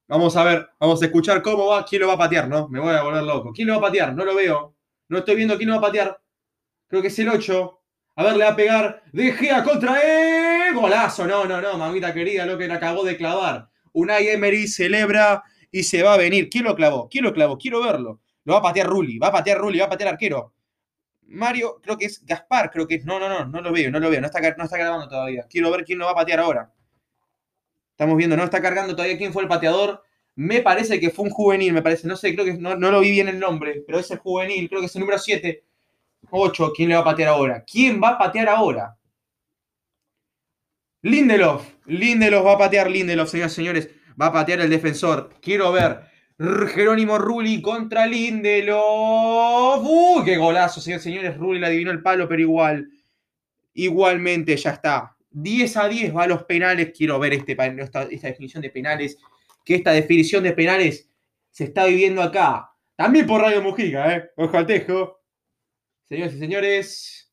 Vamos 0.09 0.37
a 0.37 0.45
ver, 0.45 0.68
vamos 0.81 1.03
a 1.03 1.05
escuchar 1.05 1.43
cómo 1.43 1.66
va, 1.66 1.85
quién 1.85 2.03
lo 2.03 2.09
va 2.09 2.14
a 2.14 2.18
patear, 2.18 2.49
¿no? 2.49 2.68
Me 2.68 2.81
voy 2.81 2.95
a 2.95 3.03
volver 3.03 3.22
loco. 3.22 3.53
¿Quién 3.53 3.68
lo 3.68 3.74
va 3.74 3.79
a 3.79 3.91
patear? 3.91 4.14
No 4.14 4.24
lo 4.24 4.35
veo. 4.35 4.74
No 5.09 5.18
estoy 5.18 5.37
viendo 5.37 5.57
quién 5.57 5.68
lo 5.68 5.74
va 5.76 5.87
a 5.87 5.91
patear. 5.91 6.20
Creo 6.87 7.03
que 7.03 7.09
es 7.09 7.18
el 7.18 7.29
8. 7.29 7.81
A 8.16 8.24
ver, 8.24 8.37
le 8.37 8.45
va 8.45 8.51
a 8.51 8.57
pegar. 8.57 9.03
De 9.12 9.33
Gea 9.33 9.62
contra 9.62 10.01
él. 10.01 10.74
Golazo. 10.74 11.26
No, 11.26 11.45
no, 11.45 11.61
no, 11.61 11.76
mamita 11.79 12.12
querida, 12.12 12.47
lo 12.47 12.59
que 12.59 12.66
la 12.66 12.74
acabó 12.74 13.05
de 13.05 13.16
clavar. 13.16 13.68
Unai 13.93 14.29
Emery 14.29 14.66
celebra 14.66 15.43
y 15.70 15.83
se 15.83 16.03
va 16.03 16.14
a 16.14 16.16
venir. 16.16 16.49
¿Quién 16.51 16.64
lo 16.64 16.74
clavó? 16.74 17.09
¿Quién 17.09 17.24
lo 17.24 17.33
clavó? 17.33 17.59
Quiero 17.59 17.83
verlo. 17.83 18.20
Lo 18.45 18.55
va 18.55 18.61
a 18.61 18.62
patear 18.62 18.87
Rulli. 18.87 19.18
Va 19.18 19.29
a 19.29 19.33
patear 19.33 19.59
Rulli, 19.59 19.79
va 19.79 19.87
a 19.87 19.91
patear 19.91 20.14
arquero. 20.14 20.55
Mario, 21.29 21.81
creo 21.83 21.99
que 21.99 22.07
es 22.07 22.24
Gaspar, 22.24 22.70
creo 22.70 22.87
que 22.87 22.97
es. 22.97 23.05
No, 23.05 23.20
no, 23.20 23.29
no, 23.29 23.45
no 23.45 23.61
lo 23.61 23.72
veo, 23.72 23.91
no 23.91 24.01
lo 24.01 24.11
veo. 24.11 24.20
No 24.20 24.26
está, 24.26 24.41
no 24.57 24.64
está 24.64 24.79
grabando 24.79 25.09
todavía. 25.09 25.47
Quiero 25.49 25.70
ver 25.70 25.85
quién 25.85 25.99
lo 25.99 26.07
va 26.07 26.12
a 26.12 26.16
patear 26.16 26.41
ahora. 26.41 26.72
Estamos 27.91 28.16
viendo, 28.16 28.37
no 28.37 28.45
está 28.45 28.62
cargando 28.62 28.95
todavía 28.95 29.18
quién 29.18 29.33
fue 29.33 29.43
el 29.43 29.49
pateador. 29.49 30.03
Me 30.37 30.62
parece 30.62 31.01
que 31.01 31.11
fue 31.11 31.24
un 31.26 31.31
juvenil, 31.31 31.72
me 31.72 31.83
parece. 31.83 32.07
No 32.07 32.16
sé, 32.16 32.35
creo 32.35 32.47
que 32.47 32.55
no, 32.55 32.76
lo 32.76 33.01
vi 33.01 33.11
bien 33.11 33.29
el 33.29 33.39
nombre, 33.39 33.83
pero 33.87 33.99
es 33.99 34.11
el 34.11 34.18
juvenil, 34.18 34.68
creo 34.68 34.81
que 34.81 34.87
es 34.87 34.95
el 34.95 35.01
número 35.01 35.18
7. 35.18 35.64
8. 36.31 36.72
¿Quién 36.74 36.89
le 36.89 36.95
va 36.95 37.03
a 37.03 37.05
patear 37.05 37.29
ahora? 37.31 37.64
¿Quién 37.64 38.01
va 38.03 38.11
a 38.11 38.18
patear 38.18 38.49
ahora? 38.49 38.97
Lindelof. 41.03 41.68
Lindelof 41.87 42.47
va 42.47 42.53
a 42.53 42.59
patear 42.59 42.91
Lindelof, 42.91 43.31
señores 43.31 43.53
señores. 43.53 43.91
Va 44.20 44.26
a 44.26 44.33
patear 44.33 44.61
el 44.61 44.70
defensor. 44.70 45.31
Quiero 45.41 45.72
ver. 45.72 46.03
Jerónimo 46.39 47.18
Rulli 47.18 47.61
contra 47.61 48.07
Lindelof. 48.07 49.82
¡Uh! 49.82 50.22
¡Qué 50.24 50.36
golazo, 50.36 50.80
señores 50.80 51.03
señores! 51.03 51.36
Rulli 51.36 51.59
le 51.59 51.66
adivinó 51.66 51.91
el 51.91 52.01
palo, 52.01 52.28
pero 52.28 52.41
igual. 52.41 52.89
Igualmente, 53.74 54.57
ya 54.57 54.70
está. 54.70 55.16
10 55.30 55.76
a 55.76 55.89
10 55.89 56.16
va 56.16 56.22
a 56.24 56.28
los 56.28 56.45
penales. 56.45 56.93
Quiero 56.97 57.18
ver 57.18 57.32
este, 57.32 57.57
esta, 57.78 58.07
definición 58.07 58.62
de 58.62 58.70
penales. 58.70 59.18
Que 59.64 59.74
esta 59.74 59.91
definición 59.91 60.45
de 60.45 60.53
penales 60.53 61.11
se 61.51 61.64
está 61.64 61.86
viviendo 61.86 62.22
acá. 62.22 62.70
También 62.95 63.26
por 63.26 63.41
Radio 63.41 63.61
Mujica, 63.61 64.16
¿eh? 64.16 64.30
Ojo 64.36 64.57
al 64.57 64.66
tejo. 64.66 65.20
Señores 66.05 66.34
y 66.34 66.39
señores, 66.39 67.32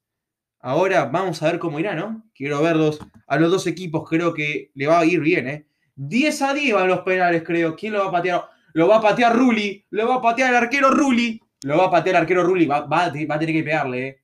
ahora 0.59 1.05
vamos 1.05 1.41
a 1.41 1.51
ver 1.51 1.59
cómo 1.59 1.79
irá, 1.79 1.95
¿no? 1.95 2.25
Quiero 2.33 2.61
verlos 2.61 2.99
a 3.27 3.37
los 3.37 3.51
dos 3.51 3.67
equipos, 3.67 4.07
creo 4.09 4.33
que 4.33 4.71
le 4.73 4.87
va 4.87 4.99
a 4.99 5.05
ir 5.05 5.21
bien, 5.21 5.47
¿eh? 5.47 5.65
10 5.95 6.41
a 6.41 6.53
10 6.53 6.73
van 6.73 6.87
los 6.89 6.99
penales, 7.01 7.43
creo. 7.43 7.75
¿Quién 7.75 7.93
lo 7.93 7.99
va 7.99 8.07
a 8.07 8.11
patear? 8.11 8.54
Lo 8.75 8.89
va 8.89 8.97
a 8.97 9.01
patear 9.01 9.33
Rulli, 9.33 9.85
lo 9.91 10.05
va 10.05 10.15
a 10.15 10.21
patear 10.21 10.49
el 10.49 10.57
arquero 10.57 10.91
Rulli, 10.91 11.41
lo 11.63 11.77
va 11.77 11.85
a 11.85 11.91
patear 11.91 12.17
el 12.17 12.21
arquero 12.23 12.43
Rulli, 12.43 12.65
va, 12.65 12.85
a 12.89 13.11
tener 13.11 13.55
que 13.55 13.63
pegarle, 13.63 14.07
¿eh? 14.07 14.23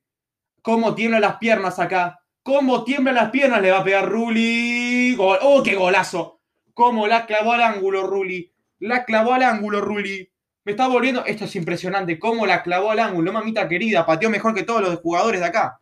¿Cómo 0.61 0.93
tiemblan 0.93 1.21
las 1.21 1.37
piernas 1.37 1.79
acá? 1.79 2.19
¿Cómo 2.43 2.83
tiemblan 2.83 3.15
las 3.15 3.29
piernas? 3.29 3.61
Le 3.61 3.71
va 3.71 3.77
a 3.77 3.83
pegar 3.85 4.09
Rulli. 4.09 5.15
¡Oh, 5.17 5.63
qué 5.63 5.75
golazo! 5.75 6.41
¿Cómo 6.73 7.07
la 7.07 7.25
clavó 7.25 7.53
al 7.53 7.63
ángulo 7.63 8.05
Rulli? 8.05 8.53
La 8.79 9.05
clavó 9.05 9.33
al 9.33 9.43
ángulo 9.43 9.79
Rulli. 9.79 10.29
Me 10.65 10.73
está 10.73 10.89
volviendo. 10.89 11.23
Esto 11.25 11.45
es 11.45 11.55
impresionante. 11.55 12.19
Cómo 12.19 12.45
la 12.45 12.61
clavó 12.61 12.91
al 12.91 12.99
ángulo, 12.99 13.31
mamita 13.31 13.69
querida. 13.69 14.05
Pateó 14.05 14.29
mejor 14.29 14.53
que 14.53 14.63
todos 14.63 14.81
los 14.81 14.99
jugadores 14.99 15.39
de 15.39 15.47
acá. 15.47 15.79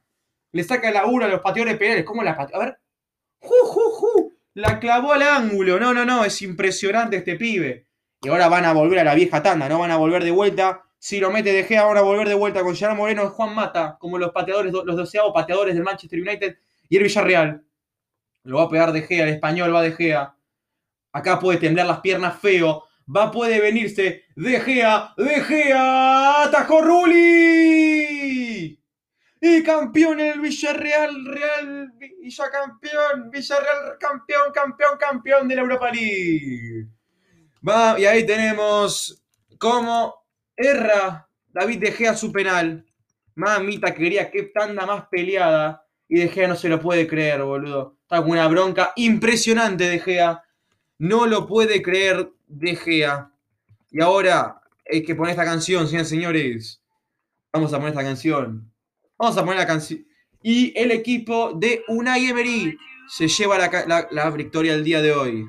Le 0.52 0.64
saca 0.64 0.90
el 0.90 0.94
laburo 0.94 1.26
a 1.26 1.30
los 1.30 1.42
pateadores 1.42 1.78
penales. 1.78 2.06
¿Cómo 2.06 2.22
la 2.22 2.38
pateó? 2.38 2.58
A 2.58 2.66
ver. 2.66 2.80
¡Ju, 3.40 3.56
ju, 3.66 3.82
ju! 3.94 4.34
La 4.54 4.80
clavó 4.80 5.14
al 5.14 5.24
ángulo. 5.24 5.80
No, 5.80 5.92
no, 5.92 6.06
no. 6.06 6.24
Es 6.24 6.40
impresionante 6.44 7.18
este 7.18 7.36
pibe. 7.36 7.89
Y 8.22 8.28
ahora 8.28 8.50
van 8.50 8.66
a 8.66 8.74
volver 8.74 9.00
a 9.00 9.04
la 9.04 9.16
vieja 9.16 9.42
tanda, 9.42 9.70
¿no? 9.70 9.80
Van 9.80 9.92
a 9.92 9.98
volver 9.98 10.24
de 10.24 10.32
vuelta. 10.32 10.84
Si 10.98 11.20
lo 11.20 11.32
mete 11.32 11.54
de 11.54 11.64
Gea, 11.64 11.84
van 11.84 11.98
a 11.98 12.02
volver 12.02 12.28
de 12.28 12.34
vuelta 12.34 12.62
con 12.62 12.76
Gerard 12.76 12.98
Moreno 12.98 13.24
y 13.24 13.28
Juan 13.28 13.56
Mata, 13.56 13.98
como 14.00 14.18
los 14.18 14.32
pateadores, 14.32 14.74
los 14.74 14.96
doceavos 14.96 15.34
pateadores 15.34 15.74
del 15.74 15.84
Manchester 15.84 16.20
United 16.20 16.58
y 16.90 16.98
el 16.98 17.04
Villarreal. 17.04 17.64
Lo 18.44 18.58
va 18.58 18.64
a 18.64 18.70
pegar 18.70 18.92
de 18.92 19.04
Gea, 19.04 19.24
el 19.24 19.34
español 19.36 19.74
va 19.74 19.82
de 19.82 19.94
Gea. 19.94 20.36
Acá 21.14 21.40
puede 21.40 21.60
temblar 21.60 21.86
las 21.88 22.02
piernas 22.02 22.38
feo 22.40 22.84
va, 23.16 23.32
puede 23.32 23.60
venirse. 23.60 24.24
De 24.36 24.60
Gea, 24.60 25.14
De 25.18 25.42
Gea, 25.42 26.44
atajó 26.44 26.82
Rulli. 26.82 28.80
Y 29.42 29.64
campeón 29.64 30.20
el 30.20 30.42
Villarreal, 30.42 31.26
Real, 31.26 31.94
Villa 31.98 32.50
campeón, 32.52 33.32
Villarreal 33.32 33.98
campeón, 33.98 34.52
campeón, 34.54 34.98
campeón 35.00 35.48
de 35.48 35.56
la 35.56 35.62
Europa 35.62 35.92
League. 35.92 36.88
Y 37.62 38.06
ahí 38.06 38.26
tenemos 38.26 39.22
cómo 39.58 40.16
erra 40.56 41.28
David 41.50 41.80
De 41.80 41.92
Gea 41.92 42.16
su 42.16 42.32
penal. 42.32 42.86
Mamita 43.36 43.94
quería 43.94 44.30
que 44.32 44.44
tanda 44.44 44.86
más 44.86 45.08
peleada. 45.10 45.86
Y 46.08 46.20
De 46.20 46.30
Gea 46.30 46.48
no 46.48 46.56
se 46.56 46.70
lo 46.70 46.80
puede 46.80 47.08
creer, 47.08 47.44
boludo. 47.44 47.98
Está 48.04 48.22
con 48.22 48.32
una 48.32 48.48
bronca 48.48 48.94
impresionante 48.96 49.90
De 49.90 50.00
Gea. 50.00 50.44
No 50.98 51.26
lo 51.26 51.48
puede 51.48 51.82
creer 51.82 52.32
de 52.48 52.76
Gea. 52.76 53.32
Y 53.92 54.02
ahora 54.02 54.62
hay 54.90 55.04
que 55.04 55.16
poner 55.16 55.32
esta 55.32 55.46
canción, 55.46 55.88
señores 55.88 56.10
señores. 56.10 56.82
Vamos 57.52 57.74
a 57.74 57.78
poner 57.78 57.90
esta 57.90 58.04
canción. 58.04 58.72
Vamos 59.18 59.38
a 59.38 59.42
poner 59.42 59.58
la 59.58 59.68
canción. 59.68 60.06
Y 60.42 60.78
el 60.80 60.92
equipo 60.92 61.54
de 61.54 61.84
Unai 61.88 62.28
Emery 62.28 62.78
se 63.10 63.28
lleva 63.28 63.58
la, 63.58 64.08
la, 64.12 64.30
victoria 64.30 64.74
el 64.74 64.84
día 64.84 65.02
de 65.02 65.12
hoy. 65.12 65.46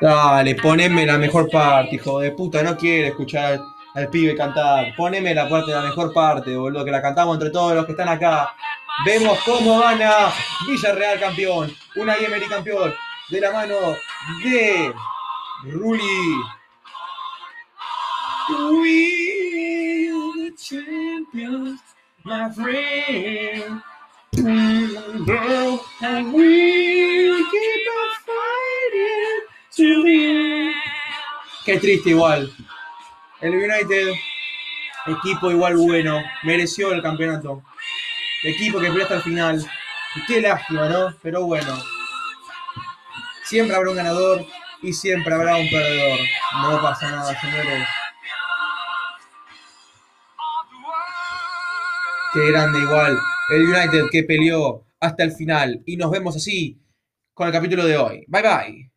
Dale, 0.00 0.54
poneme 0.54 1.04
la 1.04 1.18
mejor 1.18 1.50
parte, 1.50 1.96
hijo 1.96 2.20
de 2.20 2.30
puta. 2.32 2.62
No 2.62 2.74
quiere 2.74 3.08
escuchar 3.08 3.60
al 3.94 4.08
pibe 4.08 4.34
cantar. 4.34 4.94
Poneme 4.96 5.34
la 5.34 5.46
parte, 5.46 5.72
la 5.72 5.82
mejor 5.82 6.14
parte, 6.14 6.56
boludo, 6.56 6.86
que 6.86 6.90
la 6.90 7.02
cantamos 7.02 7.34
entre 7.34 7.50
todos 7.50 7.74
los 7.74 7.84
que 7.84 7.92
están 7.92 8.08
acá. 8.08 8.54
Vemos 9.04 9.38
cómo 9.44 9.78
gana 9.78 10.32
Villarreal 10.66 11.20
campeón, 11.20 11.70
una 11.96 12.16
Emery 12.16 12.46
campeón, 12.46 12.94
de 13.28 13.40
la 13.42 13.52
mano 13.52 13.76
de 14.42 14.94
Ruli. 15.64 16.02
We 18.80 19.28
the 20.48 20.56
champions, 20.56 21.80
my 22.28 22.50
friend. 22.50 23.82
And 26.02 26.32
we 26.32 27.44
keep. 27.50 27.78
Qué 31.64 31.78
triste 31.78 32.10
igual. 32.10 32.52
El 33.40 33.54
United, 33.54 34.14
equipo 35.06 35.50
igual 35.50 35.76
bueno, 35.76 36.22
mereció 36.42 36.92
el 36.92 37.02
campeonato. 37.02 37.62
Equipo 38.42 38.80
que 38.80 38.88
peleó 38.88 39.02
hasta 39.02 39.16
el 39.16 39.22
final. 39.22 39.66
Y 40.16 40.24
qué 40.26 40.40
lástima, 40.40 40.88
¿no? 40.88 41.14
Pero 41.22 41.44
bueno. 41.44 41.78
Siempre 43.44 43.76
habrá 43.76 43.90
un 43.90 43.96
ganador 43.96 44.44
y 44.82 44.92
siempre 44.92 45.34
habrá 45.34 45.56
un 45.56 45.68
perdedor. 45.70 46.18
No 46.62 46.82
pasa 46.82 47.10
nada, 47.10 47.38
señores. 47.40 47.88
Qué 52.32 52.50
grande 52.52 52.80
igual. 52.80 53.18
El 53.50 53.62
United 53.62 54.10
que 54.10 54.24
peleó 54.24 54.84
hasta 55.00 55.24
el 55.24 55.32
final. 55.32 55.82
Y 55.86 55.96
nos 55.96 56.10
vemos 56.10 56.36
así 56.36 56.78
con 57.32 57.46
el 57.46 57.52
capítulo 57.52 57.86
de 57.86 57.96
hoy. 57.96 58.24
Bye 58.28 58.42
bye. 58.42 58.92